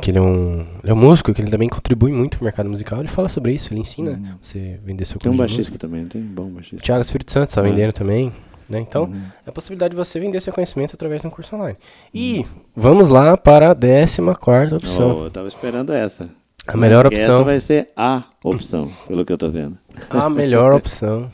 que 0.00 0.10
ele 0.10 0.18
é, 0.18 0.20
um, 0.20 0.60
ele 0.82 0.90
é 0.90 0.94
um 0.94 0.96
músico, 0.96 1.32
que 1.32 1.40
ele 1.40 1.50
também 1.50 1.68
contribui 1.68 2.12
muito 2.12 2.36
pro 2.38 2.44
mercado 2.44 2.68
musical, 2.68 2.98
ele 3.00 3.08
fala 3.08 3.28
sobre 3.28 3.52
isso, 3.52 3.72
ele 3.72 3.80
ensina 3.80 4.12
Uhum. 4.12 4.34
você 4.40 4.80
vender 4.84 5.04
seu 5.04 5.18
Tem 5.18 5.30
um 5.30 5.36
curso 5.36 5.54
baixista 5.54 5.78
também, 5.78 6.06
tem 6.06 6.22
bom 6.22 6.44
O 6.46 6.50
baixista. 6.50 6.76
Thiago 6.84 7.02
Espírito 7.02 7.30
Santo 7.32 7.48
está 7.48 7.60
Ah. 7.60 7.64
vendendo 7.64 7.92
também. 7.92 8.32
Né? 8.70 8.80
Então, 8.80 9.04
Uhum. 9.04 9.22
é 9.44 9.50
a 9.50 9.52
possibilidade 9.52 9.90
de 9.90 9.96
você 9.96 10.18
vender 10.18 10.40
seu 10.40 10.52
conhecimento 10.52 10.94
através 10.94 11.20
de 11.20 11.26
um 11.26 11.30
curso 11.30 11.54
online. 11.54 11.76
E 12.14 12.46
vamos 12.74 13.08
lá 13.08 13.36
para 13.36 13.72
a 13.72 13.74
14 13.74 14.74
opção. 14.74 15.18
Oh, 15.20 15.24
eu 15.24 15.30
tava 15.30 15.48
esperando 15.48 15.92
essa. 15.92 16.30
A 16.66 16.76
melhor 16.76 17.04
Porque 17.04 17.16
opção. 17.16 17.36
Essa 17.36 17.44
vai 17.44 17.60
ser 17.60 17.88
a 17.96 18.22
opção, 18.42 18.92
pelo 19.06 19.24
que 19.24 19.32
eu 19.32 19.38
tô 19.38 19.50
vendo. 19.50 19.76
a 20.10 20.30
melhor 20.30 20.72
opção. 20.72 21.30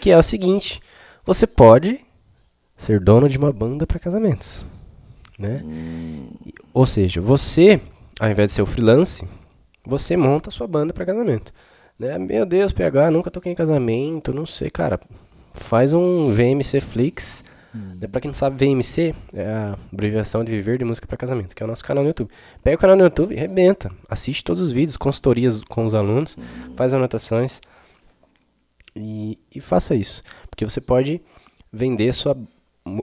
Que 0.00 0.10
é 0.10 0.18
o 0.18 0.22
seguinte: 0.22 0.80
você 1.24 1.46
pode 1.46 2.00
ser 2.76 3.00
dono 3.00 3.28
de 3.28 3.38
uma 3.38 3.52
banda 3.52 3.86
para 3.86 3.98
casamentos, 3.98 4.64
né? 5.38 5.64
Ou 6.74 6.84
seja, 6.86 7.20
você, 7.20 7.80
ao 8.20 8.28
invés 8.28 8.50
de 8.50 8.54
ser 8.54 8.62
o 8.62 8.66
freelance, 8.66 9.26
você 9.84 10.16
monta 10.16 10.50
a 10.50 10.52
sua 10.52 10.66
banda 10.66 10.92
para 10.92 11.06
casamento, 11.06 11.52
né? 11.98 12.18
Meu 12.18 12.44
Deus, 12.44 12.72
PH, 12.72 13.10
nunca 13.10 13.30
toquei 13.30 13.52
em 13.52 13.54
casamento, 13.56 14.34
não 14.34 14.44
sei, 14.44 14.70
cara. 14.70 15.00
Faz 15.54 15.92
um 15.92 16.30
VMC 16.30 16.80
Flix. 16.80 17.44
Né? 17.74 18.06
Pra 18.06 18.20
quem 18.20 18.28
não 18.28 18.34
sabe, 18.34 18.64
VMC 18.64 19.14
é 19.32 19.46
a 19.46 19.78
abreviação 19.92 20.44
de 20.44 20.52
Viver 20.52 20.78
de 20.78 20.84
Música 20.84 21.06
para 21.06 21.16
Casamento, 21.16 21.54
que 21.54 21.62
é 21.62 21.66
o 21.66 21.68
nosso 21.68 21.84
canal 21.84 22.02
no 22.02 22.10
YouTube. 22.10 22.30
Pega 22.62 22.76
o 22.76 22.80
canal 22.80 22.96
no 22.96 23.04
YouTube 23.04 23.34
e 23.34 23.38
rebenta. 23.38 23.90
Assiste 24.08 24.44
todos 24.44 24.62
os 24.62 24.70
vídeos, 24.70 24.96
consultorias 24.96 25.62
com 25.62 25.84
os 25.84 25.94
alunos, 25.94 26.36
faz 26.76 26.92
anotações 26.92 27.60
e, 28.94 29.38
e 29.54 29.60
faça 29.60 29.94
isso. 29.94 30.22
Porque 30.50 30.64
você 30.64 30.80
pode 30.80 31.20
vender 31.72 32.12
sua 32.12 32.36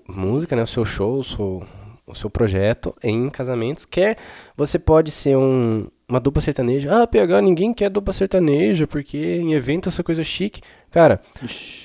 música, 0.07 0.55
né, 0.55 0.63
o 0.63 0.67
seu 0.67 0.85
show, 0.85 1.19
o 1.19 1.23
seu, 1.23 1.63
o 2.05 2.15
seu 2.15 2.29
projeto 2.29 2.95
em 3.03 3.29
casamentos. 3.29 3.85
Quer 3.85 4.17
você 4.55 4.77
pode 4.77 5.09
ser 5.09 5.35
um, 5.35 5.87
uma 6.07 6.19
dupla 6.19 6.41
sertaneja. 6.41 7.03
Ah, 7.03 7.07
PH, 7.07 7.41
ninguém 7.41 7.73
quer 7.73 7.89
dupla 7.89 8.13
sertaneja, 8.13 8.85
porque 8.85 9.17
em 9.17 9.53
evento 9.53 9.89
essa 9.89 10.03
coisa 10.03 10.23
chique. 10.23 10.61
Cara, 10.91 11.21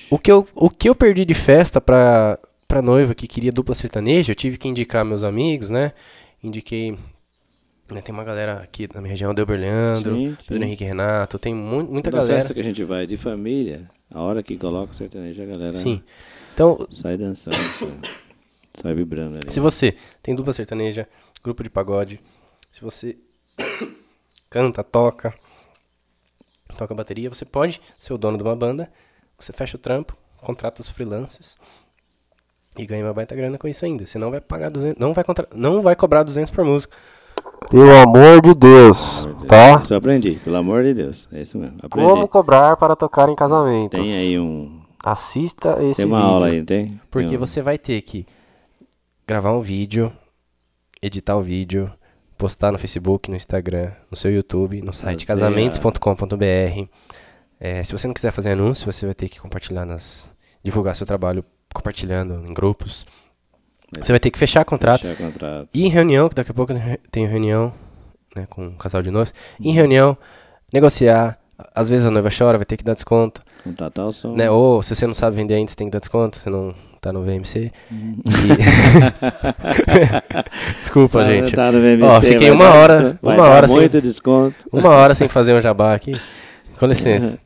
o 0.09 0.19
que 0.19 0.31
eu, 0.31 0.47
o 0.53 0.69
que 0.69 0.89
eu 0.89 0.95
perdi 0.95 1.25
de 1.25 1.33
festa 1.33 1.79
pra, 1.79 2.39
pra 2.67 2.81
noiva 2.81 3.13
que 3.15 3.27
queria 3.27 3.51
dupla 3.51 3.75
sertaneja, 3.75 4.31
eu 4.31 4.35
tive 4.35 4.57
que 4.57 4.67
indicar 4.67 5.05
meus 5.05 5.23
amigos, 5.23 5.69
né? 5.69 5.93
Indiquei. 6.43 6.97
né, 7.91 8.01
tem 8.01 8.13
uma 8.13 8.23
galera 8.23 8.61
aqui 8.61 8.87
na 8.93 9.01
minha 9.01 9.11
região, 9.11 9.33
Delber 9.33 9.59
Leandro, 9.59 10.15
Sim, 10.15 10.37
Pedro. 10.47 10.63
Henrique 10.63 10.83
Renato, 10.83 11.37
tem 11.39 11.53
mu 11.53 11.83
muita 11.83 12.09
Toda 12.11 12.23
galera. 12.23 12.39
festa 12.39 12.53
que 12.53 12.59
a 12.59 12.63
gente 12.63 12.83
vai 12.83 13.05
de 13.07 13.17
família, 13.17 13.89
a 14.09 14.21
hora 14.21 14.41
que 14.43 14.57
coloca 14.57 14.91
o 14.91 14.95
sertanejo, 14.95 15.41
a 15.41 15.45
galera 15.45 15.73
Sim. 15.73 16.01
Então, 16.53 16.87
sai 16.89 17.17
dançando, 17.17 17.55
sai, 18.81 18.93
vibrando 18.93 19.37
ali. 19.37 19.51
se 19.51 19.59
você 19.59 19.95
tem 20.23 20.33
dupla 20.35 20.53
sertaneja, 20.53 21.07
grupo 21.43 21.63
de 21.63 21.69
pagode, 21.69 22.19
se 22.71 22.81
você 22.81 23.17
canta, 24.49 24.83
toca, 24.83 25.33
toca 26.77 26.93
bateria, 26.95 27.29
você 27.29 27.45
pode 27.45 27.81
ser 27.97 28.13
o 28.13 28.17
dono 28.17 28.37
de 28.37 28.43
uma 28.43 28.55
banda, 28.55 28.91
você 29.37 29.51
fecha 29.53 29.77
o 29.77 29.79
trampo, 29.79 30.17
contrata 30.37 30.81
os 30.81 30.89
freelances 30.89 31.57
e 32.77 32.85
ganha 32.85 33.03
uma 33.05 33.13
baita 33.13 33.35
grana 33.35 33.57
com 33.57 33.67
isso 33.67 33.85
ainda. 33.85 34.05
Você 34.05 34.17
não 34.17 34.31
vai 34.31 34.41
pagar 34.41 34.69
200, 34.71 34.99
não 34.99 35.13
vai 35.13 35.23
contra, 35.23 35.47
não 35.55 35.81
vai 35.81 35.95
cobrar 35.95 36.23
200 36.23 36.51
por 36.51 36.63
música. 36.65 36.95
Pelo 37.69 37.91
amor 37.97 38.41
de 38.41 38.53
Deus, 38.53 39.27
tá? 39.47 39.79
Isso 39.81 39.93
eu 39.93 39.97
aprendi, 39.97 40.31
pelo 40.43 40.57
amor 40.57 40.83
de 40.83 40.93
Deus. 40.93 41.27
É 41.31 41.41
isso 41.41 41.57
mesmo. 41.57 41.77
Aprendi. 41.81 42.07
Como 42.09 42.27
cobrar 42.27 42.75
para 42.77 42.95
tocar 42.95 43.27
em 43.29 43.35
casamentos? 43.35 43.99
Tem 43.99 44.13
aí 44.15 44.39
um. 44.39 44.81
Assista 45.03 45.77
esse 45.83 45.97
Tem 45.97 46.05
uma 46.05 46.17
vídeo. 46.19 46.31
aula 46.33 46.47
aí, 46.47 46.57
não 46.59 46.65
tem? 46.65 46.99
Porque 47.11 47.27
Tem 47.29 47.37
um- 47.37 47.39
você 47.39 47.61
vai 47.61 47.77
ter 47.77 48.01
que 48.01 48.25
gravar 49.27 49.51
um 49.53 49.61
vídeo, 49.61 50.11
editar 51.01 51.35
o 51.35 51.41
vídeo, 51.41 51.91
postar 52.37 52.71
no 52.71 52.77
Facebook, 52.79 53.29
no 53.29 53.35
Instagram, 53.35 53.91
no 54.09 54.17
seu 54.17 54.31
YouTube, 54.31 54.81
no 54.81 54.93
site 54.93 55.25
casamentos.com.br. 55.25 56.87
É, 57.59 57.83
se 57.83 57.91
você 57.91 58.07
não 58.07 58.13
quiser 58.13 58.31
fazer 58.31 58.51
anúncio, 58.51 58.91
você 58.91 59.05
vai 59.05 59.15
ter 59.15 59.29
que 59.29 59.39
compartilhar 59.39 59.85
nas. 59.85 60.31
divulgar 60.63 60.95
seu 60.95 61.05
trabalho 61.05 61.45
compartilhando 61.75 62.43
em 62.49 62.53
grupos. 62.53 63.05
Você 64.01 64.11
vai 64.11 64.19
ter 64.19 64.31
que 64.31 64.39
fechar 64.39 64.65
contrato. 64.65 65.01
Fechar 65.01 65.15
contrato. 65.15 65.69
E 65.73 65.85
em 65.85 65.89
reunião, 65.89 66.27
que 66.27 66.35
daqui 66.35 66.49
a 66.51 66.53
pouco 66.53 66.73
eu 66.73 66.79
tenho 67.11 67.29
reunião 67.29 67.71
né, 68.35 68.45
com 68.49 68.65
um 68.67 68.71
casal 68.75 69.01
de 69.03 69.11
noivos. 69.11 69.33
Em 69.59 69.71
reunião, 69.71 70.17
negociar. 70.73 71.37
Às 71.73 71.87
vezes 71.89 72.05
a 72.05 72.11
noiva 72.11 72.29
chora, 72.37 72.57
vai 72.57 72.65
ter 72.65 72.75
que 72.75 72.83
dar 72.83 72.93
desconto. 72.95 73.41
Contratar 73.63 74.05
o 74.07 74.11
som. 74.11 74.35
Né? 74.35 74.49
Ou 74.51 74.83
se 74.83 74.93
você 74.95 75.07
não 75.07 75.13
sabe 75.13 75.37
vender 75.37 75.53
ainda, 75.53 75.69
você 75.71 75.75
tem 75.77 75.87
que 75.87 75.91
dar 75.91 75.99
desconto, 75.99 76.37
você 76.37 76.49
não 76.49 76.75
tá 76.99 77.13
no 77.13 77.23
VMC. 77.23 77.71
Uhum. 77.91 78.17
E- 78.25 78.55
Desculpa, 80.79 81.19
Tá- 81.19 81.25
gente. 81.25 81.51
tá 81.55 81.71
no 81.71 81.79
VMC, 81.79 82.03
Ó, 82.03 82.21
fiquei 82.21 82.51
uma 82.51 82.73
hora- 82.73 83.17
uma 83.21 83.43
hora 83.47 83.67
sem-. 83.67 83.89
Uma 84.71 84.89
hora 84.89 85.15
sem 85.15 85.27
fazer 85.29 85.53
um 85.53 85.61
jabá 85.61 85.93
aqui. 85.93 86.19
Com 86.77 86.85
licença. 86.87 87.37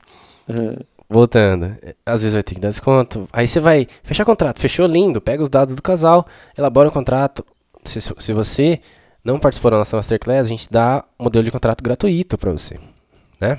Uhum. 0.47 0.75
Voltando. 1.09 1.75
Às 2.05 2.21
vezes 2.21 2.33
vai 2.33 2.43
ter 2.43 2.55
que 2.55 2.61
dar 2.61 2.69
desconto. 2.69 3.27
Aí 3.33 3.47
você 3.47 3.59
vai 3.59 3.87
fechar 4.03 4.23
contrato. 4.25 4.59
Fechou 4.59 4.85
lindo. 4.85 5.19
Pega 5.19 5.41
os 5.41 5.49
dados 5.49 5.75
do 5.75 5.81
casal, 5.81 6.25
elabora 6.55 6.89
o 6.89 6.91
contrato. 6.91 7.43
Se, 7.83 7.99
se 7.99 8.33
você 8.33 8.79
não 9.23 9.39
participou 9.39 9.71
da 9.71 9.77
nossa 9.77 9.97
Masterclass, 9.97 10.45
a 10.45 10.49
gente 10.49 10.67
dá 10.69 11.03
um 11.19 11.23
modelo 11.23 11.43
de 11.43 11.51
contrato 11.51 11.83
gratuito 11.83 12.37
para 12.37 12.51
você. 12.51 12.77
Né? 13.41 13.57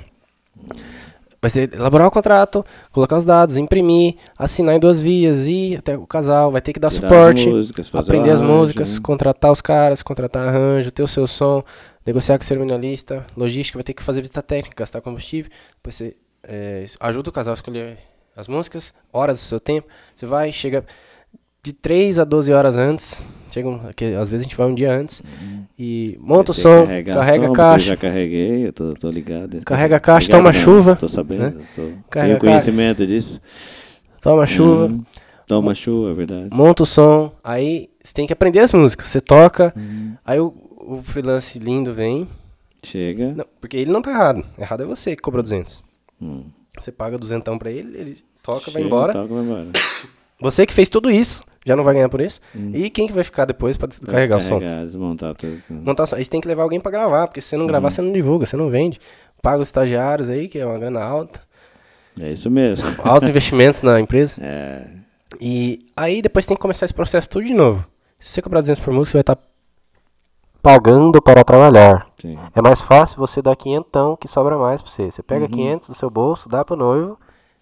Vai 1.41 1.49
ser 1.49 1.73
elaborar 1.73 2.07
o 2.07 2.11
contrato, 2.11 2.63
colocar 2.91 3.17
os 3.17 3.25
dados, 3.25 3.57
imprimir, 3.57 4.15
assinar 4.37 4.75
em 4.75 4.79
duas 4.79 4.99
vias, 4.99 5.47
ir 5.47 5.77
até 5.77 5.97
o 5.97 6.05
casal, 6.05 6.51
vai 6.51 6.61
ter 6.61 6.71
que 6.71 6.79
dar 6.79 6.89
Tirar 6.89 7.07
as 7.07 7.11
suporte, 7.11 7.49
músicas, 7.49 7.89
fazer 7.89 7.97
o 7.97 8.05
aprender 8.05 8.29
as 8.29 8.41
músicas, 8.41 8.95
né? 8.95 9.01
contratar 9.01 9.51
os 9.51 9.59
caras, 9.59 10.03
contratar 10.03 10.47
arranjo, 10.47 10.91
ter 10.91 11.01
o 11.01 11.07
seu 11.07 11.25
som, 11.25 11.63
negociar 12.05 12.37
com 12.37 12.43
o 12.43 12.45
cerimonialista, 12.45 13.25
logística, 13.35 13.75
vai 13.75 13.83
ter 13.83 13.95
que 13.95 14.03
fazer 14.03 14.21
visita 14.21 14.43
técnica, 14.43 14.75
gastar 14.77 15.01
combustível, 15.01 15.51
depois 15.77 15.95
você 15.95 16.15
é, 16.43 16.85
ajuda 16.99 17.29
o 17.29 17.33
casal 17.33 17.53
a 17.53 17.55
escolher 17.55 17.97
as 18.35 18.47
músicas, 18.47 18.93
horas 19.11 19.39
do 19.39 19.43
seu 19.45 19.59
tempo, 19.59 19.87
você 20.15 20.25
vai, 20.25 20.51
chega 20.51 20.85
de 21.63 21.73
3 21.73 22.17
a 22.17 22.23
12 22.23 22.51
horas 22.51 22.75
antes, 22.75 23.23
chega 23.49 23.69
um- 23.69 23.91
que 23.95 24.05
às 24.05 24.31
vezes 24.31 24.41
a 24.45 24.49
gente 24.49 24.55
vai 24.55 24.65
um 24.67 24.73
dia 24.73 24.91
antes, 24.91 25.21
e 25.77 26.17
monta 26.19 26.51
o 26.51 26.53
som, 26.55 26.85
carrega 26.87 27.13
som, 27.13 27.19
a 27.19 27.25
porque 27.25 27.45
Eu 27.45 27.53
caixa, 27.53 27.85
já 27.87 27.97
carreguei, 27.97 28.67
eu 28.67 28.73
tô, 28.73 28.93
tô 28.95 29.09
ligado. 29.09 29.61
Carrega 29.63 29.97
a 29.97 29.99
caixa, 29.99 30.27
Ligado 30.27 30.39
toma 30.39 30.53
não, 30.53 30.59
chuva, 30.59 30.95
Tô 30.95 31.07
sabendo, 31.07 31.57
né? 31.57 31.63
tô, 31.75 31.91
Carrega 32.09 32.39
tenho 32.39 32.51
conhecimento 32.51 33.05
disso. 33.05 33.39
toma 34.21 34.45
chuva, 34.47 34.85
Uhum. 34.85 35.05
Toma 35.45 35.75
chuva, 35.75 36.11
é 36.11 36.13
verdade. 36.13 36.49
monta 36.53 36.83
o 36.83 36.85
som, 36.85 37.31
aí 37.43 37.89
você 38.01 38.13
tem 38.13 38.25
que 38.25 38.31
aprender 38.33 38.59
as 38.59 38.71
músicas, 38.71 39.09
você 39.09 39.19
toca, 39.19 39.73
Uhum. 39.75 40.15
aí 40.25 40.39
o, 40.39 40.53
o 40.79 41.03
freelance 41.03 41.59
lindo 41.59 41.93
vem, 41.93 42.27
Chega. 42.81 43.33
não, 43.35 43.45
porque 43.59 43.75
ele 43.77 43.91
não 43.91 44.01
tá 44.01 44.11
errado, 44.11 44.43
errado 44.57 44.83
é 44.83 44.85
você 44.85 45.15
que 45.15 45.21
cobrou 45.21 45.43
200. 45.43 45.83
Hum. 46.21 46.43
Você 46.79 46.91
paga 46.91 47.17
duzentão 47.17 47.57
pra 47.57 47.71
ele, 47.71 47.97
ele 47.97 48.17
toca, 48.43 48.65
vai 48.65 48.73
Chega, 48.73 48.85
embora. 48.85 49.13
Toca, 49.13 49.33
vai 49.33 49.43
embora. 49.43 49.67
Você 50.39 50.65
que 50.65 50.73
fez 50.73 50.89
tudo 50.89 51.11
isso, 51.11 51.43
já 51.63 51.75
não 51.75 51.83
vai 51.83 51.93
ganhar 51.93 52.09
por 52.09 52.19
isso. 52.19 52.39
Hum. 52.55 52.71
E 52.73 52.89
quem 52.89 53.05
que 53.05 53.13
vai 53.13 53.23
ficar 53.23 53.45
depois 53.45 53.77
pra 53.77 53.85
Vai 53.87 53.89
descarregar 53.89 54.37
o 54.39 54.41
som? 54.41 54.59
Desmontar 54.59 55.35
tudo. 55.35 55.61
Montar 55.69 56.03
o 56.03 56.07
som. 56.07 56.15
Aí 56.15 56.23
você 56.25 56.31
tem 56.31 56.41
que 56.41 56.47
levar 56.47 56.63
alguém 56.63 56.79
pra 56.81 56.89
gravar, 56.91 57.27
porque 57.27 57.39
se 57.41 57.49
você 57.49 57.57
não 57.57 57.67
gravar, 57.67 57.87
Uhum. 57.89 57.91
você 57.91 58.01
não 58.01 58.11
divulga, 58.11 58.45
você 58.47 58.57
não 58.57 58.69
vende. 58.69 58.97
Paga 59.41 59.61
os 59.61 59.67
estagiários 59.67 60.29
aí, 60.29 60.47
que 60.47 60.57
é 60.57 60.65
uma 60.65 60.79
grana 60.79 60.99
alta. 61.03 61.41
É 62.19 62.31
isso 62.31 62.49
mesmo. 62.49 62.85
Altos 63.03 63.29
investimentos 63.29 63.81
na 63.83 63.99
empresa. 63.99 64.41
É. 64.43 64.83
E 65.39 65.85
aí 65.95 66.21
depois 66.23 66.45
tem 66.47 66.57
que 66.57 66.61
começar 66.61 66.85
esse 66.85 66.93
processo 66.93 67.29
tudo 67.29 67.45
de 67.45 67.53
novo. 67.53 67.85
Se 68.19 68.29
você 68.33 68.41
cobrar 68.41 68.61
200 68.61 68.83
por 68.83 68.91
música, 68.93 69.11
você 69.11 69.17
vai 69.17 69.21
estar 69.21 69.37
pagando 70.61 71.21
para 71.21 71.43
trabalhar. 71.43 72.07
Sim. 72.21 72.37
É 72.55 72.61
mais 72.61 72.81
fácil 72.81 73.17
você 73.17 73.41
dar 73.41 73.55
quinhentão 73.55 74.15
que 74.15 74.27
sobra 74.27 74.57
mais 74.57 74.81
pra 74.81 74.91
você. 74.91 75.09
Você 75.11 75.23
pega 75.23 75.45
Uhum. 75.45 75.51
500 75.51 75.89
do 75.89 75.95
seu 75.95 76.09
bolso, 76.09 76.47
dá 76.47 76.63
pro 76.63 76.75
noivo, 76.75 77.17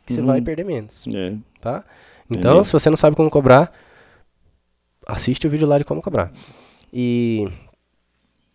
que 0.05 0.13
você 0.13 0.19
Uhum. 0.21 0.27
vai 0.27 0.41
perder 0.41 0.65
menos, 0.65 1.05
É. 1.07 1.35
tá? 1.61 1.83
Então, 2.29 2.53
Entendi. 2.55 2.67
se 2.67 2.73
você 2.73 2.89
não 2.89 2.97
sabe 2.97 3.15
como 3.15 3.29
cobrar, 3.29 3.71
assiste 5.07 5.47
o 5.47 5.49
vídeo 5.49 5.67
lá 5.67 5.77
de 5.77 5.83
como 5.85 6.01
cobrar. 6.01 6.31
E 6.93 7.47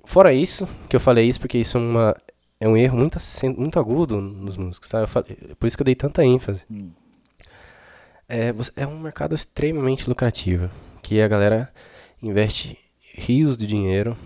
fora 0.05 0.33
isso, 0.33 0.69
que 0.89 0.95
eu 0.97 1.01
falei 1.01 1.27
isso 1.29 1.41
porque 1.41 1.59
isso 1.59 1.77
é, 1.79 1.81
uma, 1.81 2.17
é 2.61 2.69
um 2.69 2.77
erro 2.77 2.97
muito, 2.99 3.19
muito 3.57 3.79
agudo 3.79 4.21
nos 4.21 4.57
músicos, 4.57 4.89
tá? 4.89 5.07
Falei- 5.07 5.37
por 5.59 5.67
isso 5.67 5.77
que 5.77 5.83
eu 5.83 5.87
dei 5.87 5.95
tanta 5.95 6.25
ênfase. 6.25 6.65
Hum. 6.71 6.91
É, 8.29 8.53
você- 8.53 8.73
é 8.77 8.87
um 8.87 8.99
mercado 8.99 9.35
extremamente 9.35 10.09
lucrativo, 10.09 10.71
que 11.03 11.21
a 11.21 11.29
galera 11.29 11.73
investe 12.23 12.79
rios 13.15 13.57
de 13.57 13.67
dinheiro, 13.67 14.17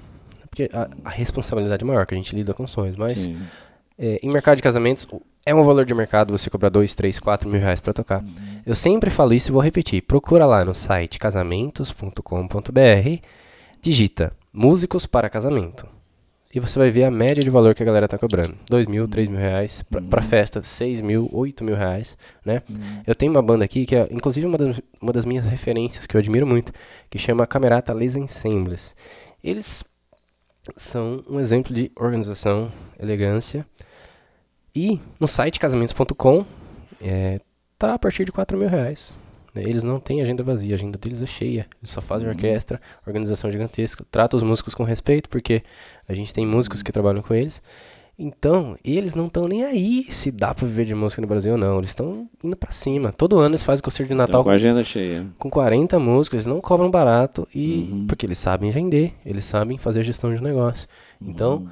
porque 0.59 0.69
a, 0.73 0.89
a 1.05 1.11
responsabilidade 1.11 1.85
é 1.85 1.87
maior, 1.87 2.05
que 2.05 2.15
a 2.15 2.17
gente 2.17 2.35
lida 2.35 2.53
com 2.53 2.67
sonhos, 2.67 2.97
mas 2.97 3.31
é, 3.97 4.19
em 4.21 4.31
mercado 4.31 4.57
de 4.57 4.63
casamentos, 4.63 5.07
é 5.47 5.55
um 5.55 5.63
valor 5.63 5.85
de 5.85 5.95
mercado 5.95 6.37
você 6.37 6.51
cobrar 6.51 6.69
2, 6.69 6.95
3, 6.95 7.19
4 7.21 7.49
mil 7.49 7.61
reais 7.61 7.81
pra 7.81 7.93
tocar. 7.93 8.25
Eu 8.67 8.75
sempre 8.75 9.09
falo 9.09 9.33
isso 9.33 9.51
e 9.51 9.53
vou 9.53 9.63
repetir. 9.63 10.03
Procura 10.03 10.45
lá 10.45 10.65
no 10.65 10.75
site 10.75 11.19
casamentos.com.br, 11.19 13.23
digita 13.81 14.33
músicos 14.53 15.07
para 15.07 15.31
casamento. 15.31 15.87
E 16.53 16.59
você 16.59 16.79
vai 16.79 16.91
ver 16.91 17.05
a 17.05 17.11
média 17.11 17.43
de 17.43 17.51
valor 17.51 17.75
que 17.75 17.83
a 17.83 17.87
galera 17.87 18.09
tá 18.09 18.17
cobrando. 18.17 18.57
2 18.71 18.87
mil, 18.87 19.07
3 19.07 19.29
mil 19.29 19.39
reais. 19.39 19.83
Pra, 19.83 20.01
pra 20.01 20.23
festa, 20.23 20.63
6 20.63 21.03
mil, 21.03 21.29
8 21.31 21.63
mil 21.63 21.77
reais, 21.77 22.17
né? 22.45 22.63
Eu 23.07 23.15
tenho 23.15 23.31
uma 23.31 23.43
banda 23.43 23.67
aqui 23.67 23.85
que 23.85 23.95
é, 23.95 24.09
inclusive, 24.11 24.47
uma 24.47 24.57
das, 24.57 24.81
uma 25.01 25.13
das 25.13 25.27
minhas 25.27 25.45
referências, 25.45 26.07
que 26.07 26.17
eu 26.17 26.19
admiro 26.19 26.47
muito, 26.47 26.73
que 27.11 27.19
chama 27.19 27.47
Camerata 27.47 27.93
Les 27.93 28.17
Ensembles. 28.17 28.97
Eles 29.45 29.85
são 30.77 31.25
um 31.29 31.41
exemplo 31.41 31.75
de 31.75 31.91
organização, 31.97 32.73
elegância. 32.99 33.67
E 34.75 35.01
no 35.19 35.27
site 35.27 35.59
casamentos.com 35.59 36.45
é, 37.01 37.41
tá 37.79 37.95
a 37.95 37.99
partir 37.99 38.25
de 38.25 38.33
4 38.33 38.57
mil 38.57 38.69
reais. 38.69 39.17
Eles 39.57 39.83
não 39.83 39.99
têm 39.99 40.21
agenda 40.21 40.43
vazia, 40.43 40.75
a 40.75 40.77
agenda 40.77 40.99
deles 40.99 41.21
é 41.23 41.27
cheia. 41.27 41.67
Eles 41.81 41.91
só 41.91 42.01
fazem 42.01 42.29
orquestra, 42.29 42.81
organização 43.07 43.51
gigantesca. 43.51 44.05
Trata 44.11 44.37
os 44.37 44.43
músicos 44.43 44.75
com 44.75 44.85
respeito, 44.85 45.29
porque 45.29 45.63
a 46.07 46.15
gente 46.15 46.33
tem 46.33 46.47
músicos 46.47 46.83
que 46.83 46.93
trabalham 46.93 47.23
com 47.23 47.35
eles. 47.35 47.63
Então, 48.19 48.77
eles 48.85 49.15
não 49.15 49.27
estão 49.27 49.47
nem 49.47 49.65
aí 49.65 50.03
se 50.11 50.33
dá 50.33 50.53
pra 50.53 50.67
viver 50.67 50.85
de 50.87 50.95
música 50.95 51.23
no 51.23 51.29
Brasil 51.29 51.53
ou 51.53 51.59
não. 51.59 51.79
Eles 51.79 51.91
estão 51.91 52.29
indo 52.43 52.57
pra 52.57 52.73
cima. 52.73 53.13
Todo 53.13 53.39
ano 53.39 53.51
eles 53.51 53.63
fazem 53.63 53.81
concerto 53.83 54.09
de 54.13 54.17
Natal 54.17 54.43
com 54.43 54.51
agenda 54.51 54.83
cheia. 54.83 55.25
com 55.39 55.49
40 55.49 56.01
músicos, 56.01 56.35
eles 56.39 56.47
não 56.47 56.61
cobram 56.61 56.91
barato 56.91 57.47
e 57.55 57.89
Uhum. 57.93 58.07
porque 58.09 58.27
eles 58.27 58.39
sabem 58.39 58.71
vender, 58.73 59.15
eles 59.25 59.45
sabem 59.45 59.79
fazer 59.79 60.03
gestão 60.03 60.35
de 60.35 60.43
negócio. 60.43 60.89
Então, 61.23 61.59
Uhum. 61.59 61.69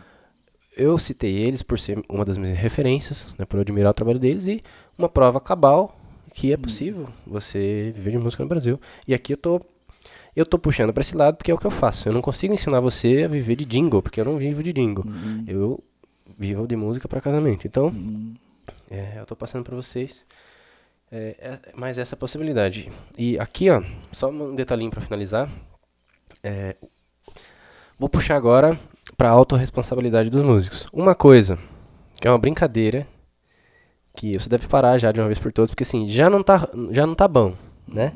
eu 0.76 0.97
citei 0.99 1.34
eles 1.34 1.64
por 1.64 1.80
ser 1.80 2.01
uma 2.09 2.24
das 2.24 2.38
minhas 2.38 2.57
referências, 2.57 3.34
né, 3.36 3.44
por 3.44 3.59
admirar 3.59 3.90
o 3.90 3.94
trabalho 3.94 4.20
deles 4.20 4.47
e 4.47 4.62
uma 4.97 5.09
prova 5.09 5.40
cabal 5.40 5.99
que 6.32 6.53
é 6.53 6.57
possível 6.57 7.09
você 7.26 7.90
viver 7.92 8.12
de 8.12 8.18
música 8.18 8.44
no 8.44 8.49
Brasil. 8.49 8.78
E 9.09 9.14
aqui 9.14 9.32
eu 9.32 9.36
tô 9.36 9.61
eu 10.36 10.44
tô 10.47 10.59
puxando 10.59 10.92
para 10.92 11.01
esse 11.01 11.16
lado 11.16 11.36
porque 11.38 11.51
é 11.51 11.55
o 11.55 11.59
que 11.59 11.66
eu 11.66 11.70
faço. 11.70 12.09
Eu 12.09 12.12
não 12.12 12.20
consigo 12.20 12.53
ensinar 12.55 12.78
você 12.78 13.22
a 13.24 13.28
viver 13.28 13.57
de 13.57 13.64
jingle, 13.64 14.03
porque 14.03 14.20
eu 14.20 14.24
não 14.24 14.36
vivo 14.36 14.62
de 14.62 14.70
jingle. 14.72 15.03
Uhum. 15.07 15.44
Eu 15.49 15.82
vivo 16.39 16.66
de 16.66 16.77
música 16.77 17.09
para 17.09 17.20
casamento. 17.20 17.66
Então, 17.66 17.87
Uhum. 17.87 18.35
é, 18.91 19.14
eu 19.18 19.27
tô 19.27 19.37
passando 19.37 19.64
para 19.64 19.77
vocês 19.77 20.24
é, 21.11 21.37
é, 21.39 21.59
mais 21.77 21.99
essa 21.99 22.16
possibilidade. 22.16 22.91
E 23.16 23.39
aqui, 23.39 23.70
ó, 23.70 23.83
só 24.12 24.29
um 24.31 24.55
detalhinho 24.55 24.91
para 24.91 25.01
finalizar. 25.01 25.49
É, 26.43 26.77
vou 27.99 28.09
puxar 28.09 28.37
agora 28.37 28.79
para 29.16 29.31
autorresponsabilidade 29.31 30.31
dos 30.31 30.43
músicos. 30.43 30.87
Uma 30.93 31.14
coisa 31.14 31.59
que 32.20 32.27
é 32.27 32.31
uma 32.31 32.39
brincadeira 32.39 33.07
que 34.14 34.39
você 34.39 34.49
deve 34.49 34.66
parar 34.66 34.97
já 34.99 35.12
de 35.12 35.20
uma 35.20 35.27
vez 35.27 35.39
por 35.39 35.53
todas, 35.53 35.70
porque 35.70 35.83
assim, 35.83 36.09
já 36.09 36.31
não 36.31 36.43
tá, 36.43 36.68
já 36.91 37.07
não 37.07 37.14
tá 37.14 37.29
bom, 37.29 37.55
né? 37.87 38.12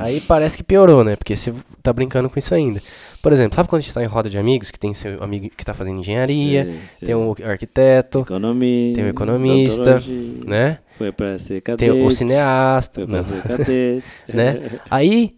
Aí 0.00 0.20
parece 0.20 0.56
que 0.56 0.62
piorou, 0.62 1.04
né? 1.04 1.14
Porque 1.14 1.36
você 1.36 1.52
tá 1.82 1.92
brincando 1.92 2.30
com 2.30 2.38
isso 2.38 2.54
ainda. 2.54 2.82
Por 3.22 3.32
exemplo, 3.32 3.54
sabe 3.54 3.68
quando 3.68 3.80
a 3.80 3.82
gente 3.82 3.92
tá 3.92 4.02
em 4.02 4.06
roda 4.06 4.30
de 4.30 4.38
amigos, 4.38 4.70
que 4.70 4.78
tem 4.78 4.94
seu 4.94 5.22
amigo 5.22 5.50
que 5.54 5.64
tá 5.64 5.74
fazendo 5.74 5.98
engenharia, 6.00 6.64
Sei, 6.64 6.74
sei. 6.98 7.06
tem 7.06 7.14
um 7.14 7.34
arquiteto, 7.44 8.20
Economia, 8.20 8.94
tem 8.94 9.04
um 9.04 9.08
economista, 9.08 10.02
né? 10.46 10.78
Foi 10.96 11.12
pra 11.12 11.38
ser 11.38 11.60
cadete. 11.60 11.90
Tem 11.92 12.02
o 12.06 12.10
cineasta, 12.10 13.00
Foi 13.00 13.06
pra 13.06 13.16
não, 13.18 13.22
ser 13.22 13.42
cadete. 13.42 14.04
né? 14.32 14.80
Aí 14.90 15.32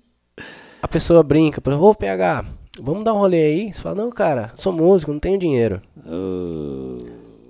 a 0.80 0.86
pessoa 0.86 1.22
brinca, 1.24 1.60
fala, 1.60 1.76
ô 1.76 1.94
PH, 1.94 2.44
vamos 2.80 3.02
dar 3.04 3.14
um 3.14 3.18
rolê 3.18 3.42
aí? 3.42 3.74
Você 3.74 3.82
fala, 3.82 3.96
não, 3.96 4.10
cara, 4.10 4.52
sou 4.54 4.72
músico, 4.72 5.12
não 5.12 5.18
tenho 5.18 5.38
dinheiro. 5.38 5.82
Oh, 6.06 6.98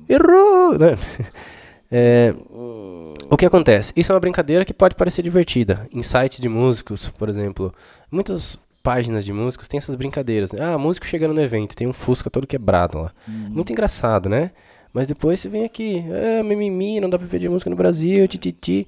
Errou! 0.08 0.78
Né? 0.78 0.96
É. 1.94 2.34
o 3.32 3.36
que 3.38 3.46
acontece? 3.46 3.94
Isso 3.96 4.12
é 4.12 4.14
uma 4.14 4.20
brincadeira 4.20 4.62
que 4.62 4.74
pode 4.74 4.94
parecer 4.94 5.22
divertida. 5.22 5.88
Em 5.90 6.02
sites 6.02 6.38
de 6.38 6.50
músicos, 6.50 7.08
por 7.08 7.30
exemplo, 7.30 7.72
muitas 8.10 8.58
páginas 8.82 9.24
de 9.24 9.32
músicos 9.32 9.68
têm 9.68 9.78
essas 9.78 9.94
brincadeiras. 9.94 10.52
Né? 10.52 10.58
Ah, 10.62 10.76
músico 10.76 11.06
chegando 11.06 11.32
no 11.32 11.40
evento, 11.40 11.74
tem 11.74 11.86
um 11.86 11.94
Fusca 11.94 12.28
todo 12.28 12.46
quebrado 12.46 12.98
lá. 12.98 13.10
Muito 13.26 13.72
engraçado, 13.72 14.28
né? 14.28 14.50
Mas 14.92 15.06
depois 15.06 15.40
você 15.40 15.48
vem 15.48 15.64
aqui, 15.64 16.04
ah, 16.10 16.42
mimimi, 16.42 17.00
não 17.00 17.08
dá 17.08 17.18
pra 17.18 17.38
de 17.38 17.48
música 17.48 17.70
no 17.70 17.76
Brasil, 17.76 18.28
tititi. 18.28 18.86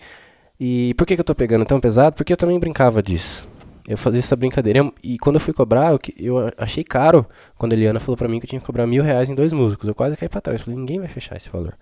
E 0.61 0.93
por 0.93 1.07
que, 1.07 1.15
que 1.15 1.21
eu 1.21 1.25
tô 1.25 1.35
pegando 1.35 1.65
tão 1.65 1.81
pesado? 1.81 2.15
Porque 2.15 2.31
eu 2.31 2.37
também 2.37 2.59
brincava 2.59 3.03
disso. 3.03 3.49
Eu 3.89 3.97
fazia 3.97 4.19
essa 4.19 4.37
brincadeira. 4.37 4.93
E 5.03 5.17
quando 5.17 5.37
eu 5.37 5.41
fui 5.41 5.55
cobrar, 5.55 5.93
eu, 5.93 5.99
eu 6.19 6.53
achei 6.59 6.85
caro 6.85 7.27
quando 7.57 7.73
a 7.73 7.77
Eliana 7.77 7.99
falou 7.99 8.17
pra 8.19 8.29
mim 8.29 8.41
que 8.41 8.45
eu 8.45 8.51
tinha 8.51 8.61
que 8.61 8.67
cobrar 8.67 8.87
mil 8.87 9.03
reais 9.03 9.31
em 9.31 9.35
dois 9.35 9.55
músicos. 9.55 9.89
Eu 9.89 9.95
quase 9.95 10.19
caí 10.19 10.29
pra 10.29 10.43
trás. 10.43 10.61
Falei, 10.61 10.79
ninguém 10.79 10.99
vai 10.99 11.09
fechar 11.09 11.35
esse 11.35 11.49
valor. 11.49 11.75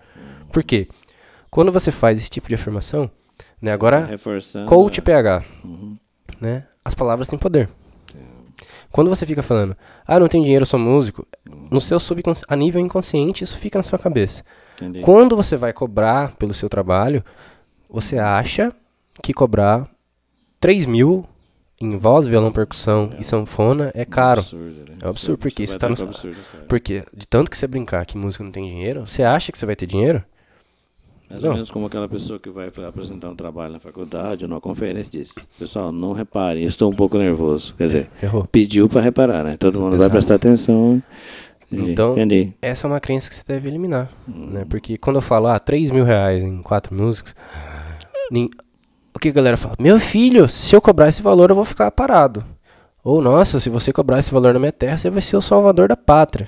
Por 0.52 0.62
quê? 0.62 0.86
Quando 1.52 1.70
você 1.70 1.92
faz 1.92 2.18
esse 2.18 2.30
tipo 2.30 2.48
de 2.48 2.54
afirmação, 2.54 3.08
né? 3.60 3.70
Agora, 3.72 4.06
Reforçando. 4.06 4.66
coach 4.66 4.98
a- 4.98 5.02
PH, 5.02 5.44
Uhum. 5.62 5.96
né? 6.40 6.66
As 6.84 6.94
palavras 6.94 7.28
têm 7.28 7.38
poder. 7.38 7.68
Quando 8.90 9.08
você 9.08 9.24
fica 9.24 9.42
falando, 9.42 9.76
ah, 10.06 10.18
não 10.20 10.28
tenho 10.28 10.42
dinheiro, 10.44 10.62
eu 10.62 10.66
sou 10.66 10.78
músico, 10.80 11.26
no 11.70 11.80
seu 11.80 11.98
subconsciente, 12.00 12.46
a 12.50 12.56
nível 12.56 12.80
inconsciente, 12.80 13.42
isso 13.44 13.56
fica 13.58 13.78
na 13.78 13.82
sua 13.82 13.98
cabeça. 13.98 14.42
Entendi. 14.76 15.00
Quando 15.00 15.34
você 15.36 15.56
vai 15.56 15.72
cobrar 15.72 16.32
pelo 16.36 16.52
seu 16.52 16.68
trabalho, 16.68 17.24
você 17.88 18.18
acha 18.18 18.70
que 19.22 19.32
cobrar 19.32 19.88
3 20.60 20.84
mil 20.86 21.24
em 21.80 21.96
voz, 21.96 22.26
violão, 22.26 22.52
percussão 22.52 23.14
e 23.18 23.24
sanfona 23.24 23.90
é 23.94 24.04
caro. 24.04 24.40
Absurdo, 24.40 24.90
né? 24.90 24.96
É 25.02 25.06
um 25.06 25.10
absurdo, 25.10 25.38
porque 25.38 25.66
Você 25.66 25.70
isso 25.70 25.78
tá 25.78 25.88
no- 25.88 25.94
absurdo. 25.94 26.36
Porque 26.68 27.02
de 27.14 27.26
tanto 27.26 27.50
que 27.50 27.56
você 27.58 27.66
brincar 27.66 28.04
que 28.06 28.16
música 28.18 28.42
não 28.44 28.50
tem 28.52 28.66
dinheiro, 28.66 29.06
você 29.06 29.22
acha 29.22 29.50
que 29.52 29.58
você 29.58 29.66
vai 29.66 29.74
ter 29.76 29.86
dinheiro? 29.86 30.22
Mais 31.32 31.42
Não. 31.42 31.50
ou 31.50 31.54
menos 31.56 31.70
como 31.70 31.86
aquela 31.86 32.06
pessoa 32.08 32.38
que 32.38 32.50
vai 32.50 32.70
apresentar 32.86 33.30
um 33.30 33.34
trabalho 33.34 33.72
na 33.72 33.80
faculdade 33.80 34.44
ou 34.44 34.48
numa 34.50 34.60
conferência 34.60 35.18
diz: 35.18 35.32
Pessoal, 35.58 35.90
não 35.90 36.12
reparem, 36.12 36.62
eu 36.64 36.68
estou 36.68 36.90
um 36.90 36.94
pouco 36.94 37.16
nervoso. 37.16 37.74
Quer 37.78 37.86
dizer, 37.86 38.10
Errou. 38.22 38.46
pediu 38.52 38.86
pra 38.88 39.00
reparar, 39.00 39.42
né? 39.42 39.56
Todo 39.56 39.80
mundo 39.82 39.96
vai 39.96 40.10
prestar 40.10 40.34
atenção. 40.34 41.02
Entendi. 41.72 41.92
Então- 41.92 42.12
Entendi. 42.12 42.52
Essa 42.60 42.86
é 42.86 42.90
uma 42.90 43.00
crença 43.00 43.30
que 43.30 43.34
você 43.34 43.42
deve 43.48 43.66
eliminar, 43.66 44.10
né? 44.28 44.66
Porque 44.68 44.98
quando 44.98 45.16
eu 45.16 45.22
falo, 45.22 45.46
ah, 45.46 45.58
3 45.58 45.90
mil 45.90 46.04
reais 46.04 46.42
em 46.42 46.60
quatro 46.60 46.94
músicos, 46.94 47.34
nin- 48.30 48.50
o 49.14 49.18
que 49.18 49.30
a 49.30 49.32
galera 49.32 49.56
fala? 49.56 49.74
Meu 49.80 49.98
filho, 49.98 50.46
se 50.50 50.76
eu 50.76 50.82
cobrar 50.82 51.08
esse 51.08 51.22
valor, 51.22 51.48
eu 51.48 51.56
vou 51.56 51.64
ficar 51.64 51.90
parado. 51.90 52.44
Ou, 53.02 53.22
nossa, 53.22 53.58
se 53.58 53.70
você 53.70 53.90
cobrar 53.90 54.18
esse 54.18 54.30
valor 54.30 54.52
na 54.52 54.60
minha 54.60 54.70
terra, 54.70 54.98
você 54.98 55.08
vai 55.08 55.22
ser 55.22 55.36
o 55.36 55.40
salvador 55.42 55.88
da 55.88 55.96
pátria. 55.96 56.46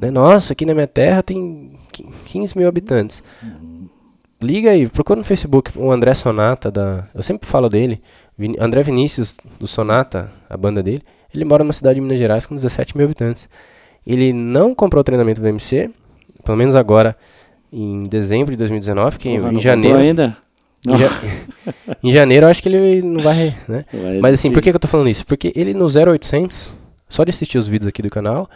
Né? 0.00 0.10
Nossa, 0.10 0.52
aqui 0.52 0.66
na 0.66 0.74
minha 0.74 0.86
terra 0.88 1.22
tem 1.22 1.72
qui- 1.92 2.06
15 2.24 2.58
mil 2.58 2.66
habitantes. 2.68 3.22
Liga 4.42 4.70
aí, 4.70 4.88
procura 4.88 5.18
no 5.18 5.24
Facebook 5.24 5.70
o 5.78 5.90
André 5.92 6.14
Sonata, 6.14 6.70
da, 6.70 7.06
eu 7.14 7.22
sempre 7.22 7.46
falo 7.48 7.68
dele, 7.68 8.00
Vini- 8.38 8.56
André 8.58 8.82
Vinícius 8.82 9.36
do 9.58 9.66
Sonata, 9.66 10.30
a 10.48 10.56
banda 10.56 10.82
dele. 10.82 11.02
Ele 11.34 11.44
mora 11.44 11.62
numa 11.62 11.72
cidade 11.74 11.96
de 11.96 12.00
Minas 12.00 12.18
Gerais 12.18 12.46
com 12.46 12.54
17 12.54 12.96
mil 12.96 13.04
habitantes. 13.06 13.48
Ele 14.06 14.32
não 14.32 14.74
comprou 14.74 15.00
o 15.00 15.04
treinamento 15.04 15.40
do 15.42 15.46
MC, 15.46 15.90
pelo 16.44 16.56
menos 16.56 16.74
agora 16.74 17.14
em 17.72 18.02
dezembro 18.04 18.50
de 18.50 18.56
2019, 18.56 19.18
que 19.18 19.36
Porra, 19.36 19.50
em 19.50 19.52
não 19.54 19.60
janeiro. 19.60 19.98
ainda? 19.98 20.36
Em, 20.88 20.96
ja- 20.96 21.10
em 22.02 22.10
janeiro 22.10 22.46
eu 22.46 22.50
acho 22.50 22.62
que 22.62 22.68
ele 22.70 23.02
não 23.02 23.22
vai, 23.22 23.54
né? 23.68 23.84
Vai 23.92 24.18
Mas 24.20 24.34
assim, 24.34 24.50
por 24.50 24.62
que, 24.62 24.70
que 24.70 24.76
eu 24.76 24.80
tô 24.80 24.88
falando 24.88 25.10
isso? 25.10 25.24
Porque 25.26 25.52
ele 25.54 25.74
no 25.74 25.86
0800, 25.86 26.76
só 27.08 27.22
de 27.24 27.30
assistir 27.30 27.58
os 27.58 27.68
vídeos 27.68 27.86
aqui 27.88 28.00
do 28.00 28.08
canal, 28.08 28.48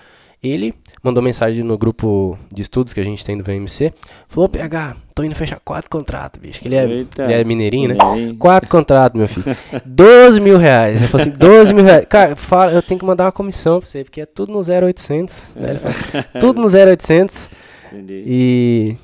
ele 0.43 0.75
mandou 1.03 1.23
mensagem 1.23 1.63
no 1.63 1.77
grupo 1.77 2.39
de 2.53 2.63
estudos 2.63 2.93
que 2.93 3.01
a 3.01 3.05
gente 3.05 3.25
tem 3.25 3.37
do 3.37 3.45
VMC, 3.45 3.93
falou, 4.27 4.49
PH, 4.49 4.97
tô 5.15 5.23
indo 5.23 5.35
fechar 5.35 5.61
quatro 5.61 5.91
contratos, 5.91 6.41
bicho, 6.41 6.61
que 6.61 6.69
ele 6.69 6.77
é, 6.77 6.85
Eita. 6.87 7.25
ele 7.25 7.33
é 7.33 7.45
mineirinho, 7.45 7.89
né? 7.91 7.97
Mineirinho. 8.03 8.37
Quatro 8.37 8.69
contratos, 8.69 9.19
meu 9.19 9.29
filho. 9.29 9.45
12 9.85 10.41
mil 10.41 10.59
reais. 10.59 11.03
Eu 11.03 11.09
falei 11.09 11.29
assim, 11.29 11.39
12 11.39 11.75
mil 11.75 11.85
reais. 11.85 12.07
Cara, 12.09 12.35
fala, 12.37 12.73
eu 12.73 12.83
tenho 12.83 12.99
que 12.99 13.07
mandar 13.07 13.25
uma 13.25 13.33
comissão 13.33 13.81
pra 13.81 13.89
você, 13.89 14.03
porque 14.05 14.21
é 14.21 14.27
tudo 14.27 14.53
no 14.53 14.61
0800, 14.61 15.55
né? 15.57 15.71
Ele 15.71 15.79
fala, 15.79 15.95
tudo 16.41 16.61
no 16.61 16.69
0800. 16.69 17.51
Entendi. 17.93 18.25
E, 18.27 18.97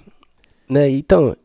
né, 0.69 0.89
então, 0.91 1.37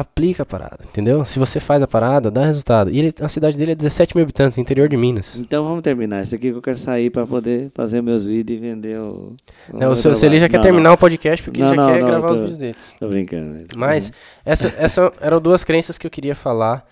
aplica 0.00 0.42
a 0.42 0.46
parada, 0.46 0.78
entendeu? 0.84 1.24
Se 1.24 1.38
você 1.38 1.58
faz 1.58 1.82
a 1.82 1.86
parada, 1.86 2.30
dá 2.30 2.44
resultado. 2.44 2.90
E 2.90 2.98
ele, 2.98 3.14
a 3.20 3.28
cidade 3.28 3.56
dele 3.56 3.72
é 3.72 3.74
17 3.74 4.16
mil 4.16 4.22
habitantes, 4.22 4.58
interior 4.58 4.88
de 4.88 4.96
Minas. 4.96 5.38
Então 5.38 5.64
vamos 5.64 5.82
terminar. 5.82 6.22
Esse 6.22 6.34
aqui 6.34 6.50
que 6.50 6.56
eu 6.56 6.62
quero 6.62 6.78
sair 6.78 7.10
pra 7.10 7.26
poder 7.26 7.70
fazer 7.74 8.02
meus 8.02 8.24
vídeos 8.26 8.58
e 8.58 8.60
vender 8.60 8.98
o. 8.98 9.34
Não, 9.72 9.78
meu 9.80 9.90
o 9.90 9.96
seu, 9.96 10.14
já 10.14 10.48
quer 10.48 10.56
Não, 10.58 10.62
terminar 10.62 10.92
o 10.92 10.98
podcast 10.98 11.42
porque 11.42 11.60
Não, 11.60 11.68
ele 11.68 11.76
já 11.76 11.82
não, 11.82 11.92
quer 11.92 12.00
não, 12.00 12.06
gravar 12.06 12.26
eu 12.28 12.32
os 12.32 12.36
tô- 12.38 12.42
vídeos 12.42 12.58
dele. 12.58 12.76
Tô 13.00 13.08
brincando. 13.08 13.64
Mas 13.76 14.12
essa, 14.44 14.68
essa 14.78 15.12
eram 15.20 15.40
duas 15.40 15.64
crenças 15.64 15.96
que 15.98 16.06
eu 16.06 16.10
queria 16.10 16.34
falar. 16.34 16.86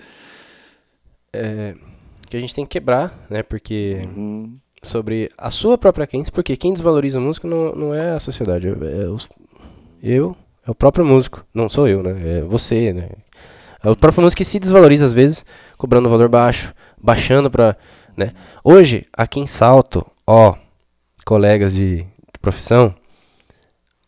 é, 1.33 1.75
que 2.29 2.37
a 2.37 2.41
gente 2.41 2.55
tem 2.55 2.65
que 2.65 2.71
quebrar, 2.79 3.13
né? 3.29 3.43
Porque 3.43 4.03
Uhum. 4.17 4.57
sobre 4.83 5.29
a 5.37 5.51
sua 5.51 5.77
própria 5.77 6.07
crença, 6.07 6.31
porque 6.33 6.57
quem 6.57 6.73
desvaloriza 6.73 7.19
o 7.19 7.23
músico 7.23 7.47
não, 7.47 7.75
não 7.75 7.95
é 7.95 8.13
a 8.13 8.21
sociedade, 8.21 8.69
é, 8.69 8.71
é 8.71 9.09
os- 9.09 9.29
eu, 10.03 10.37
é 10.67 10.71
o 10.71 10.75
próprio 10.75 11.05
músico, 11.05 11.45
não 11.53 11.69
sou 11.69 11.87
eu, 11.87 12.03
né? 12.03 12.39
É 12.39 12.41
você, 12.43 12.93
né? 12.93 13.11
É 13.83 13.91
o 13.91 13.97
próprio 13.97 14.23
músico 14.23 14.39
que 14.39 14.45
se 14.45 14.59
desvaloriza 14.59 15.05
às 15.05 15.13
vezes, 15.13 15.45
cobrando 15.77 16.09
um 16.09 16.11
valor 16.11 16.29
baixo, 16.29 16.73
baixando 17.01 17.51
pra, 17.51 17.77
né? 18.17 18.33
Hoje, 18.63 19.05
aqui 19.13 19.41
em 19.41 19.47
Salto, 19.47 20.07
ó, 20.27 20.55
colegas 21.25 21.75
de 21.75 22.07
profissão, 22.41 22.95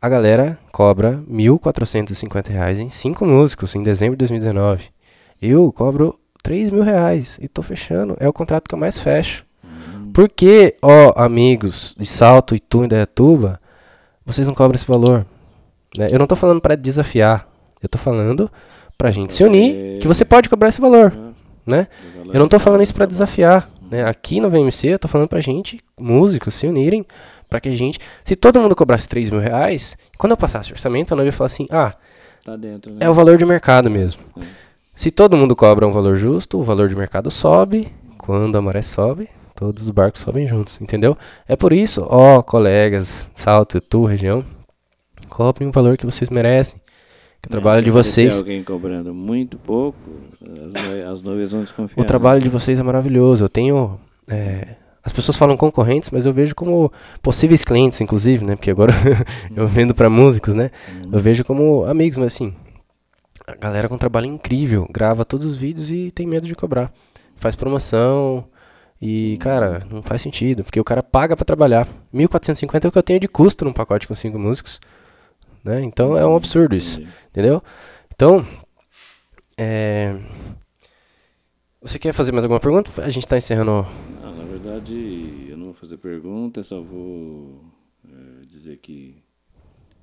a 0.00 0.08
galera 0.08 0.58
cobra 0.72 1.22
1.450 1.30 2.48
reais 2.48 2.78
em 2.78 2.88
cinco 2.88 3.26
músicos 3.26 3.74
em 3.74 3.82
dezembro 3.82 4.14
de 4.14 4.20
2019. 4.20 4.90
Eu 5.40 5.70
cobro 5.72 6.18
3 6.42 6.70
mil 6.70 6.82
reais 6.82 7.38
e 7.42 7.48
tô 7.48 7.60
fechando. 7.60 8.16
É 8.20 8.28
o 8.28 8.32
contrato 8.32 8.68
que 8.68 8.74
eu 8.74 8.78
mais 8.78 8.98
fecho. 8.98 9.44
Por 10.14 10.30
que, 10.30 10.76
ó, 10.80 11.12
amigos 11.16 11.94
de 11.98 12.06
Salto, 12.06 12.54
Itu 12.54 12.82
e 12.82 12.84
Indaiatuba, 12.86 13.60
vocês 14.24 14.46
não 14.46 14.54
cobram 14.54 14.76
esse 14.76 14.86
valor? 14.86 15.26
Né? 15.96 16.08
Eu 16.10 16.18
não 16.18 16.26
tô 16.26 16.36
falando 16.36 16.60
pra 16.60 16.74
desafiar. 16.74 17.48
Eu 17.82 17.88
tô 17.88 17.98
falando 17.98 18.50
pra 18.96 19.10
gente 19.10 19.34
se 19.34 19.44
unir, 19.44 19.98
que 19.98 20.08
você 20.08 20.24
pode 20.24 20.48
cobrar 20.48 20.68
esse 20.70 20.80
valor, 20.80 21.12
né? 21.66 21.86
Eu 22.32 22.40
não 22.40 22.48
tô 22.48 22.58
falando 22.58 22.82
isso 22.82 22.94
pra 22.94 23.06
desafiar, 23.06 23.70
né? 23.90 24.04
Aqui 24.04 24.40
no 24.40 24.48
VMC 24.50 24.88
eu 24.88 24.98
tô 24.98 25.06
falando 25.08 25.28
pra 25.28 25.40
gente, 25.40 25.78
músicos, 26.00 26.54
se 26.54 26.66
unirem, 26.66 27.04
pra 27.48 27.60
que 27.60 27.68
a 27.68 27.76
gente... 27.76 27.98
Se 28.24 28.34
todo 28.34 28.60
mundo 28.60 28.74
cobrasse 28.74 29.08
3 29.08 29.30
mil 29.30 29.40
reais, 29.40 29.96
quando 30.18 30.32
eu 30.32 30.36
passasse 30.36 30.70
o 30.70 30.74
orçamento, 30.74 31.12
a 31.12 31.16
noiva 31.16 31.28
ia 31.28 31.32
falar 31.32 31.46
assim, 31.46 31.66
ah, 31.70 31.94
Tá 32.44 32.56
dentro, 32.56 32.92
né? 32.92 32.98
é 33.00 33.10
o 33.10 33.14
valor 33.14 33.36
de 33.36 33.44
mercado 33.44 33.90
mesmo. 33.90 34.22
Se 34.94 35.10
todo 35.10 35.36
mundo 35.36 35.54
cobra 35.54 35.86
um 35.86 35.92
valor 35.92 36.16
justo, 36.16 36.58
o 36.58 36.62
valor 36.62 36.88
de 36.88 36.96
mercado 36.96 37.30
sobe. 37.30 37.92
Quando 38.18 38.56
a 38.56 38.62
maré 38.62 38.82
sobe, 38.82 39.28
todos 39.54 39.82
os 39.84 39.90
barcos 39.90 40.22
sobem 40.22 40.48
juntos, 40.48 40.80
entendeu? 40.80 41.16
É 41.46 41.54
por 41.54 41.72
isso, 41.72 42.04
ó, 42.08 42.42
colegas, 42.42 43.30
Salto, 43.34 43.80
tu, 43.80 44.04
região, 44.04 44.44
cobrem 45.26 45.68
o 45.68 45.72
valor 45.72 45.96
que 45.96 46.06
vocês 46.06 46.30
merecem. 46.30 46.80
Que 47.42 47.48
o 47.48 47.50
trabalho 47.50 47.82
de 47.82 47.90
Se 47.90 47.92
vocês, 47.92 48.36
alguém 48.38 48.62
cobrando 48.64 49.14
muito 49.14 49.58
pouco, 49.58 49.98
as, 50.42 50.72
noi- 50.82 51.02
as 51.02 51.22
noivas 51.22 51.52
vão 51.52 51.60
desconfiar. 51.62 52.02
o 52.02 52.06
trabalho 52.06 52.40
de 52.40 52.48
vocês 52.48 52.78
é 52.78 52.82
maravilhoso. 52.82 53.44
Eu 53.44 53.48
tenho, 53.48 54.00
é, 54.28 54.74
as 55.04 55.12
pessoas 55.12 55.36
falam 55.36 55.56
concorrentes, 55.56 56.10
mas 56.10 56.26
eu 56.26 56.32
vejo 56.32 56.54
como 56.54 56.90
possíveis 57.22 57.62
clientes, 57.64 58.00
inclusive, 58.00 58.46
né? 58.46 58.56
Porque 58.56 58.70
agora 58.70 58.92
eu 59.54 59.66
vendo 59.68 59.94
pra 59.94 60.08
músicos, 60.10 60.54
né? 60.54 60.70
Eu 61.12 61.18
vejo 61.20 61.44
como 61.44 61.84
amigos, 61.84 62.16
mas 62.18 62.28
assim, 62.34 62.54
a 63.46 63.54
galera 63.54 63.88
com 63.88 63.94
um 63.94 63.98
trabalho 63.98 64.26
incrível, 64.26 64.88
grava 64.90 65.24
todos 65.24 65.46
os 65.46 65.54
vídeos 65.56 65.90
e 65.90 66.10
tem 66.10 66.26
medo 66.26 66.46
de 66.46 66.54
cobrar. 66.54 66.90
Faz 67.36 67.54
promoção 67.54 68.44
e, 69.00 69.36
cara, 69.40 69.82
não 69.90 70.02
faz 70.02 70.22
sentido, 70.22 70.64
porque 70.64 70.80
o 70.80 70.84
cara 70.84 71.02
paga 71.02 71.36
pra 71.36 71.44
trabalhar. 71.44 71.86
1.450 72.14 72.84
é 72.86 72.88
o 72.88 72.92
que 72.92 72.98
eu 72.98 73.02
tenho 73.02 73.20
de 73.20 73.28
custo 73.28 73.64
num 73.64 73.72
pacote 73.72 74.08
com 74.08 74.14
cinco 74.14 74.38
músicos, 74.38 74.80
né? 75.66 75.82
Então 75.82 76.16
é 76.16 76.24
um 76.26 76.36
absurdo 76.36 76.74
isso, 76.74 77.02
entendeu? 77.28 77.62
Então, 78.14 78.46
é... 79.58 80.16
Você 81.82 81.98
quer 81.98 82.12
fazer 82.12 82.32
mais 82.32 82.44
alguma 82.44 82.58
pergunta? 82.60 82.90
A 83.02 83.10
gente 83.10 83.28
tá 83.28 83.36
encerrando. 83.36 83.86
Não, 84.20 84.34
na 84.34 84.44
verdade, 84.44 85.46
eu 85.48 85.56
não 85.56 85.66
vou 85.66 85.74
fazer 85.74 85.96
pergunta, 85.98 86.62
só 86.62 86.80
vou 86.80 87.62
eh, 88.04 88.44
dizer 88.48 88.78
que 88.78 89.22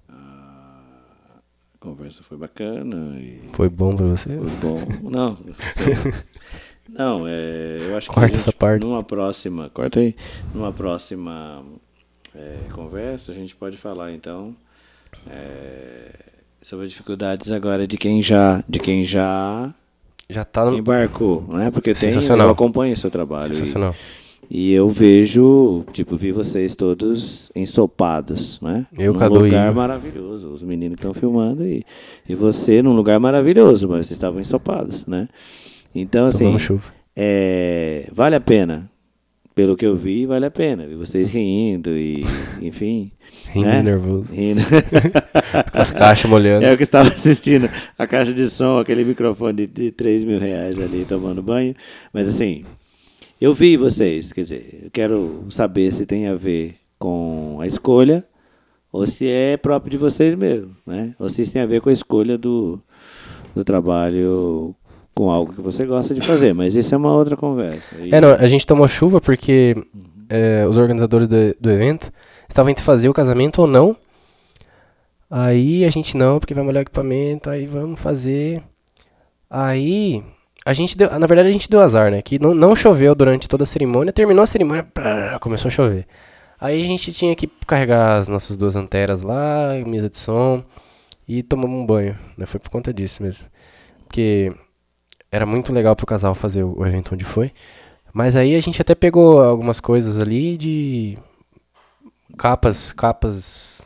a 0.08 1.42
conversa 1.80 2.24
foi 2.24 2.38
bacana 2.38 3.20
Foi 3.52 3.68
bom 3.70 3.96
pra 3.96 4.06
você? 4.06 4.30
foi 4.30 4.50
bom. 4.62 5.10
Não, 5.10 5.38
não, 6.90 7.28
é, 7.28 7.80
eu 7.82 7.98
acho 7.98 8.08
que 8.08 8.14
Corta 8.14 8.26
a 8.26 8.28
gente, 8.28 8.38
essa 8.38 8.54
parte. 8.54 8.82
numa 8.82 9.04
próxima, 9.04 9.70
corta 9.70 10.00
aí, 10.00 10.16
numa 10.54 10.72
próxima 10.72 11.66
eh, 12.34 12.60
conversa 12.74 13.34
a 13.34 13.36
gente 13.36 13.54
pode 13.56 13.76
falar 13.76 14.14
então 14.14 14.56
eh, 15.30 16.10
sobre 16.62 16.86
as 16.86 16.92
dificuldades 16.92 17.52
agora 17.52 17.86
de 17.88 17.98
quem 17.98 18.22
já, 18.22 18.64
de 18.68 18.80
quem 18.80 19.04
já 19.04 19.74
Já 20.30 20.44
tá 20.46 20.66
no... 20.66 20.78
embarcou, 20.78 21.46
né? 21.50 21.70
Porque 21.72 21.94
tem, 21.94 22.10
eu 22.12 22.50
acompanho 22.50 22.94
o 22.94 22.98
seu 22.98 23.10
trabalho. 23.12 23.52
e- 23.52 23.56
sensacional. 23.56 23.96
E 24.50 24.74
eu 24.74 24.90
vejo, 24.90 25.84
tipo, 25.94 26.18
vi 26.18 26.32
vocês 26.32 26.76
todos 26.76 27.50
ensopados, 27.56 28.60
né? 28.62 28.86
Eu, 28.98 29.14
num 29.14 29.20
Cadu 29.20 29.40
e 29.40 29.44
lugar 29.50 29.74
maravilhoso. 29.74 30.50
Os 30.50 30.62
meninos 30.62 30.96
estão 30.98 31.14
filmando 31.14 31.66
e, 31.66 31.84
e 32.28 32.36
você 32.36 32.82
num 32.82 32.94
lugar 32.94 33.20
maravilhoso, 33.20 33.88
mas 33.88 34.08
vocês 34.08 34.12
estavam 34.12 34.40
ensopados, 34.42 35.06
né? 35.06 35.28
Então, 35.96 36.28
assim, 36.28 36.56
é, 37.16 38.08
vale 38.12 38.36
a 38.36 38.42
pena. 38.42 38.90
Pelo 39.56 39.78
que 39.78 39.86
eu 39.86 39.96
vi, 39.96 40.26
vale 40.26 40.46
a 40.46 40.52
pena. 40.52 40.88
Vi 40.88 40.96
vocês 40.96 41.30
rindo 41.34 41.92
e, 41.92 42.24
enfim. 42.62 43.12
Rindo 43.52 43.70
né? 43.70 43.84
nervoso. 43.84 44.34
Rindo. 44.34 44.62
Com 45.72 45.78
as 45.80 45.92
caixas 45.92 46.30
molhando. 46.30 46.66
É 46.66 46.74
o 46.74 46.78
que 46.78 46.84
estava 46.84 47.10
assistindo. 47.10 47.70
A 47.98 48.08
caixa 48.08 48.34
de 48.34 48.50
som, 48.50 48.80
aquele 48.80 49.04
microfone 49.04 49.54
de, 49.54 49.68
de 49.68 49.92
3 49.92 50.24
mil 50.24 50.40
reais 50.40 50.80
ali 50.80 51.06
tomando 51.06 51.42
banho. 51.42 51.76
Mas 52.12 52.28
assim, 52.28 52.64
eu 53.40 53.54
vi 53.54 53.78
vocês, 53.78 54.32
quer 54.32 54.42
dizer, 54.42 54.80
eu 54.86 54.92
quero 54.92 55.46
saber 55.50 55.92
se 55.94 56.06
tem 56.06 56.28
a 56.28 56.36
ver 56.36 56.76
com 56.98 57.58
a 57.60 57.68
escolha 57.68 58.26
ou 58.92 59.06
se 59.06 59.28
é 59.28 59.58
próprio 59.58 59.92
de 59.92 59.98
vocês 59.98 60.36
mesmo, 60.36 60.76
né? 60.86 61.14
Ou 61.20 61.28
se 61.28 61.42
isso 61.42 61.52
tem 61.52 61.62
a 61.62 61.66
ver 61.66 61.82
com 61.82 61.90
a 61.90 61.94
escolha 61.94 62.38
do, 62.38 62.80
do 63.54 63.64
trabalho 63.64 64.76
com 65.16 65.30
algo 65.30 65.54
que 65.54 65.62
você 65.62 65.86
gosta 65.86 66.14
de 66.14 66.22
fazer. 66.22 66.54
Mas 66.54 66.76
isso 66.76 66.94
é 66.94 66.98
uma 66.98 67.14
outra 67.14 67.36
conversa. 67.38 67.96
E- 68.00 68.14
É, 68.14 68.20
não, 68.22 68.34
a 68.34 68.48
gente 68.48 68.66
tomou 68.66 68.88
chuva 68.88 69.20
porque 69.22 69.76
é, 70.30 70.66
os 70.68 70.78
organizadores 70.78 71.28
do, 71.28 71.56
do 71.60 71.72
evento 71.72 72.12
estavam 72.50 72.70
entre 72.72 72.84
fazer 72.84 73.10
o 73.10 73.14
casamento 73.14 73.62
ou 73.62 73.68
não. 73.68 73.96
Aí 75.30 75.84
a 75.86 75.90
gente 75.90 76.16
não, 76.16 76.40
porque 76.40 76.54
vai 76.54 76.64
molhar 76.64 76.82
o 76.82 76.84
equipamento, 76.84 77.50
aí 77.50 77.66
vamos 77.66 78.00
fazer. 78.00 78.62
Aí 79.50 80.24
a 80.66 80.74
gente 80.74 80.96
deu, 80.98 81.10
na 81.20 81.26
verdade 81.28 81.50
a 81.50 81.52
gente 81.54 81.70
deu 81.70 81.80
azar, 81.80 82.12
né? 82.12 82.22
Que 82.22 82.38
não, 82.40 82.54
não 82.54 82.76
choveu 82.76 83.16
durante 83.16 83.48
toda 83.48 83.64
a 83.64 83.68
cerimônia, 83.68 84.14
terminou 84.14 84.44
a 84.44 84.48
cerimônia, 84.48 84.84
prá, 84.84 85.38
começou 85.40 85.70
a 85.70 85.72
chover. 85.72 86.06
Aí 86.60 86.84
a 86.84 86.88
gente 86.88 87.12
tinha 87.12 87.36
que 87.36 87.48
carregar 87.68 88.18
as 88.20 88.28
nossas 88.28 88.56
duas 88.56 88.76
anteras 88.76 89.22
lá, 89.24 89.74
mesa 89.86 90.10
de 90.10 90.18
som 90.18 90.64
e 91.28 91.42
tomamos 91.44 91.78
um 91.80 91.86
banho, 91.86 92.18
né? 92.38 92.46
Foi 92.46 92.60
por 92.60 92.70
conta 92.70 92.94
disso 92.94 93.22
mesmo. 93.24 93.46
Porque 94.08 94.52
era 95.34 95.48
muito 95.48 95.74
legal 95.74 95.96
pro 95.96 96.06
casal 96.06 96.36
fazer 96.36 96.64
o 96.64 96.80
o 96.80 96.86
evento 96.86 97.16
onde 97.16 97.26
foi. 97.26 97.52
Mas 98.14 98.36
aí 98.36 98.56
a 98.56 98.62
gente 98.62 98.80
até 98.80 98.94
pegou 98.94 99.42
algumas 99.42 99.80
coisas 99.80 100.20
ali 100.20 100.56
de 100.56 101.18
capas, 102.38 102.92
capas 102.92 103.82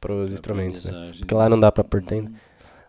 pros 0.00 0.32
instrumentos, 0.32 0.84
né? 0.84 1.12
Porque 1.18 1.34
lá 1.34 1.46
não 1.50 1.60
dá 1.60 1.70
pra 1.70 1.84
pôr 1.84 2.02
tenda. 2.02 2.32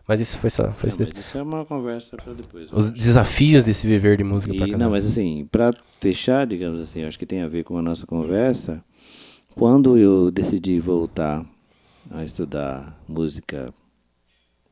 Mas 0.08 0.18
isso 0.18 0.38
foi 0.38 0.48
só, 0.48 0.72
foi 0.72 0.88
Não, 0.88 0.96
mas 0.98 1.26
isso 1.26 1.38
é 1.38 1.42
uma 1.42 1.64
conversa 1.66 2.16
para 2.16 2.32
depois. 2.32 2.72
Os 2.72 2.86
acho. 2.86 2.94
desafios 2.94 3.62
desse 3.64 3.86
viver 3.86 4.16
de 4.16 4.24
música 4.24 4.54
pra 4.54 4.66
E, 4.66 4.70
casal. 4.70 4.78
não, 4.78 4.90
mas 4.90 5.06
assim, 5.06 5.46
para 5.52 5.70
fechar, 6.00 6.46
digamos 6.46 6.80
assim, 6.80 7.04
acho 7.04 7.18
que 7.18 7.26
tem 7.26 7.42
a 7.42 7.48
ver 7.48 7.62
com 7.64 7.76
a 7.76 7.82
nossa 7.82 8.06
conversa. 8.06 8.82
Quando 9.54 9.98
eu 9.98 10.30
decidi 10.30 10.80
voltar 10.80 11.44
a 12.10 12.24
estudar 12.24 12.98
música 13.06 13.72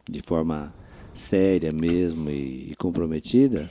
de 0.08 0.22
forma 0.22 0.72
séria 1.18 1.72
mesmo 1.72 2.30
e, 2.30 2.70
e 2.70 2.76
comprometida, 2.76 3.68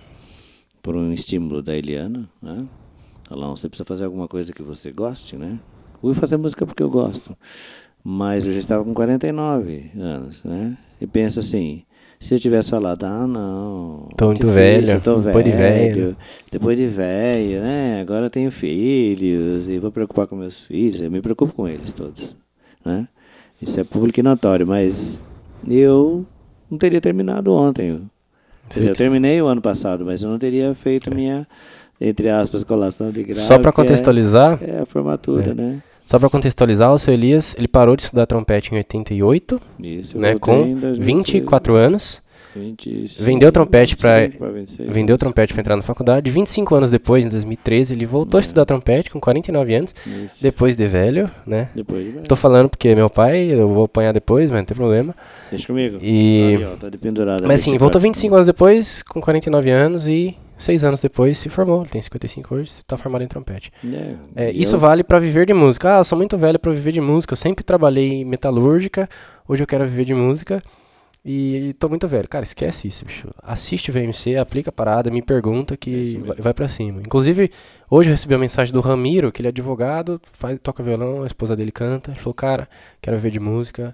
por 0.81 0.95
um 0.95 1.11
estímulo 1.11 1.61
da 1.61 1.75
Eliana, 1.75 2.29
né? 2.41 2.65
Falou, 3.27 3.57
você 3.57 3.67
precisa 3.67 3.85
fazer 3.85 4.05
alguma 4.05 4.27
coisa 4.27 4.53
que 4.53 4.63
você 4.63 4.91
goste, 4.91 5.35
né? 5.35 5.59
Fui 5.99 6.13
fazer 6.13 6.37
música 6.37 6.65
porque 6.65 6.83
eu 6.83 6.89
gosto. 6.89 7.35
Mas 8.03 8.45
eu 8.45 8.53
já 8.53 8.59
estava 8.59 8.83
com 8.83 8.93
49 8.93 9.91
anos, 9.97 10.43
né? 10.43 10.77
E 11.01 11.05
penso 11.05 11.39
assim, 11.39 11.83
se 12.19 12.33
eu 12.33 12.39
tivesse 12.39 12.69
falado, 12.69 13.03
ah, 13.03 13.27
não. 13.27 14.07
Tô 14.15 14.27
muito 14.27 14.47
velho, 14.47 15.01
tô 15.01 15.19
depois 15.19 15.43
de 15.43 15.51
velho. 15.51 15.95
velho, 15.95 16.17
depois 16.49 16.77
de 16.77 16.87
velho, 16.87 17.61
né? 17.61 18.01
Agora 18.01 18.27
eu 18.27 18.29
tenho 18.29 18.51
filhos 18.51 19.67
e 19.67 19.77
vou 19.77 19.91
preocupar 19.91 20.25
com 20.25 20.35
meus 20.35 20.63
filhos. 20.63 21.01
Eu 21.01 21.11
me 21.11 21.21
preocupo 21.21 21.53
com 21.53 21.67
eles 21.67 21.91
todos, 21.91 22.35
né? 22.85 23.07
Isso 23.61 23.79
é 23.79 23.83
público 23.83 24.19
e 24.19 24.23
notório, 24.23 24.65
mas 24.65 25.21
eu 25.67 26.25
não 26.69 26.77
teria 26.77 26.99
terminado 27.01 27.53
ontem. 27.53 28.01
Dizer, 28.69 28.89
eu 28.89 28.95
terminei 28.95 29.41
o 29.41 29.47
ano 29.47 29.61
passado, 29.61 30.03
mas 30.05 30.21
eu 30.21 30.29
não 30.29 30.37
teria 30.37 30.73
feito 30.75 31.13
minha, 31.13 31.47
entre 32.01 32.29
aspas, 32.29 32.63
colação 32.63 33.09
de 33.11 33.23
grau. 33.23 33.35
Só 33.35 33.57
pra 33.57 33.71
que 33.71 33.79
é- 33.79 33.83
contextualizar, 33.83 34.59
É, 34.61 34.79
a 34.81 34.85
formatura, 34.85 35.51
É. 35.51 35.53
né? 35.53 35.81
só 36.05 36.19
para 36.19 36.29
contextualizar, 36.29 36.93
o 36.93 36.99
seu 36.99 37.13
Elias, 37.13 37.55
ele 37.57 37.67
parou 37.67 37.95
de 37.95 38.03
estudar 38.03 38.25
trompete 38.25 38.73
em 38.73 38.77
88, 38.77 39.59
Isso, 39.79 40.17
né, 40.17 40.35
com 40.37 40.53
em 40.63 40.75
2013. 40.75 40.99
24 40.99 41.75
anos. 41.75 42.21
25, 42.57 43.23
Vendeu 43.23 43.51
trompete 43.51 43.95
pra- 43.95 44.19
25 44.21 44.37
pra 44.37 44.49
26. 44.51 44.89
Vendeu 44.91 45.17
trompete 45.17 45.53
pra 45.53 45.61
entrar 45.61 45.75
na 45.75 45.81
faculdade. 45.81 46.29
25 46.31 46.75
anos 46.75 46.91
depois, 46.91 47.25
em 47.25 47.29
2013, 47.29 47.93
ele 47.93 48.05
voltou 48.05 48.37
a 48.37 48.41
É. 48.41 48.43
estudar 48.43 48.65
trompete 48.65 49.09
com 49.09 49.19
49 49.19 49.73
anos. 49.75 49.93
Isso. 50.05 50.35
Depois 50.41 50.75
de 50.75 50.85
velho, 50.87 51.29
né? 51.45 51.69
Depois 51.75 52.05
de 52.05 52.19
Tô 52.21 52.35
falando 52.35 52.69
porque 52.69 52.89
é 52.89 52.95
meu 52.95 53.09
pai, 53.09 53.47
eu 53.51 53.67
vou 53.67 53.85
apanhar 53.85 54.11
depois, 54.11 54.51
mas 54.51 54.59
não 54.61 54.65
tem 54.65 54.75
problema. 54.77 55.15
Deixa 55.49 55.67
comigo. 55.67 55.97
E- 56.01 56.55
Ali, 56.55 56.65
ó, 56.65 56.75
tá 56.75 56.89
de 56.89 56.97
pendurada. 56.97 57.45
Mas 57.47 57.61
assim, 57.61 57.77
voltou 57.77 57.99
eu- 57.99 58.03
25 58.03 58.35
anos 58.35 58.47
depois, 58.47 59.01
com 59.03 59.21
49 59.21 59.69
anos 59.69 60.07
e 60.07 60.35
6 60.57 60.83
anos 60.83 61.01
depois 61.01 61.37
se 61.37 61.49
formou. 61.49 61.81
Ele 61.81 61.89
tem 61.89 62.01
55 62.01 62.55
hoje, 62.55 62.71
tá 62.85 62.97
formado 62.97 63.23
em 63.23 63.27
trompete. 63.27 63.71
É, 64.35 64.47
É, 64.47 64.51
isso 64.51 64.75
eu- 64.75 64.79
vale 64.79 65.03
pra 65.03 65.19
viver 65.19 65.45
de 65.45 65.53
música. 65.53 65.95
Ah, 65.95 65.99
eu 65.99 66.03
sou 66.03 66.17
muito 66.17 66.37
velho 66.37 66.57
pra 66.59 66.71
viver 66.71 66.91
de 66.91 67.01
música. 67.01 67.33
Eu 67.33 67.37
sempre 67.37 67.63
trabalhei 67.63 68.21
em 68.21 68.25
metalúrgica, 68.25 69.07
hoje 69.47 69.61
eu 69.63 69.67
quero 69.67 69.85
viver 69.85 70.05
de 70.05 70.13
música 70.15 70.61
e 71.29 71.73
tô 71.73 71.89
muito 71.89 72.07
velho. 72.07 72.27
Cara, 72.27 72.43
esquece 72.43 72.87
isso, 72.87 73.03
bicho. 73.05 73.27
Assiste 73.43 73.89
o 73.89 73.93
VMC, 73.93 74.37
aplica 74.37 74.69
a 74.69 74.73
parada, 74.73 75.11
me 75.11 75.21
pergunta 75.21 75.73
É 75.73 75.77
que 75.77 75.91
mesmo. 75.91 76.25
vai, 76.25 76.37
vai 76.37 76.53
pra 76.53 76.67
cima. 76.69 77.01
Inclusive, 77.01 77.49
hoje 77.89 78.09
eu 78.09 78.13
recebi 78.13 78.33
uma 78.33 78.39
mensagem 78.39 78.73
do 78.73 78.79
Ramiro, 78.79 79.31
que 79.31 79.41
ele 79.41 79.47
é 79.47 79.49
advogado, 79.49 80.21
faz, 80.31 80.57
toca 80.63 80.81
violão, 80.81 81.23
a 81.23 81.27
esposa 81.27 81.55
dele 81.55 81.71
canta. 81.71 82.11
Ele 82.11 82.19
falou, 82.19 82.33
cara, 82.33 82.69
quero 83.01 83.17
viver 83.17 83.31
de 83.31 83.39
música, 83.39 83.93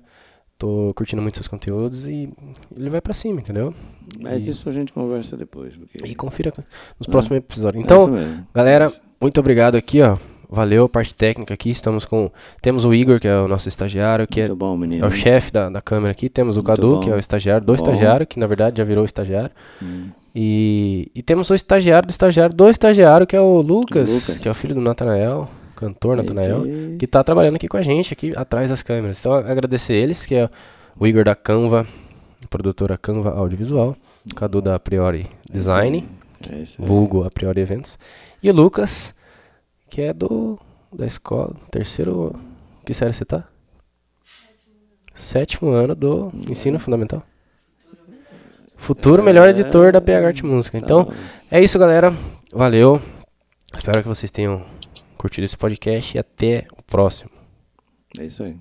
tô 0.60 0.94
curtindo 0.96 1.22
muito 1.22 1.36
seus 1.36 1.48
conteúdos 1.48 2.08
e 2.08 2.32
ele 2.78 2.90
vai 2.90 3.02
pra 3.02 3.14
cima, 3.14 3.42
entendeu? 3.42 3.74
Mas 4.22 4.46
e- 4.46 4.50
isso 4.52 4.70
a 4.70 4.72
gente 4.72 4.94
conversa 4.94 5.36
depois. 5.36 5.76
Porque... 5.76 5.98
E 6.06 6.14
confira 6.14 6.54
nos 7.00 7.08
É. 7.08 7.12
próximos 7.12 7.38
episódios. 7.38 7.82
É 7.82 7.84
Então, 7.84 8.08
mesmo. 8.08 8.48
galera, 8.54 8.94
muito 9.20 9.40
obrigado 9.40 9.76
aqui, 9.76 10.02
ó. 10.02 10.18
Valeu, 10.54 10.88
parte 10.88 11.16
técnica 11.16 11.52
aqui. 11.54 11.72
Estamos 11.72 12.06
com. 12.06 12.30
Temos 12.62 12.86
o 12.86 12.94
Igor, 12.94 13.20
que 13.20 13.28
é 13.28 13.36
o 13.40 13.48
nosso 13.48 13.68
estagiário, 13.68 14.28
que 14.28 14.40
é, 14.42 14.48
bom, 14.50 14.78
é 14.86 15.06
o 15.06 15.10
chefe 15.10 15.52
da, 15.52 15.68
da 15.68 15.82
câmera 15.82 16.12
aqui. 16.12 16.30
Temos 16.30 16.56
o 16.58 16.60
Muito 16.60 16.68
Cadu, 16.68 16.96
bom. 16.96 17.00
que 17.00 17.10
é 17.10 17.16
o 17.16 17.18
estagiário 17.18 17.66
do 17.66 17.72
Bom. 17.72 17.76
estagiário, 17.76 18.28
que 18.28 18.40
na 18.40 18.46
verdade 18.46 18.78
já 18.78 18.84
virou 18.84 19.04
estagiário. 19.04 19.50
Hum. 19.82 20.10
E, 20.36 21.12
e 21.16 21.24
temos 21.24 21.50
o 21.50 21.56
estagiário 21.56 22.08
do 22.08 22.12
estagiário 22.12 22.56
do 22.56 22.70
estagiário, 22.70 23.26
que 23.26 23.36
é 23.36 23.42
o 23.42 23.62
Lucas, 23.62 24.10
Lucas. 24.12 24.38
que 24.42 24.48
é 24.48 24.52
o 24.52 24.54
filho 24.54 24.76
do 24.76 24.82
Natanael, 24.82 25.50
cantor 25.76 26.18
Natanael, 26.18 26.68
E- 26.68 26.98
que 27.00 27.08
tá 27.08 27.24
trabalhando 27.24 27.56
aqui 27.56 27.68
com 27.68 27.78
a 27.78 27.82
gente, 27.82 28.14
aqui 28.14 28.32
atrás 28.36 28.70
das 28.70 28.84
câmeras. 28.84 29.20
Então, 29.20 29.34
agradecer 29.34 29.94
eles, 29.94 30.24
que 30.24 30.36
é 30.36 30.48
o 31.00 31.08
Igor 31.08 31.24
da 31.24 31.34
Canva, 31.36 31.86
produtora 32.48 32.96
Canva 32.96 33.32
Audiovisual, 33.32 33.96
Cadu 34.36 34.62
da 34.62 34.78
Priori 34.80 35.26
Design. 35.52 36.08
É 36.48 36.64
vulgo 36.78 37.24
a 37.24 37.32
priori 37.32 37.62
eventos. 37.62 37.98
E 38.42 38.50
o 38.50 38.54
Lucas, 38.54 39.16
que 39.94 40.02
é 40.02 40.12
do 40.12 40.60
da 40.92 41.06
escola, 41.06 41.56
terceiro, 41.70 42.34
que 42.84 42.96
série 42.96 43.14
você 43.14 43.24
tá? 43.24 43.48
Sétimo 45.14 45.70
ano 45.70 45.94
do 45.94 46.32
ensino 46.50 46.80
fundamental. 46.80 47.22
Futuro 48.76 49.22
melhor 49.22 49.48
editor 49.50 49.92
da 49.94 50.02
PH 50.02 50.28
Arte 50.28 50.44
Música. 50.46 50.80
Então, 50.80 51.06
Tá. 51.06 51.14
é 51.52 51.62
isso, 51.62 51.78
galera. 51.78 52.12
Valeu. 52.52 53.00
Espero 53.78 54.02
que 54.02 54.08
vocês 54.08 54.32
tenham 54.32 54.66
curtido 55.16 55.46
esse 55.46 55.56
podcast 55.56 56.18
e 56.18 56.20
até 56.20 56.66
o 56.76 56.82
próximo. 56.82 57.30
É 58.18 58.26
isso 58.26 58.42
aí. 58.44 58.58